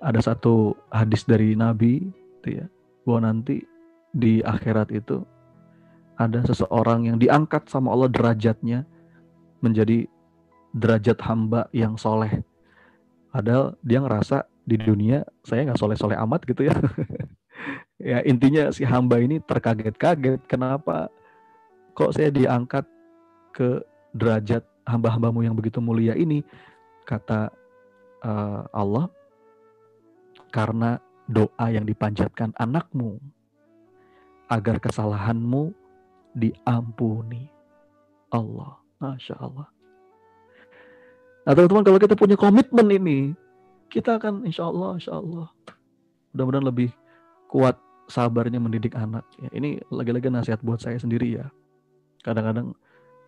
[0.00, 2.08] ada satu hadis dari Nabi,
[2.40, 2.66] gitu ya,
[3.04, 3.66] bahwa nanti
[4.14, 5.20] di akhirat itu
[6.16, 8.88] ada seseorang yang diangkat sama Allah derajatnya
[9.60, 10.08] menjadi
[10.72, 12.42] derajat hamba yang soleh
[13.38, 16.74] Padahal dia ngerasa di dunia saya nggak soleh-soleh amat gitu ya.
[18.10, 21.06] ya intinya si hamba ini terkaget-kaget kenapa
[21.94, 22.82] kok saya diangkat
[23.54, 23.78] ke
[24.16, 26.44] derajat hamba-hambamu yang begitu mulia ini
[27.04, 27.52] kata
[28.24, 29.08] uh, Allah
[30.48, 30.96] karena
[31.28, 33.20] doa yang dipanjatkan anakmu
[34.48, 35.76] agar kesalahanmu
[36.32, 37.52] diampuni
[38.32, 39.68] Allah Masya Allah
[41.48, 43.32] Nah teman-teman kalau kita punya komitmen ini,
[43.88, 45.48] kita akan insya Allah, insya Allah,
[46.36, 46.92] mudah-mudahan lebih
[47.48, 49.24] kuat sabarnya mendidik anak.
[49.40, 51.48] Ya, ini lagi-lagi nasihat buat saya sendiri ya.
[52.20, 52.76] Kadang-kadang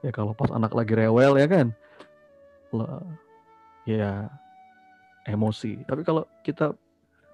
[0.00, 1.66] ya kalau pas anak lagi rewel ya kan,
[3.84, 4.28] ya
[5.28, 5.84] emosi.
[5.84, 6.72] Tapi kalau kita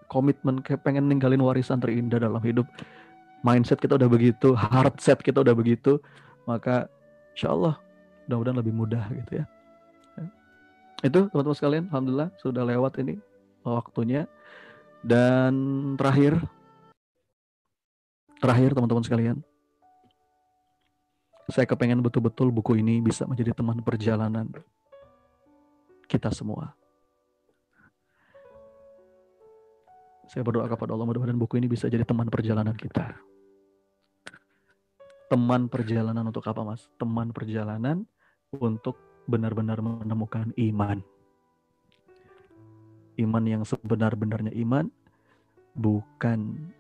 [0.07, 2.67] komitmen kayak pengen ninggalin warisan terindah dalam hidup,
[3.43, 5.99] mindset kita udah begitu, hard set kita udah begitu,
[6.47, 6.91] maka
[7.35, 7.75] insya Allah
[8.27, 9.45] mudah-mudahan lebih mudah gitu ya.
[11.05, 13.21] Itu teman-teman sekalian alhamdulillah sudah lewat ini
[13.63, 14.27] waktunya.
[15.07, 15.55] Dan
[15.95, 16.41] terakhir
[18.43, 19.37] terakhir teman-teman sekalian
[21.51, 24.51] saya kepengen betul-betul buku ini bisa menjadi teman perjalanan
[26.11, 26.75] kita semua
[30.27, 33.15] saya berdoa kepada Allah mudah-mudahan buku ini bisa jadi teman perjalanan kita
[35.27, 38.07] teman perjalanan untuk apa mas teman perjalanan
[38.55, 41.03] untuk benar-benar menemukan iman.
[43.17, 44.87] Iman yang sebenar-benarnya iman,
[45.75, 46.71] bukan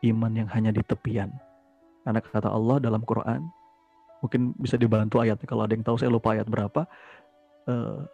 [0.00, 1.30] iman yang hanya di tepian.
[2.04, 3.44] Karena kata Allah dalam Quran,
[4.24, 6.84] mungkin bisa dibantu ayatnya kalau ada yang tahu saya lupa ayat berapa.
[7.68, 8.04] Uh,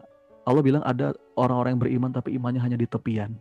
[0.47, 3.35] Allah bilang ada orang-orang yang beriman tapi imannya hanya di tepian.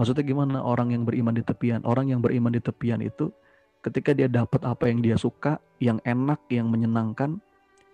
[0.00, 1.84] Maksudnya gimana orang yang beriman di tepian?
[1.84, 3.28] Orang yang beriman di tepian itu
[3.84, 7.36] ketika dia dapat apa yang dia suka, yang enak, yang menyenangkan,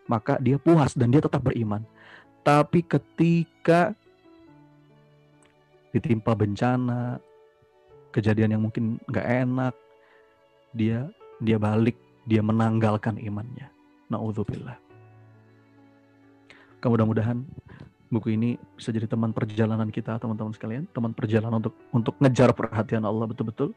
[0.07, 1.83] maka dia puas dan dia tetap beriman.
[2.47, 3.91] Tapi ketika
[5.91, 7.19] ditimpa bencana,
[8.15, 9.75] kejadian yang mungkin nggak enak,
[10.77, 11.09] dia
[11.41, 11.97] dia balik,
[12.29, 13.73] dia menanggalkan imannya.
[14.13, 14.77] Nauzubillah.
[16.87, 17.43] Mudah-mudahan
[18.07, 23.03] buku ini bisa jadi teman perjalanan kita teman-teman sekalian, teman perjalanan untuk untuk ngejar perhatian
[23.03, 23.75] Allah betul-betul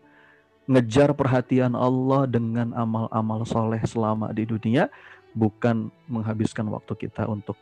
[0.69, 4.85] ngejar perhatian Allah dengan amal-amal soleh selama di dunia,
[5.33, 7.57] bukan menghabiskan waktu kita untuk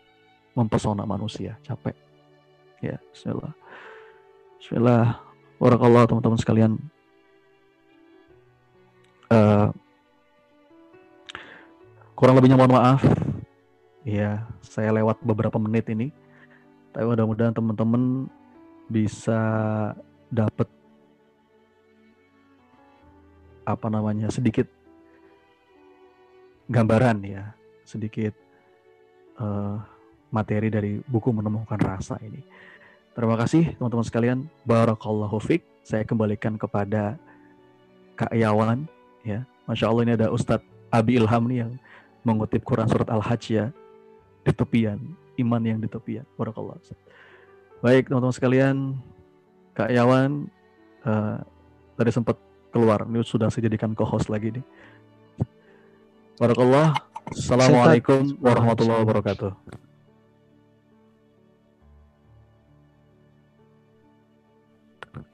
[0.51, 1.55] mempesona manusia.
[1.63, 1.95] Capek.
[2.83, 3.55] Ya, bismillah.
[4.59, 5.23] Bismillah.
[5.55, 6.71] Warakallah teman-teman sekalian.
[9.27, 9.69] Uh,
[12.15, 13.01] kurang lebihnya mohon maaf.
[14.07, 16.15] Ya, saya lewat beberapa menit ini.
[16.95, 18.31] Tapi mudah-mudahan teman-teman
[18.87, 19.39] bisa
[20.31, 20.67] dapat
[23.67, 24.63] apa namanya sedikit
[26.71, 27.51] gambaran ya
[27.83, 28.31] sedikit
[29.39, 29.79] uh,
[30.31, 32.43] materi dari buku menemukan rasa ini.
[33.15, 34.39] Terima kasih teman-teman sekalian.
[34.67, 35.63] Barakallahu fiq.
[35.81, 37.15] Saya kembalikan kepada
[38.19, 38.85] Kak Yawan.
[39.27, 41.71] Ya, Masya Allah ini ada Ustadz Abi Ilham nih yang
[42.23, 43.65] mengutip Quran surat Al-Hajj ya.
[44.47, 44.95] Di tepian.
[45.35, 46.23] Iman yang di tepian.
[46.39, 46.79] Barakallahu.
[47.83, 48.95] Baik teman-teman sekalian.
[49.75, 50.47] Kak Yawan
[51.03, 51.43] uh,
[51.99, 52.39] tadi sempat
[52.71, 53.03] keluar.
[53.03, 54.65] Ini sudah saya jadikan co-host lagi nih.
[56.39, 56.95] Barakallah.
[57.27, 59.51] Assalamualaikum warahmatullahi wabarakatuh.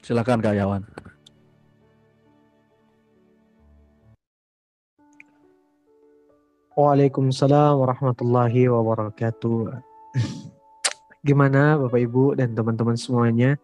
[0.01, 0.81] Silakan Kak Yawan.
[6.73, 9.77] Waalaikumsalam warahmatullahi wabarakatuh.
[11.27, 13.61] Gimana Bapak Ibu dan teman-teman semuanya?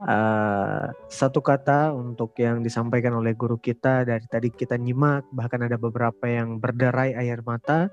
[0.00, 5.76] Uh, satu kata untuk yang disampaikan oleh guru kita dari tadi kita nyimak, bahkan ada
[5.76, 7.92] beberapa yang berderai air mata,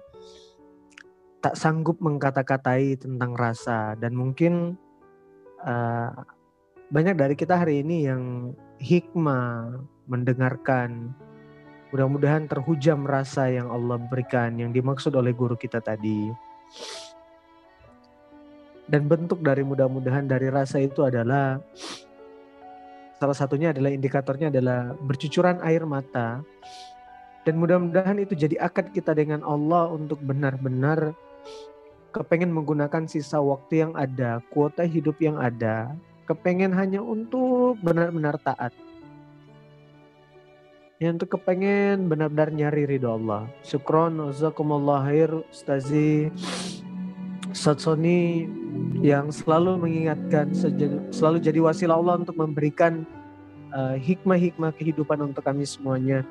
[1.44, 4.80] tak sanggup mengkata-katai tentang rasa dan mungkin
[5.60, 6.24] uh,
[6.88, 9.76] banyak dari kita hari ini yang hikmah
[10.08, 11.12] mendengarkan
[11.92, 16.32] mudah-mudahan terhujam rasa yang Allah berikan yang dimaksud oleh guru kita tadi
[18.88, 21.60] dan bentuk dari mudah-mudahan dari rasa itu adalah
[23.20, 26.40] salah satunya adalah indikatornya adalah bercucuran air mata
[27.44, 31.12] dan mudah-mudahan itu jadi akad kita dengan Allah untuk benar-benar
[32.12, 35.96] kepengen menggunakan sisa waktu yang ada, kuota hidup yang ada
[36.32, 38.72] kepengen hanya untuk benar-benar taat.
[41.02, 43.50] Yang untuk kepengen benar-benar nyari ridho Allah.
[43.66, 46.30] Syukron, jazakumullah khair, Ustazi
[47.58, 48.46] Satsoni
[49.02, 50.54] yang selalu mengingatkan,
[51.10, 53.02] selalu jadi wasilah Allah untuk memberikan
[53.74, 56.22] uh, hikmah-hikmah kehidupan untuk kami semuanya.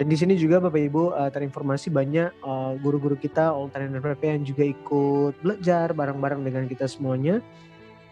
[0.00, 4.48] Dan di sini juga Bapak Ibu uh, terinformasi banyak uh, guru-guru kita All Talent yang
[4.48, 7.44] juga ikut belajar bareng-bareng dengan kita semuanya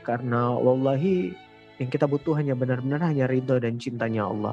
[0.05, 1.33] karena wallahi
[1.81, 4.53] yang kita butuh hanya benar-benar hanya ridho dan cintanya Allah.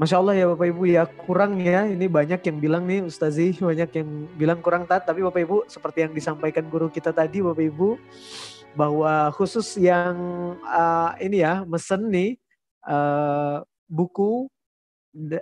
[0.00, 1.04] Masya Allah ya Bapak Ibu ya.
[1.04, 1.84] Kurang ya.
[1.84, 6.08] Ini banyak yang bilang nih Ustazi banyak yang bilang kurang tat tapi Bapak Ibu seperti
[6.08, 8.00] yang disampaikan guru kita tadi Bapak Ibu
[8.72, 10.16] bahwa khusus yang
[10.64, 12.40] uh, ini ya mesen nih
[12.88, 13.60] uh,
[13.92, 14.48] buku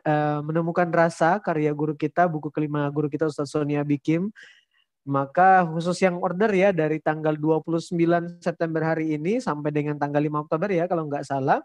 [0.02, 4.34] uh, menemukan rasa karya guru kita buku kelima guru kita Ustaz Sonia Bikim.
[5.06, 7.94] Maka khusus yang order ya dari tanggal 29
[8.42, 11.62] September hari ini sampai dengan tanggal 5 Oktober ya kalau nggak salah.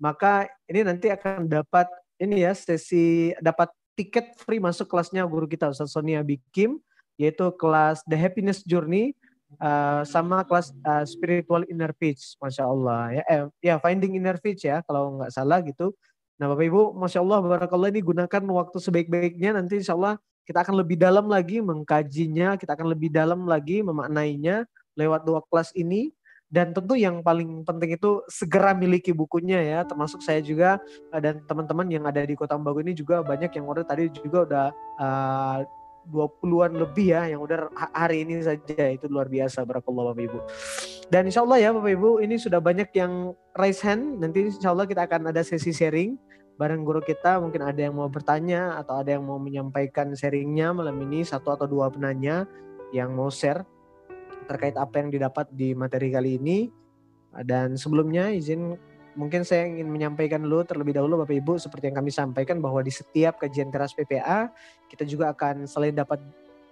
[0.00, 1.84] Maka ini nanti akan dapat
[2.20, 6.78] ini ya sesi dapat tiket free masuk kelasnya guru kita Ustaz Sonia Bikim
[7.16, 9.16] yaitu kelas The Happiness Journey
[9.58, 14.64] uh, sama kelas uh, Spiritual Inner Peace, masya Allah ya, eh, ya Finding Inner Peace
[14.64, 15.96] ya kalau nggak salah gitu.
[16.40, 20.16] Nah Bapak Ibu, masya Allah, barakallah ini gunakan waktu sebaik-baiknya nanti insya Allah
[20.48, 24.64] kita akan lebih dalam lagi mengkajinya, kita akan lebih dalam lagi memaknainya
[24.96, 26.10] lewat dua kelas ini.
[26.50, 30.82] Dan tentu yang paling penting itu segera miliki bukunya ya, termasuk saya juga
[31.14, 33.86] eh, dan teman-teman yang ada di Kota Bagu ini juga banyak yang order.
[33.86, 34.66] Tadi juga udah
[34.98, 35.58] uh,
[36.10, 38.90] 20-an lebih ya yang udah hari ini saja.
[38.90, 39.62] Itu luar biasa.
[39.62, 40.38] Barakallahu Bapak Ibu.
[41.06, 44.18] Dan insya Allah ya Bapak Ibu ini sudah banyak yang raise hand.
[44.18, 46.18] Nanti insya Allah kita akan ada sesi sharing
[46.58, 47.38] bareng guru kita.
[47.38, 51.70] Mungkin ada yang mau bertanya atau ada yang mau menyampaikan sharingnya malam ini satu atau
[51.70, 52.42] dua penanya
[52.90, 53.62] yang mau share
[54.50, 56.66] terkait apa yang didapat di materi kali ini.
[57.46, 58.74] Dan sebelumnya izin
[59.14, 62.90] mungkin saya ingin menyampaikan dulu terlebih dahulu Bapak Ibu seperti yang kami sampaikan bahwa di
[62.90, 64.50] setiap kajian teras PPA
[64.90, 66.18] kita juga akan selain dapat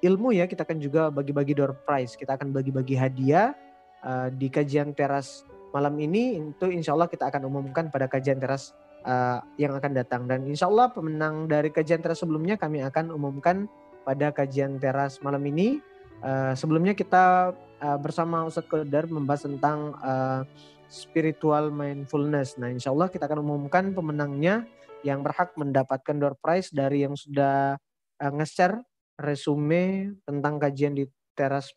[0.03, 2.19] ilmu ya kita akan juga bagi-bagi door prize.
[2.19, 3.55] Kita akan bagi-bagi hadiah
[4.03, 6.39] uh, di kajian teras malam ini.
[6.39, 8.75] Itu insya Allah kita akan umumkan pada kajian teras
[9.07, 10.27] uh, yang akan datang.
[10.27, 13.67] Dan insya Allah pemenang dari kajian teras sebelumnya kami akan umumkan
[14.07, 15.83] pada kajian teras malam ini.
[16.19, 20.43] Uh, sebelumnya kita uh, bersama Ustadz Kodar membahas tentang uh,
[20.89, 22.57] spiritual mindfulness.
[22.57, 24.65] Nah insya Allah kita akan umumkan pemenangnya
[25.07, 27.79] yang berhak mendapatkan door prize dari yang sudah
[28.19, 28.83] uh, nge-share
[29.21, 31.05] resume tentang kajian di
[31.37, 31.71] teras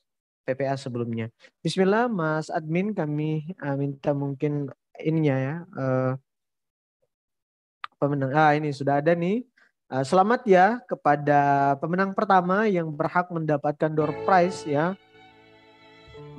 [0.47, 1.29] PPA sebelumnya.
[1.61, 6.11] Bismillah Mas Admin kami uh, minta mungkin ininya ya uh,
[8.01, 8.33] pemenang.
[8.33, 9.45] Ah ini sudah ada nih.
[10.07, 14.95] Selamat ya kepada pemenang pertama yang berhak mendapatkan door prize ya.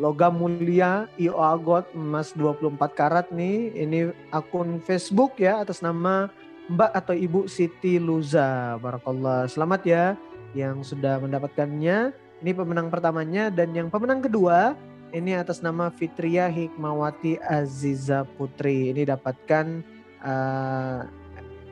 [0.02, 3.70] Logam mulia IO Agot emas 24 karat nih.
[3.70, 6.26] Ini akun Facebook ya atas nama
[6.66, 8.82] Mbak atau Ibu Siti Luza.
[8.82, 9.46] Barakallah.
[9.46, 10.18] Selamat ya
[10.58, 12.10] yang sudah mendapatkannya.
[12.42, 14.74] Ini pemenang pertamanya dan yang pemenang kedua
[15.14, 18.90] ini atas nama Fitria Hikmawati Aziza Putri.
[18.90, 19.86] Ini dapatkan
[20.18, 21.06] uh,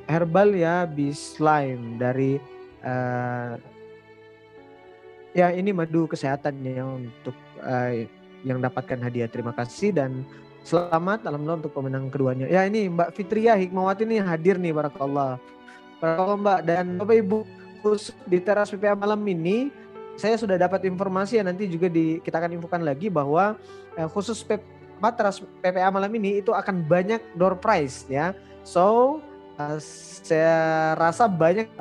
[0.06, 2.38] herbal ya slime dari
[2.86, 3.58] uh,
[5.34, 7.34] ya ini madu kesehatannya untuk
[7.66, 9.28] uh, yang dapatkan hadiah.
[9.28, 10.24] Terima kasih dan
[10.64, 12.46] selamat alhamdulillah untuk pemenang keduanya.
[12.48, 15.40] Ya ini Mbak Fitria Hikmawati nih hadir nih barakallah.
[16.00, 17.38] Barakallah Mbak dan Bapak Ibu
[17.80, 19.72] khusus di teras PPA malam ini
[20.20, 23.56] saya sudah dapat informasi ya nanti juga di kita akan infokan lagi bahwa
[23.96, 24.60] eh, khusus P,
[25.16, 28.36] teras PPA malam ini itu akan banyak door prize ya.
[28.60, 29.18] So
[29.56, 29.80] uh,
[30.20, 31.72] saya rasa banyak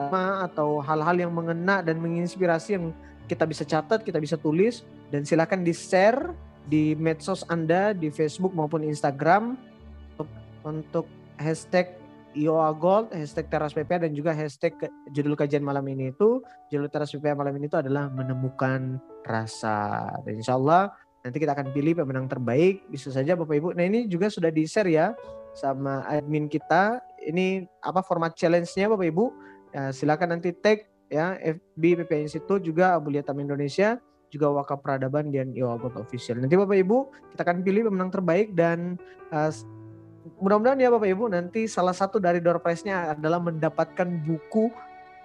[0.48, 2.95] atau hal-hal yang mengena dan menginspirasi yang
[3.27, 6.31] kita bisa catat, kita bisa tulis dan silakan di-share
[6.68, 9.56] di medsos Anda di Facebook maupun Instagram
[10.65, 11.07] untuk
[11.40, 11.95] hashtag
[12.38, 14.76] IOA Gold, hashtag Teras PPA dan juga hashtag
[15.10, 20.34] judul kajian malam ini itu judul Teras PPA malam ini itu adalah menemukan rasa dan
[20.38, 20.94] insya Allah
[21.26, 23.69] nanti kita akan pilih pemenang terbaik bisa saja Bapak Ibu.
[23.73, 25.18] Nah ini juga sudah di share ya
[25.57, 27.02] sama admin kita.
[27.19, 29.26] Ini apa format challenge-nya Bapak Ibu?
[29.73, 33.98] Ya, silakan nanti tag ya FB PP Institute juga Abu Liatam Indonesia
[34.30, 36.39] juga Waka Peradaban dan Iwagot Official.
[36.39, 36.97] Nanti Bapak Ibu
[37.35, 38.95] kita akan pilih pemenang terbaik dan
[39.34, 39.51] uh,
[40.39, 44.69] mudah-mudahan ya Bapak Ibu nanti salah satu dari door prize-nya adalah mendapatkan buku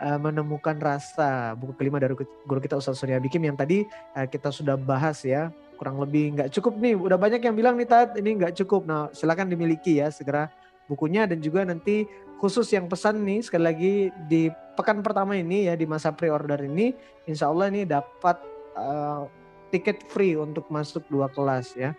[0.01, 1.53] uh, menemukan rasa.
[1.55, 3.85] Buku kelima dari guru kita Ustaz Surya Bikim yang tadi
[4.17, 5.53] uh, kita sudah bahas ya.
[5.77, 8.89] Kurang lebih nggak cukup nih udah banyak yang bilang nih Tat ini nggak cukup.
[8.89, 10.49] Nah silakan dimiliki ya segera
[10.89, 12.05] bukunya dan juga nanti
[12.39, 13.95] khusus yang pesan nih sekali lagi
[14.29, 16.93] di pekan pertama ini ya di masa pre-order ini
[17.25, 19.27] insya Allah ini dapat uh,
[19.73, 21.95] tiket free untuk masuk dua kelas ya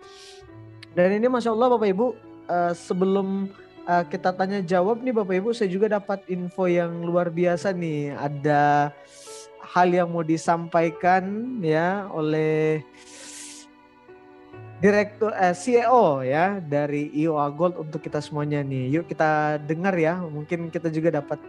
[0.96, 2.08] dan ini masya Allah Bapak Ibu
[2.48, 3.52] uh, sebelum
[3.84, 8.16] uh, kita tanya jawab nih Bapak Ibu saya juga dapat info yang luar biasa nih
[8.16, 8.94] ada
[9.76, 12.80] hal yang mau disampaikan ya oleh
[14.80, 19.00] direktur eh, CEO ya dari IOA Gold untuk kita semuanya nih.
[19.00, 20.20] Yuk kita dengar ya.
[20.20, 21.40] Mungkin kita juga dapat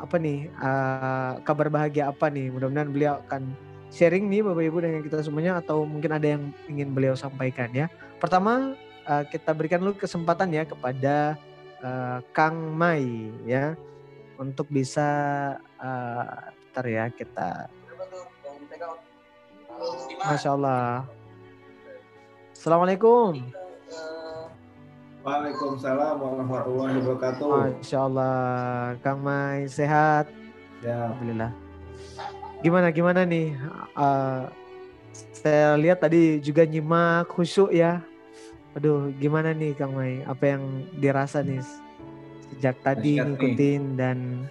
[0.00, 2.48] apa nih uh, kabar bahagia apa nih.
[2.48, 3.52] Mudah-mudahan beliau akan
[3.90, 7.90] sharing nih Bapak Ibu dengan kita semuanya atau mungkin ada yang ingin beliau sampaikan ya.
[8.22, 11.36] Pertama uh, kita berikan dulu kesempatan ya kepada
[11.82, 13.74] uh, Kang Mai ya
[14.38, 15.10] untuk bisa
[15.76, 17.66] uh, ntar ya kita
[20.22, 21.04] Masya Allah
[22.60, 23.40] Assalamualaikum.
[25.24, 27.48] Waalaikumsalam warahmatullahi wabarakatuh.
[27.80, 28.36] Masya Allah,
[29.00, 30.28] Kang Mai sehat.
[30.84, 31.08] Ya.
[31.08, 31.69] Alhamdulillah.
[32.60, 33.56] Gimana gimana nih?
[33.96, 34.48] Uh,
[35.32, 38.04] saya lihat tadi juga nyimak khusyuk ya.
[38.76, 40.22] Aduh, gimana nih Kang Mai?
[40.28, 41.64] Apa yang dirasa nih
[42.50, 44.46] sejak tadi ngikutin dan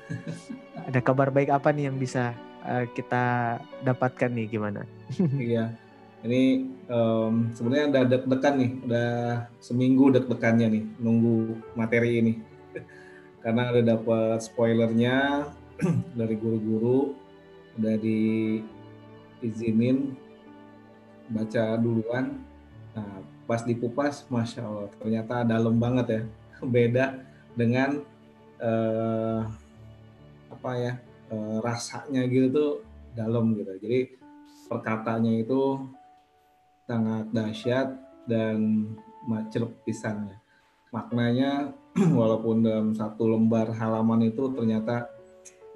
[0.88, 2.34] ada kabar baik apa nih yang bisa
[2.66, 4.82] uh, kita dapatkan nih gimana?
[5.38, 5.74] Iya
[6.20, 9.10] ini um, sebenarnya udah deg-degan nih, udah
[9.64, 12.34] seminggu deg-degannya nih nunggu materi ini.
[13.44, 15.48] Karena udah dapat spoilernya
[16.20, 17.16] dari guru-guru,
[17.80, 20.20] udah diizinin
[21.32, 22.44] baca duluan.
[22.92, 26.22] Nah, pas dikupas, masya Allah, ternyata dalam banget ya,
[26.76, 27.06] beda
[27.56, 28.04] dengan
[28.60, 29.48] uh,
[30.50, 30.94] apa ya
[31.32, 32.72] uh, rasanya gitu tuh
[33.16, 33.74] dalam gitu.
[33.80, 34.00] Jadi
[34.68, 35.80] perkataannya itu
[36.86, 37.88] sangat dahsyat
[38.28, 38.86] dan
[39.26, 40.38] macet pisannya.
[40.90, 41.74] Maknanya
[42.20, 45.10] walaupun dalam satu lembar halaman itu ternyata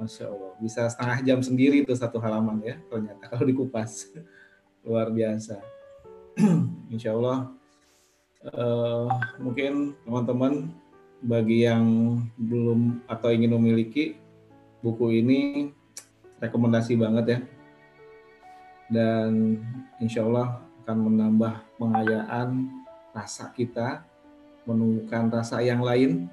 [0.01, 4.09] Masya Allah bisa setengah jam sendiri itu satu halaman ya ternyata kalau dikupas
[4.85, 5.61] luar biasa.
[6.93, 7.53] Insya Allah
[8.53, 9.07] uh,
[9.37, 10.73] mungkin teman-teman
[11.23, 11.85] bagi yang
[12.35, 14.19] belum atau ingin memiliki
[14.83, 15.71] buku ini
[16.43, 17.39] rekomendasi banget ya
[18.91, 19.57] dan
[19.97, 22.67] insya Allah akan menambah pengayaan
[23.15, 24.03] rasa kita,
[24.67, 26.27] menemukan rasa yang lain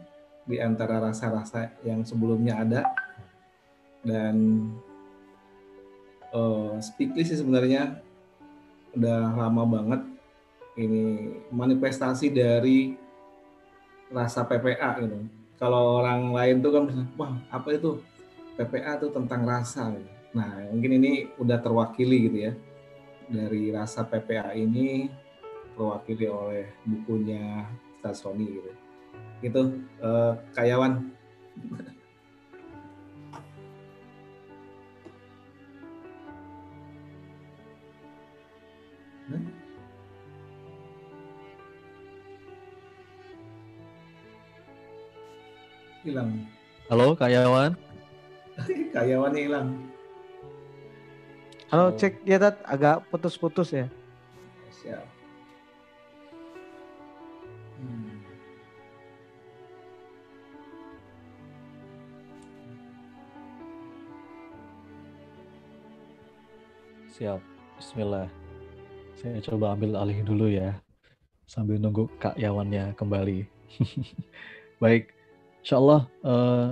[0.44, 2.80] di antara rasa-rasa yang sebelumnya ada.
[4.00, 4.66] Dan
[6.32, 8.00] uh, speakless sih sebenarnya
[8.96, 10.02] udah lama banget
[10.78, 12.94] ini manifestasi dari
[14.10, 15.18] rasa PPA gitu.
[15.60, 18.00] Kalau orang lain tuh kan wah apa itu
[18.56, 19.92] PPA tuh tentang rasa.
[20.32, 22.52] Nah mungkin ini udah terwakili gitu ya
[23.30, 25.06] dari rasa PPA ini
[25.78, 27.68] terwakili oleh bukunya
[28.00, 28.72] Ustaz Sony gitu.
[29.40, 29.62] Gitu,
[30.02, 31.08] uh, Kayawan.
[46.00, 46.48] Hilang.
[46.90, 47.76] Halo, Kayawan.
[48.96, 49.68] Kayawan hilang.
[51.70, 53.86] Halo, cek ya Tat, agak putus-putus ya.
[54.74, 55.06] Siap.
[57.78, 58.18] Hmm.
[67.14, 67.38] Siap.
[67.78, 68.39] Bismillah.
[69.20, 70.80] Saya coba ambil alih dulu ya.
[71.44, 73.44] Sambil nunggu Kak Yawannya kembali.
[74.82, 75.12] Baik.
[75.60, 76.68] Insya Allah, uh,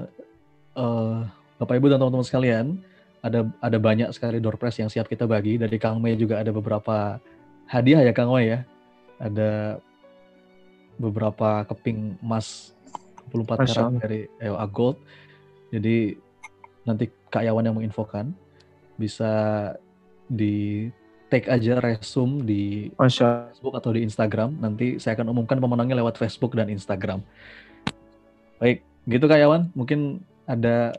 [0.73, 1.29] uh,
[1.61, 2.81] Bapak Ibu dan teman-teman sekalian,
[3.21, 5.61] ada ada banyak sekali door prize yang siap kita bagi.
[5.61, 7.21] Dari Kang Mei juga ada beberapa
[7.69, 8.65] hadiah ya Kang Mei ya.
[9.21, 9.77] Ada
[10.97, 12.73] beberapa keping emas
[13.29, 14.97] 24 karat dari EOA Gold.
[15.69, 16.17] Jadi
[16.89, 18.33] nanti Kak Yawan yang menginfokan
[18.97, 19.29] bisa
[20.33, 20.89] di
[21.29, 23.53] tag aja resume di Masya.
[23.53, 24.57] Facebook atau di Instagram.
[24.59, 27.21] Nanti saya akan umumkan pemenangnya lewat Facebook dan Instagram.
[28.59, 29.69] Baik, gitu Kak Yawan.
[29.77, 30.97] Mungkin ada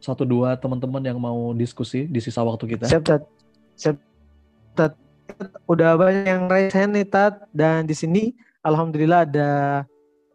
[0.00, 2.86] satu dua teman-teman yang mau diskusi di sisa waktu kita.
[2.88, 3.22] Siap, Tat.
[3.76, 3.96] Siap,
[4.76, 4.92] Tat.
[5.64, 7.48] Udah banyak yang raise hand nih, Tat.
[7.50, 9.50] Dan di sini Alhamdulillah ada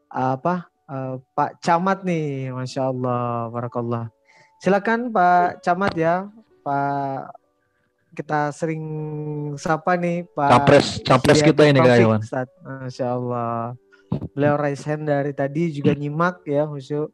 [0.10, 4.10] apa uh, Pak Camat nih, Masya Allah, Barakallah.
[4.58, 6.34] Silakan Pak Camat ya,
[6.66, 7.45] Pak
[8.16, 8.84] kita sering
[9.60, 12.22] sapa nih Pak Capres, capres kita ini Kak Iwan.
[12.88, 13.76] Masya Allah.
[14.32, 17.12] Beliau raise hand dari tadi juga nyimak ya khusyuk.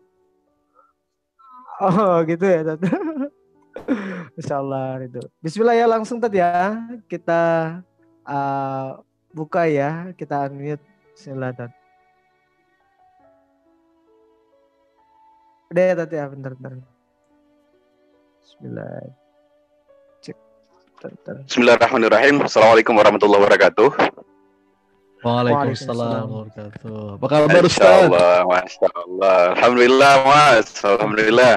[1.82, 2.80] Oh gitu ya Tat.
[4.38, 5.22] Masya Allah itu.
[5.42, 6.78] Bismillah ya langsung tadi ya
[7.10, 7.42] kita
[8.22, 9.02] uh,
[9.34, 10.86] buka ya kita unmute.
[11.18, 11.72] Bismillah Tat.
[15.74, 16.78] Udah ya Tat ya bentar bentar.
[18.46, 19.21] Bismillah.
[21.02, 22.46] Bismillahirrahmanirrahim.
[22.46, 23.90] Assalamualaikum warahmatullahi wabarakatuh.
[25.26, 27.18] Waalaikumsalam warahmatullahi wabarakatuh.
[27.18, 28.06] Apa kabar Ustaz?
[28.06, 29.40] Allah, Masya Allah.
[29.58, 30.70] Alhamdulillah Mas.
[30.86, 31.56] Alhamdulillah.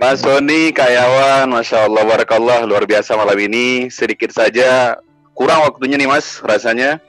[0.00, 3.92] Mas Sony, Kayawan, Masya Allah, Barakallah, luar biasa malam ini.
[3.92, 4.96] Sedikit saja,
[5.36, 7.04] kurang waktunya nih Mas, rasanya.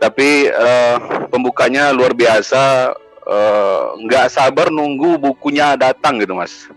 [0.00, 2.96] Tapi uh, pembukanya luar biasa.
[3.28, 6.68] Uh, nggak sabar nunggu bukunya datang gitu Mas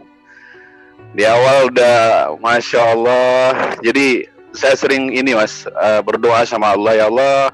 [1.17, 1.97] di awal udah
[2.37, 3.73] masya Allah.
[3.81, 7.49] Jadi saya sering ini mas uh, berdoa sama Allah ya Allah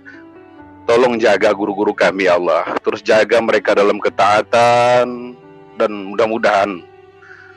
[0.84, 2.76] tolong jaga guru-guru kami ya Allah.
[2.84, 5.40] Terus jaga mereka dalam ketaatan
[5.80, 6.84] dan mudah-mudahan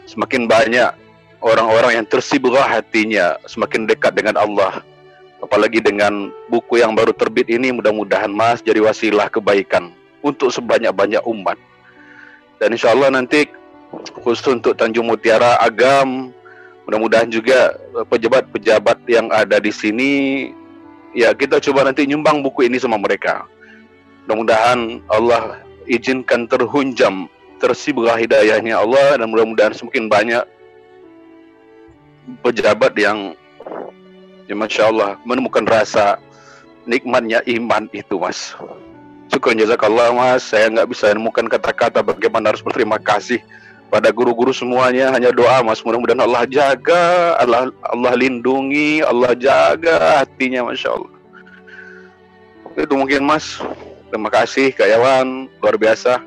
[0.07, 0.95] semakin banyak
[1.43, 4.87] orang-orang yang tersibuk hatinya semakin dekat dengan Allah.
[5.43, 9.91] Apalagi dengan buku yang baru terbit ini mudah-mudahan mas jadi wasilah kebaikan
[10.23, 11.59] untuk sebanyak-banyak umat.
[12.63, 13.66] Dan insya Allah nanti
[14.23, 16.33] khusus untuk Tanjung Mutiara Agam.
[16.87, 20.13] Mudah-mudahan juga eh, pejabat-pejabat yang ada di sini
[21.17, 23.49] ya kita coba nanti nyumbang buku ini sama mereka.
[24.27, 30.45] Mudah-mudahan Allah izinkan terhunjam tersibuklah hidayahnya Allah dan mudah-mudahan semakin banyak
[32.43, 33.33] pejabat yang
[34.51, 36.19] ya Masya Allah menemukan rasa
[36.87, 38.55] nikmatnya iman itu mas.
[39.27, 40.47] Syukur jazakallah mas.
[40.47, 43.43] Saya nggak bisa menemukan kata-kata bagaimana harus berterima kasih
[43.87, 50.71] pada guru-guru semuanya hanya doa mas mudah-mudahan Allah jaga Allah Allah lindungi Allah jaga hatinya
[50.71, 51.13] masya Allah
[52.77, 53.63] itu mungkin mas
[54.11, 56.19] terima kasih Kak Yawan luar biasa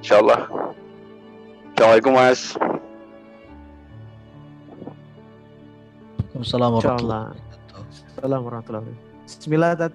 [0.00, 0.46] insya Allah
[1.74, 2.54] Assalamualaikum mas
[6.38, 9.92] Assalamualaikum warahmatullahi Bismillah tat.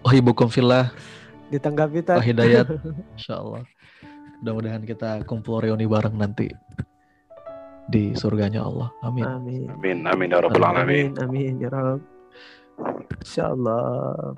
[0.00, 0.88] Wahibukum fillah.
[1.52, 2.24] Ditanggapi tat.
[2.24, 2.72] Hidayat.
[3.20, 3.68] Insya Allah.
[4.42, 6.50] Mudah-mudahan kita kumpul reuni bareng nanti
[7.86, 8.90] di surganya Allah.
[9.06, 9.22] Amin.
[9.22, 9.70] Amin.
[9.70, 9.98] Amin.
[10.02, 11.14] Amin ya rabbal alamin.
[11.22, 12.02] Amin ya rabb.
[13.22, 14.34] Insyaallah.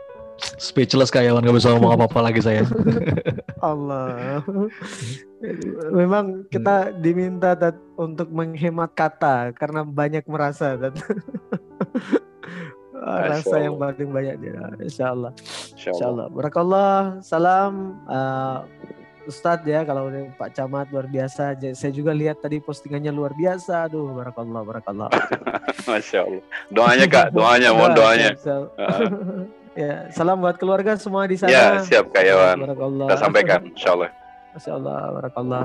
[0.61, 2.69] Speechless kayak nggak bisa ngomong apa-apa lagi saya.
[3.65, 4.45] Allah.
[5.89, 10.93] Memang kita diminta tat, untuk menghemat kata karena banyak merasa tat.
[13.05, 14.69] rasa yang paling banyak dia.
[14.85, 15.33] Insya Allah.
[15.73, 16.29] Insya Allah.
[16.29, 17.25] Barakallah.
[17.25, 18.05] Salam.
[18.05, 18.69] Uh,
[19.25, 21.57] Ustadz ya kalau Pak Camat luar biasa.
[21.73, 23.89] Saya juga lihat tadi postingannya luar biasa.
[23.89, 25.09] Aduh, barakallah, barakallah.
[25.89, 26.45] Masya Allah.
[26.69, 28.31] Doanya kak, doanya, mohon doanya.
[29.83, 31.53] ya, salam buat keluarga semua di sana.
[31.53, 32.57] Ya, siap Kak Yawan.
[32.63, 33.07] Barakallah.
[33.09, 34.11] Kita sampaikan, Insya Allah.
[34.55, 35.65] Masya Allah, barakallah.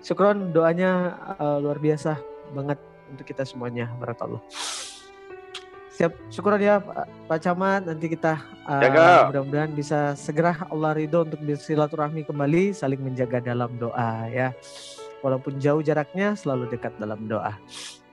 [0.00, 2.16] Syukron doanya uh, luar biasa
[2.56, 2.80] banget
[3.12, 3.92] untuk kita semuanya.
[4.00, 4.40] Barakallah.
[6.00, 7.84] Siap, syukur ya Pak, Pak Camat.
[7.84, 14.24] Nanti kita uh, mudah-mudahan bisa segera Allah ridho untuk bersilaturahmi kembali, saling menjaga dalam doa
[14.32, 14.56] ya.
[15.20, 17.52] Walaupun jauh jaraknya, selalu dekat dalam doa.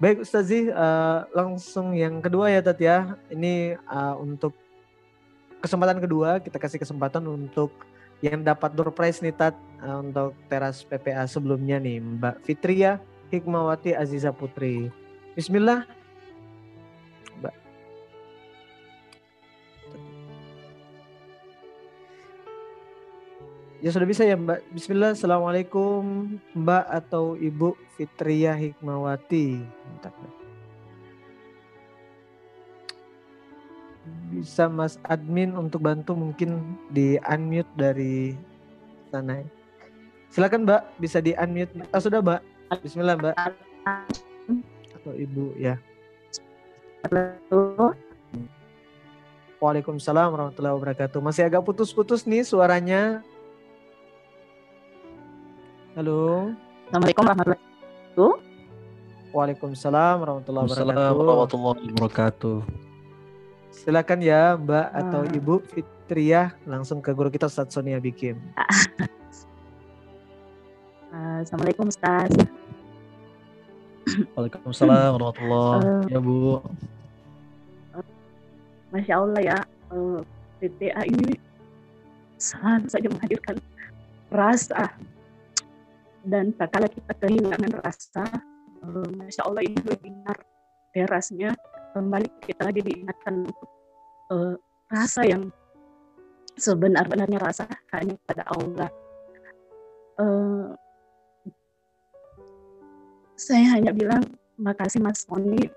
[0.04, 3.16] Baik Ustazi, uh, langsung yang kedua ya Tat ya.
[3.32, 4.52] Ini uh, untuk
[5.64, 7.72] kesempatan kedua, kita kasih kesempatan untuk
[8.20, 13.00] yang dapat door prize nih Tat uh, untuk teras PPA sebelumnya nih Mbak Fitria
[13.32, 14.92] Hikmawati Aziza Putri.
[15.40, 15.88] Bismillah,
[23.78, 24.74] Ya sudah bisa ya Mbak.
[24.74, 25.14] Bismillah.
[25.14, 29.62] Assalamualaikum Mbak atau Ibu Fitria Hikmawati.
[34.32, 38.36] bisa Mas admin untuk bantu mungkin di unmute dari
[39.10, 39.44] sana.
[40.32, 41.72] Silakan Mbak, bisa di unmute.
[41.92, 42.42] Ah, sudah Mbak.
[42.84, 43.36] Bismillah Mbak.
[44.96, 45.76] Atau Ibu ya.
[49.58, 51.20] Waalaikumsalam warahmatullahi wabarakatuh.
[51.24, 53.26] Masih agak putus-putus nih suaranya.
[55.98, 56.54] Halo.
[56.88, 58.32] Assalamualaikum warahmatullahi wabarakatuh.
[59.34, 61.58] Waalaikumsalam warahmatullahi Assalamualaikum wabarakatuh.
[61.58, 62.58] warahmatullahi wabarakatuh.
[63.74, 65.34] Silakan ya Mbak atau Ah.
[65.34, 68.38] Ibu Fitriah langsung ke guru kita Ustadz Sonia Bikin.
[71.12, 72.32] Uh, Assalamualaikum Ustaz.
[74.34, 76.62] Waalaikumsalam warahmatullahi Eh, Ya Bu.
[78.88, 79.58] Masya Allah ya,
[79.92, 80.24] uh,
[80.64, 81.36] PTA ini
[82.40, 83.58] selalu saja menghadirkan
[84.32, 84.96] rasa
[86.28, 88.28] dan tak kala kita kehilangan rasa,
[88.84, 90.38] uh, Masya Allah ini webinar
[90.92, 91.56] terasnya
[91.96, 93.48] kembali kita lagi diingatkan
[94.36, 94.56] uh,
[94.92, 95.48] rasa yang
[96.60, 97.64] sebenar-benarnya rasa
[97.96, 98.90] hanya pada Allah.
[100.20, 100.76] Uh,
[103.38, 104.26] saya hanya bilang
[104.58, 105.70] makasih Mas Moni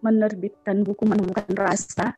[0.00, 2.14] menerbitkan buku menemukan rasa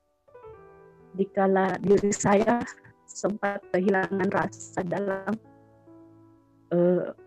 [1.16, 2.60] dikala diri saya
[3.08, 5.53] sempat kehilangan rasa dalam eh,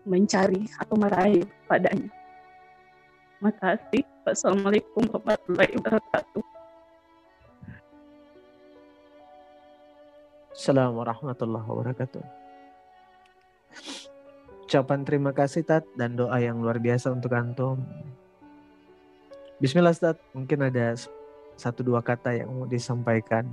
[0.06, 2.10] mencari atau meraih padanya.
[3.38, 4.02] Makasih.
[4.26, 6.42] Wassalamualaikum warahmatullahi wabarakatuh.
[10.58, 12.24] Assalamualaikum warahmatullahi wabarakatuh.
[14.68, 17.80] Ucapan terima kasih Tat dan doa yang luar biasa untuk antum.
[19.62, 20.92] Bismillah Tat, mungkin ada
[21.56, 23.48] satu dua kata yang mau disampaikan.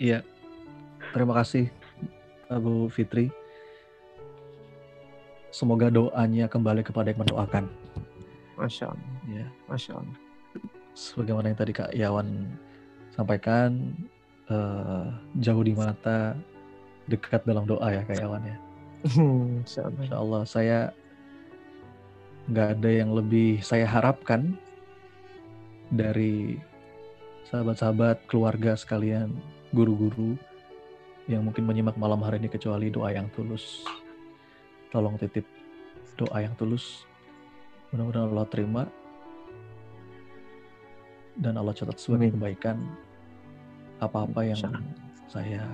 [0.00, 0.31] Iya.
[1.12, 1.68] Terima kasih
[2.48, 3.28] Bu Fitri.
[5.52, 7.68] Semoga doanya kembali kepada yang mendoakan.
[8.56, 9.46] Masya Allah, Ya.
[9.68, 10.16] Masya Allah.
[10.96, 12.56] Sebagaimana yang tadi Kak Yawan
[13.12, 13.92] sampaikan,
[14.48, 15.06] eh,
[15.44, 16.32] jauh di mata,
[17.08, 18.56] dekat dalam doa ya Kak Yawan ya.
[19.60, 20.00] Masya Allah.
[20.00, 20.80] Insya Allah saya
[22.48, 24.56] nggak ada yang lebih saya harapkan
[25.92, 26.56] dari
[27.52, 29.36] sahabat-sahabat, keluarga sekalian,
[29.76, 30.40] guru-guru
[31.30, 33.86] yang mungkin menyimak malam hari ini kecuali doa yang tulus.
[34.90, 35.46] Tolong titip
[36.18, 37.06] doa yang tulus.
[37.92, 38.82] Mudah-mudahan Allah terima
[41.32, 42.36] dan Allah catat sebagai Amin.
[42.36, 42.76] kebaikan
[44.00, 44.60] apa-apa yang
[45.28, 45.64] saya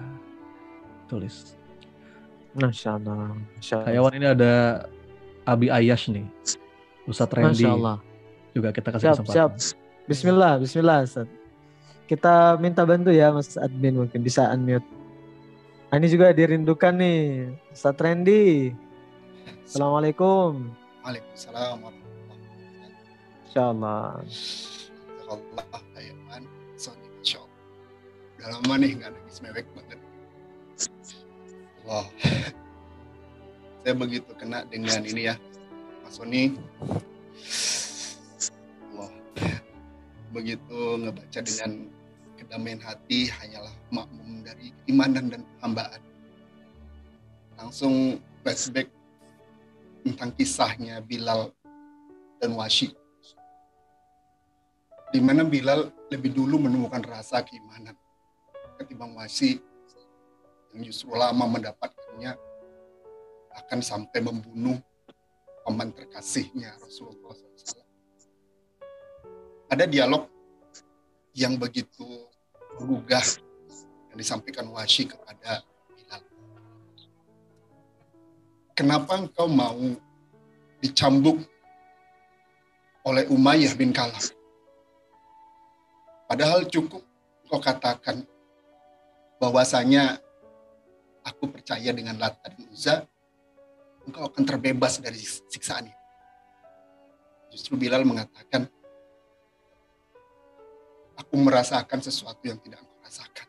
[1.11, 1.57] tulis.
[2.55, 3.35] Masya Allah.
[3.59, 3.87] Masya Allah.
[3.91, 4.53] Kayawan ini ada
[5.47, 6.27] Abi Ayash nih.
[7.09, 7.97] Ustadz Randy Masya Allah.
[8.53, 9.35] juga kita kasih Siap, kesempatan.
[9.35, 9.51] siap.
[10.09, 10.99] Bismillah, Bismillah.
[11.05, 11.29] Ustaz.
[12.09, 14.85] Kita minta bantu ya Mas Admin mungkin bisa unmute.
[15.89, 17.49] Ah, ini juga dirindukan nih.
[17.73, 18.77] Ustaz Randy.
[19.65, 20.69] Assalamualaikum.
[21.01, 23.49] Waalaikumsalam warahmatullahi wabarakatuh.
[23.49, 24.21] Insya Allah.
[25.33, 26.45] Allah Ayaman,
[26.77, 27.57] Sony Masya Allah.
[28.37, 29.99] Udah lama nih nggak nangis mewek banget.
[31.89, 32.05] Wah,
[33.81, 35.41] saya begitu kena dengan ini ya,
[36.05, 36.53] Mas Sony.
[38.93, 39.09] Wah,
[40.37, 41.89] begitu ngebaca dengan
[42.49, 46.01] kedamaian hati hanyalah makmum dari imanan dan hambaan.
[47.61, 48.89] Langsung flashback
[50.01, 51.53] tentang kisahnya Bilal
[52.41, 52.97] dan Washi
[55.09, 57.97] di mana Bilal lebih dulu menemukan rasa keimanan
[58.77, 59.59] ketimbang Wasi
[60.73, 62.37] yang justru lama mendapatkannya
[63.65, 64.77] akan sampai membunuh
[65.65, 67.85] paman terkasihnya Rasulullah SAW.
[69.69, 70.29] Ada dialog
[71.33, 72.28] yang begitu
[72.79, 73.27] menggugah
[74.15, 75.67] yang disampaikan Washi kepada
[75.99, 76.23] Bilal.
[78.79, 79.79] Kenapa engkau mau
[80.79, 81.43] dicambuk
[83.03, 84.23] oleh Umayyah bin Kalab?
[86.31, 87.03] Padahal cukup
[87.49, 88.23] kau katakan
[89.43, 90.21] bahwasanya
[91.25, 92.97] aku percaya dengan Lata dan Uzza,
[94.07, 96.05] engkau akan terbebas dari siksaan itu.
[97.57, 98.69] Justru Bilal mengatakan,
[101.19, 103.49] aku merasakan sesuatu yang tidak engkau rasakan.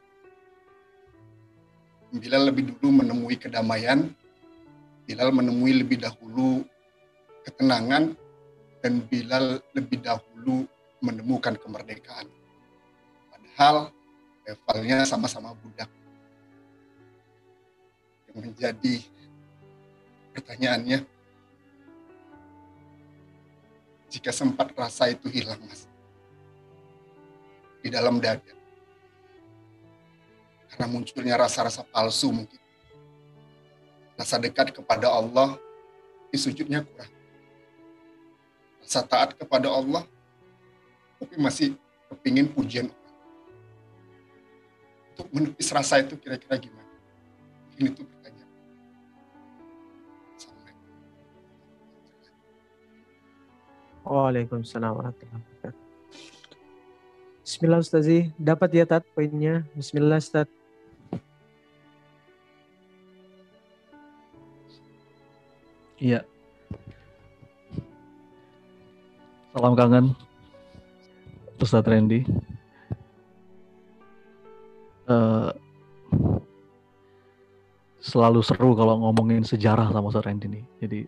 [2.09, 4.09] Bilal lebih dulu menemui kedamaian,
[5.05, 6.65] Bilal menemui lebih dahulu
[7.45, 8.17] ketenangan,
[8.81, 10.65] dan Bilal lebih dahulu
[11.01, 12.25] menemukan kemerdekaan.
[13.29, 13.93] Padahal
[14.45, 15.89] levelnya sama-sama budak.
[18.29, 18.95] Yang menjadi
[20.37, 20.99] pertanyaannya,
[24.09, 25.88] jika sempat rasa itu hilang, Mas,
[27.80, 28.53] di dalam dada,
[30.69, 32.60] karena munculnya rasa-rasa palsu mungkin,
[34.19, 35.56] rasa dekat kepada Allah,
[36.30, 37.14] di sujudnya kurang.
[38.85, 40.06] Rasa taat kepada Allah,
[41.18, 41.77] tapi masih
[42.10, 42.89] kepingin pujian
[45.19, 46.88] untuk menepis rasa itu kira-kira gimana?
[47.76, 48.51] Ini tuh pertanyaan.
[54.07, 55.48] Waalaikumsalam warahmatullahi.
[57.49, 59.65] Bismillah Ustazi, dapat ya Tat poinnya.
[59.73, 60.45] Bismillah Ustaz.
[65.97, 66.30] Iya.
[69.49, 70.13] Salam kangen.
[71.57, 72.21] Ustadz Randy.
[75.09, 75.49] Uh,
[77.97, 80.65] selalu seru kalau ngomongin sejarah sama Ustadz Randy nih.
[80.85, 80.99] Jadi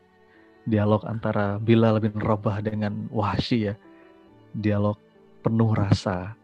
[0.65, 3.77] dialog antara Bilal bin Rabah dengan Wahsy ya.
[4.57, 5.10] Dialog
[5.41, 6.37] penuh rasa.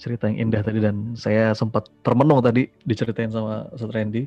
[0.00, 4.24] Cerita yang indah tadi dan saya sempat termenung tadi diceritain sama Ustadz Randy.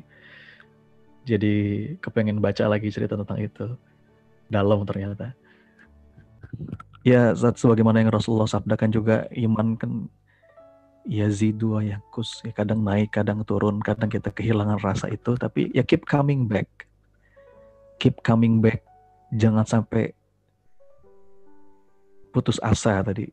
[1.24, 1.54] Jadi
[1.98, 3.66] kepengen baca lagi cerita tentang itu.
[4.46, 5.32] Dalam ternyata.
[7.02, 10.06] Ya saat sebagaimana yang Rasulullah sabdakan juga iman kan
[11.04, 15.34] yazidu wa yakus ya kadang naik kadang turun kadang kita kehilangan rasa itu.
[15.34, 16.68] Tapi ya keep coming back.
[17.98, 18.84] Keep coming back.
[19.34, 20.14] Jangan sampai
[22.34, 23.30] putus asa tadi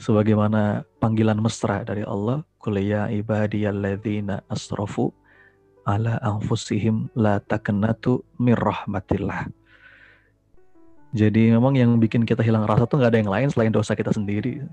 [0.00, 5.12] sebagaimana panggilan mesra dari Allah kuliya ibadiyalladzina asrafu
[5.84, 9.50] ala anfusihim la takennatu mir rahmatillah.
[11.12, 14.14] Jadi memang yang bikin kita hilang rasa tuh nggak ada yang lain selain dosa kita
[14.14, 14.64] sendiri.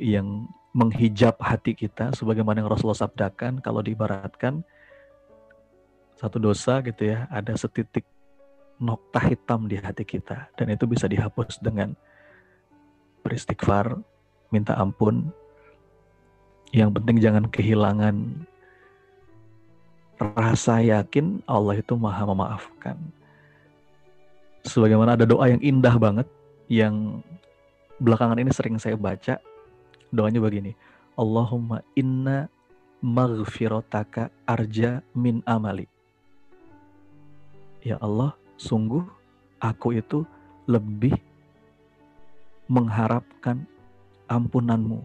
[0.00, 4.64] Yang menghijab hati kita sebagaimana yang Rasulullah sabdakan kalau diibaratkan
[6.18, 8.06] satu dosa gitu ya, ada setitik
[8.80, 11.94] nokta hitam di hati kita dan itu bisa dihapus dengan
[13.24, 13.98] beristighfar,
[14.52, 15.32] minta ampun.
[16.70, 18.16] Yang penting jangan kehilangan
[20.20, 23.00] rasa yakin Allah itu maha memaafkan.
[24.64, 26.28] Sebagaimana ada doa yang indah banget
[26.68, 27.24] yang
[27.98, 29.40] belakangan ini sering saya baca.
[30.14, 30.76] Doanya begini.
[31.18, 32.46] Allahumma inna
[33.04, 35.86] maghfirotaka arja min amali.
[37.84, 39.04] Ya Allah, sungguh
[39.60, 40.24] aku itu
[40.64, 41.12] lebih
[42.70, 43.64] mengharapkan
[44.28, 45.04] ampunanmu.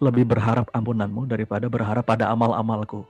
[0.00, 3.04] Lebih berharap ampunanmu daripada berharap pada amal-amalku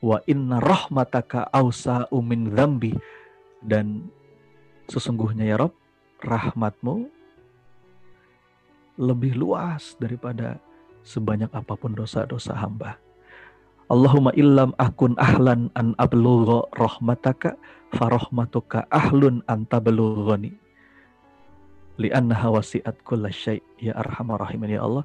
[0.00, 2.96] wa inna rahmataka ausa umin zambi
[3.60, 4.08] dan
[4.88, 5.76] sesungguhnya ya Rob
[6.24, 7.04] rahmatmu
[9.00, 10.60] lebih luas daripada
[11.04, 13.00] sebanyak apa pun dosa-dosa hamba.
[13.88, 17.56] Allahumma illam akun ahlan an ablugha rahmataka
[17.96, 20.59] farahmatuka ahlun an tablughani
[22.00, 25.04] li'annaha wasi'at kulla syai' ya arhamar rahimin ya Allah.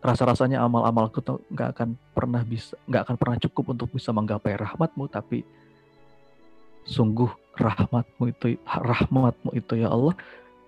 [0.00, 5.04] Rasa-rasanya amal-amalku tuh nggak akan pernah bisa nggak akan pernah cukup untuk bisa menggapai rahmatmu
[5.12, 5.44] tapi
[6.88, 7.28] sungguh
[7.60, 10.16] rahmatmu itu rahmatmu itu ya Allah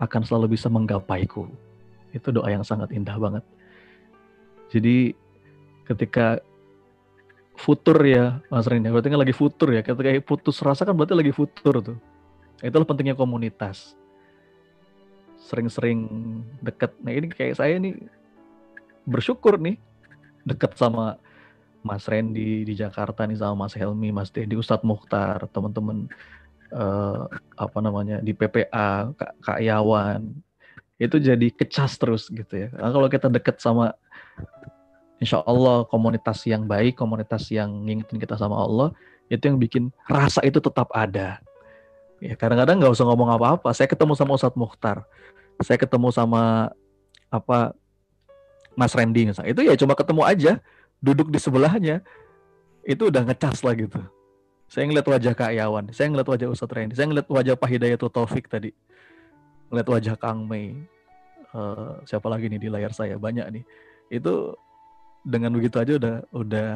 [0.01, 1.49] akan selalu bisa menggapaiku.
[2.13, 3.45] Itu doa yang sangat indah banget.
[4.69, 5.17] Jadi
[5.89, 6.41] ketika
[7.57, 9.81] futur ya Mas Rini berarti kan lagi futur ya.
[9.81, 11.97] Ketika putus rasa kan berarti lagi futur tuh.
[12.61, 13.97] Itulah pentingnya komunitas
[15.49, 16.09] sering-sering
[16.63, 17.99] deket nah ini kayak saya nih
[19.07, 19.77] bersyukur nih
[20.47, 21.19] deket sama
[21.83, 26.07] Mas Randy di Jakarta nih sama Mas Helmi, Mas Dedi, Ustadz Mukhtar, teman-teman
[26.71, 27.27] uh,
[27.59, 30.31] apa namanya di PPA, Kak, Kak Yawan,
[31.03, 32.69] itu jadi kecas terus gitu ya.
[32.79, 33.99] Nah, kalau kita deket sama
[35.23, 38.91] Insya Allah komunitas yang baik, komunitas yang ngingetin kita sama Allah,
[39.31, 41.39] itu yang bikin rasa itu tetap ada.
[42.23, 43.75] Ya kadang-kadang nggak usah ngomong apa-apa.
[43.75, 45.03] Saya ketemu sama Ustadz Mukhtar,
[45.59, 46.71] saya ketemu sama
[47.27, 47.75] apa
[48.79, 49.51] Mas Randy misalnya.
[49.51, 50.53] Itu ya cuma ketemu aja,
[51.03, 51.99] duduk di sebelahnya.
[52.87, 53.99] Itu udah ngecas lah gitu.
[54.71, 58.15] Saya ngeliat wajah Kak Yawan, saya ngeliat wajah Ustadz Randy, saya ngeliat wajah Pak Hidayatul
[58.15, 58.71] Taufik tadi.
[59.75, 60.79] Ngeliat wajah Kang Mei.
[61.53, 63.19] Uh, siapa lagi nih di layar saya?
[63.19, 63.65] Banyak nih.
[64.15, 64.55] Itu
[65.27, 66.71] dengan begitu aja udah udah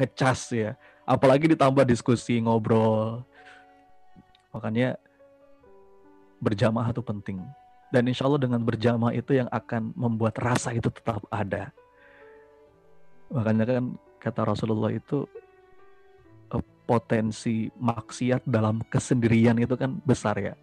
[0.00, 0.70] ngecas ya.
[1.04, 3.20] Apalagi ditambah diskusi, ngobrol.
[4.50, 4.98] Makanya
[6.40, 7.38] berjamaah itu penting
[7.90, 11.74] dan insya Allah dengan berjamaah itu yang akan membuat rasa itu tetap ada.
[13.34, 13.84] Makanya kan
[14.22, 15.26] kata Rasulullah itu
[16.54, 20.54] eh, potensi maksiat dalam kesendirian itu kan besar ya.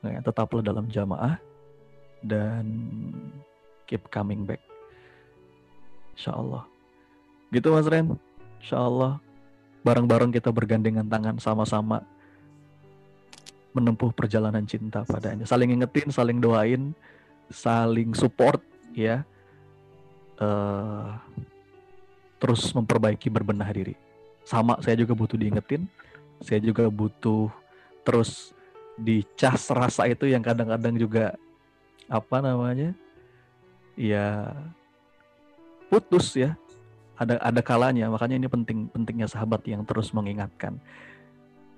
[0.00, 1.36] Nah, tetaplah dalam jamaah
[2.24, 2.64] dan
[3.84, 4.64] keep coming back.
[6.16, 6.64] Insya Allah.
[7.52, 8.16] Gitu Mas Ren.
[8.64, 9.20] Insya Allah
[9.84, 12.00] bareng-bareng kita bergandengan tangan sama-sama
[13.70, 15.46] menempuh perjalanan cinta padanya.
[15.46, 16.92] Saling ingetin, saling doain,
[17.50, 18.62] saling support
[18.94, 19.22] ya.
[20.40, 21.20] Uh,
[22.40, 23.92] terus memperbaiki berbenah diri.
[24.48, 25.84] Sama saya juga butuh diingetin,
[26.40, 27.52] saya juga butuh
[28.02, 28.56] terus
[28.96, 31.36] di cas rasa itu yang kadang-kadang juga
[32.08, 32.96] apa namanya
[33.94, 34.50] ya
[35.92, 36.56] putus ya
[37.16, 40.80] ada ada kalanya makanya ini penting pentingnya sahabat yang terus mengingatkan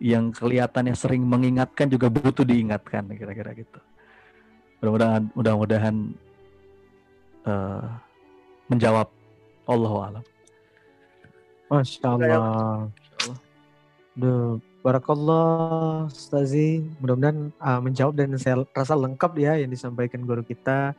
[0.03, 3.79] yang kelihatannya sering mengingatkan juga butuh diingatkan kira-kira gitu
[4.83, 5.97] mudah-mudahan mudah-mudahan
[7.47, 7.87] uh,
[8.67, 9.07] menjawab
[9.71, 10.25] Allah alam
[11.73, 12.93] Masya Allah.
[14.83, 16.85] Barakallah, Stazi.
[16.99, 20.93] Mudah-mudahan uh, menjawab dan saya rasa lengkap ya yang disampaikan guru kita.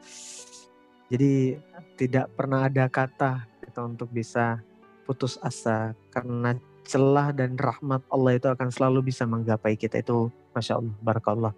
[1.11, 1.59] Jadi
[1.99, 4.63] tidak pernah ada kata kita untuk bisa
[5.05, 10.77] putus asa karena celah dan rahmat Allah itu akan selalu bisa menggapai kita itu Masya
[10.77, 11.53] Allah, Barakallah.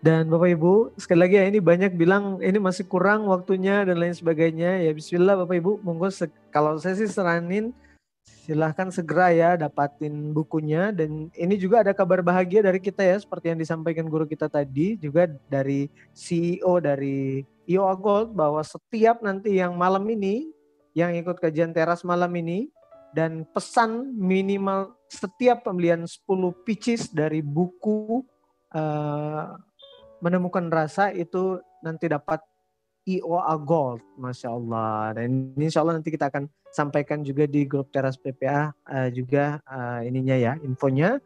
[0.00, 4.16] Dan Bapak Ibu, sekali lagi ya ini banyak bilang ini masih kurang waktunya dan lain
[4.16, 4.80] sebagainya.
[4.80, 6.08] Ya Bismillah Bapak Ibu, monggo
[6.48, 7.76] kalau saya sih seranin
[8.24, 13.52] silahkan segera ya dapatin bukunya dan ini juga ada kabar bahagia dari kita ya seperti
[13.52, 19.72] yang disampaikan guru kita tadi juga dari CEO dari IO Gold bahwa setiap nanti yang
[19.76, 20.52] malam ini
[20.92, 22.68] yang ikut kajian teras malam ini
[23.14, 26.26] dan pesan minimal setiap pembelian 10
[26.66, 28.26] pitches dari buku
[28.74, 29.54] uh,
[30.18, 32.42] menemukan rasa itu nanti dapat
[33.06, 35.14] IOA Gold, masya Allah.
[35.14, 39.62] Dan insya Allah nanti kita akan sampaikan juga di grup teras PPA uh, eh, juga
[39.62, 41.22] uh, ininya ya infonya.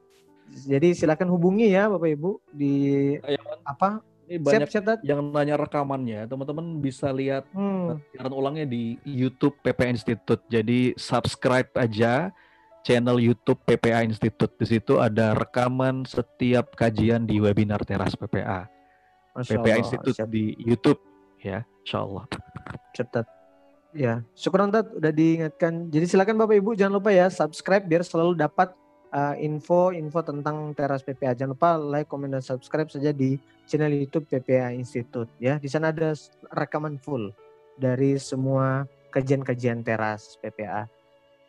[0.49, 2.75] Jadi silakan hubungi ya Bapak Ibu di
[3.17, 4.01] ya, apa?
[4.29, 6.29] Ini banyak siap, yang nanya rekamannya.
[6.29, 8.13] Teman-teman bisa lihat hmm.
[8.13, 10.45] siaran ulangnya di YouTube PPA Institute.
[10.53, 12.29] Jadi subscribe aja
[12.85, 14.53] channel YouTube PPA Institute.
[14.61, 18.69] Di situ ada rekaman setiap kajian di webinar teras PPA.
[19.33, 20.29] Masya PPA Allah, Institute siap.
[20.29, 21.01] di YouTube
[21.41, 22.25] ya, insya Allah.
[22.93, 23.27] Catat.
[23.97, 25.89] Ya, syukur Tat udah diingatkan.
[25.89, 28.77] Jadi silakan Bapak Ibu jangan lupa ya subscribe biar selalu dapat
[29.17, 31.33] uh, info info tentang teras PPA.
[31.33, 35.61] Jangan lupa like, comment dan subscribe saja di channel YouTube PPA Institute ya.
[35.61, 36.17] Di sana ada
[36.49, 37.31] rekaman full
[37.77, 40.89] dari semua kajian-kajian teras PPA.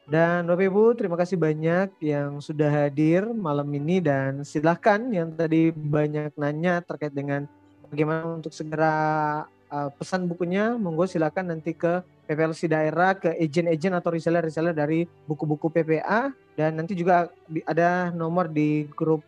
[0.09, 5.69] Dan Bapak Ibu terima kasih banyak yang sudah hadir malam ini dan silahkan yang tadi
[5.69, 7.45] banyak nanya terkait dengan
[7.93, 14.09] bagaimana untuk segera uh, pesan bukunya, monggo silakan nanti ke PPLC daerah, ke agent-agent atau
[14.09, 17.29] reseller-reseller dari buku-buku PPA dan nanti juga
[17.69, 19.21] ada nomor di grup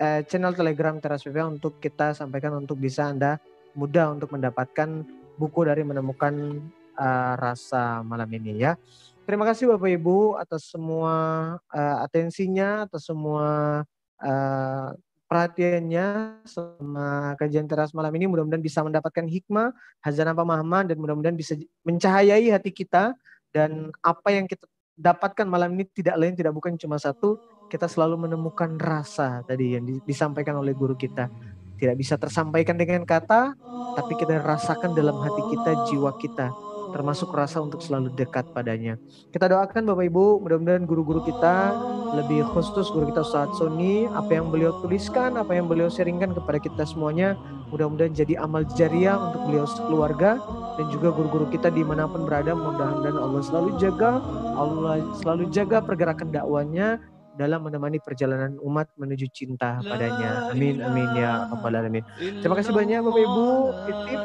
[0.00, 3.38] uh, channel Telegram Teras PPA untuk kita sampaikan untuk bisa Anda
[3.74, 5.02] mudah untuk mendapatkan
[5.34, 6.62] buku dari menemukan
[6.94, 8.78] uh, rasa malam ini ya.
[9.24, 11.14] Terima kasih Bapak Ibu atas semua
[11.58, 13.80] uh, atensinya, atas semua
[14.20, 14.88] uh,
[15.24, 18.28] perhatiannya sama kajian teras malam ini.
[18.28, 19.72] Mudah-mudahan bisa mendapatkan hikmah,
[20.04, 23.16] hazanah pemahaman, dan mudah-mudahan bisa mencahayai hati kita.
[23.48, 27.40] Dan apa yang kita dapatkan malam ini tidak lain, tidak bukan cuma satu.
[27.68, 31.26] Kita selalu menemukan rasa tadi yang disampaikan oleh guru kita.
[31.74, 33.56] Tidak bisa tersampaikan dengan kata,
[33.98, 36.48] tapi kita rasakan dalam hati kita, jiwa kita
[36.94, 38.94] termasuk rasa untuk selalu dekat padanya.
[39.34, 41.74] Kita doakan Bapak Ibu, mudah-mudahan guru-guru kita,
[42.14, 46.62] lebih khusus guru kita Ustaz Sony, apa yang beliau tuliskan, apa yang beliau sharingkan kepada
[46.62, 47.34] kita semuanya,
[47.74, 50.38] mudah-mudahan jadi amal jariah untuk beliau sekeluarga
[50.78, 54.22] dan juga guru-guru kita di mana pun berada, mudah-mudahan Allah selalu jaga,
[54.54, 57.02] Allah selalu jaga pergerakan dakwanya
[57.34, 60.54] dalam menemani perjalanan umat menuju cinta padanya.
[60.54, 62.04] Amin amin ya rabbal alamin.
[62.18, 63.46] Terima kasih banyak Bapak Ibu.
[63.84, 64.20] Titip.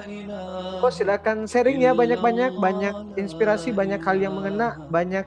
[0.80, 5.26] Kok silakan sharing ya banyak-banyak banyak inspirasi, banyak hal yang mengena, banyak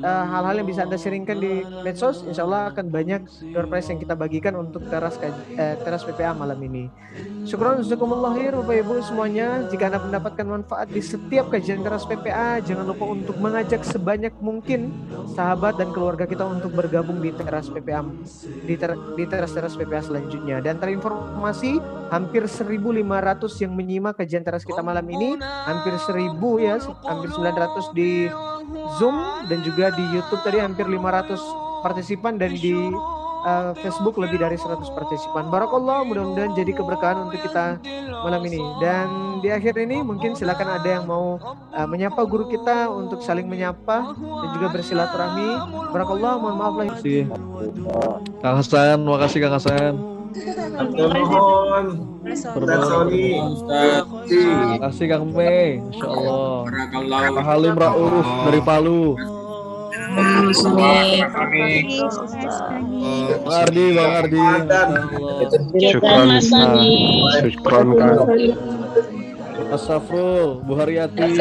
[0.00, 2.22] uh, hal-hal yang bisa Anda sharingkan di medsos.
[2.22, 6.56] Insya Allah akan banyak door prize yang kita bagikan untuk teras eh, teras PPA malam
[6.62, 6.86] ini.
[7.42, 9.66] Syukron jazakumullah Bapak Ibu semuanya.
[9.66, 14.94] Jika Anda mendapatkan manfaat di setiap kajian teras PPA, jangan lupa untuk mengajak sebanyak mungkin
[15.34, 18.00] sahabat dan keluarga kita untuk bergabung bergabung di teras PPA
[18.66, 20.56] di, ter, di teras-teras PPA selanjutnya.
[20.60, 21.80] Dan terinformasi
[22.12, 25.40] hampir 1.500 yang menyimak kajian teras kita malam ini.
[25.40, 26.76] Hampir 1.000 ya
[27.08, 28.28] hampir 900 di
[29.00, 29.16] Zoom
[29.48, 30.42] dan juga di YouTube.
[30.44, 32.74] Tadi hampir 500 partisipan dan di
[33.46, 35.48] uh, Facebook lebih dari 100 partisipan.
[35.48, 37.78] Barakallah, mudah-mudahan jadi keberkahan untuk kita
[38.26, 38.60] malam ini.
[38.82, 41.38] Dan di akhir ini mungkin silakan ada yang mau
[41.70, 45.50] uh, menyapa guru kita untuk saling menyapa dan juga bersilaturahmi.
[45.94, 46.86] Barakallah, mohon maaf lah.
[46.98, 47.22] Terima kasih.
[48.42, 49.94] Kang Hasan, makasih Kang Hasan.
[50.76, 51.86] Mohon.
[54.26, 55.80] Terima kasih Kang Mei.
[55.80, 56.56] Insya Allah.
[57.30, 59.16] Kang Halim Rauf dari Palu.
[60.16, 60.48] Bang
[63.52, 64.40] Ardi, Bang Ardi.
[65.76, 66.28] Syukron,
[67.44, 68.16] Syukron, Kak.
[69.76, 71.36] Asafrul, Bu Haryati.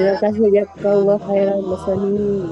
[0.00, 2.48] Terima kasih jazakallah khairan masani.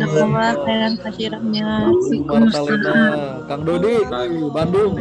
[0.00, 1.92] Jazakallah khairan kasirahnya.
[2.24, 2.96] Martalina,
[3.44, 4.00] Kang Dodi,
[4.48, 4.96] Bandung.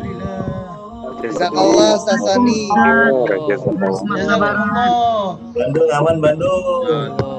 [1.19, 2.71] Jazakallah Sasani.
[3.51, 5.35] Jazakallah.
[5.51, 7.38] Bandung aman Bandung.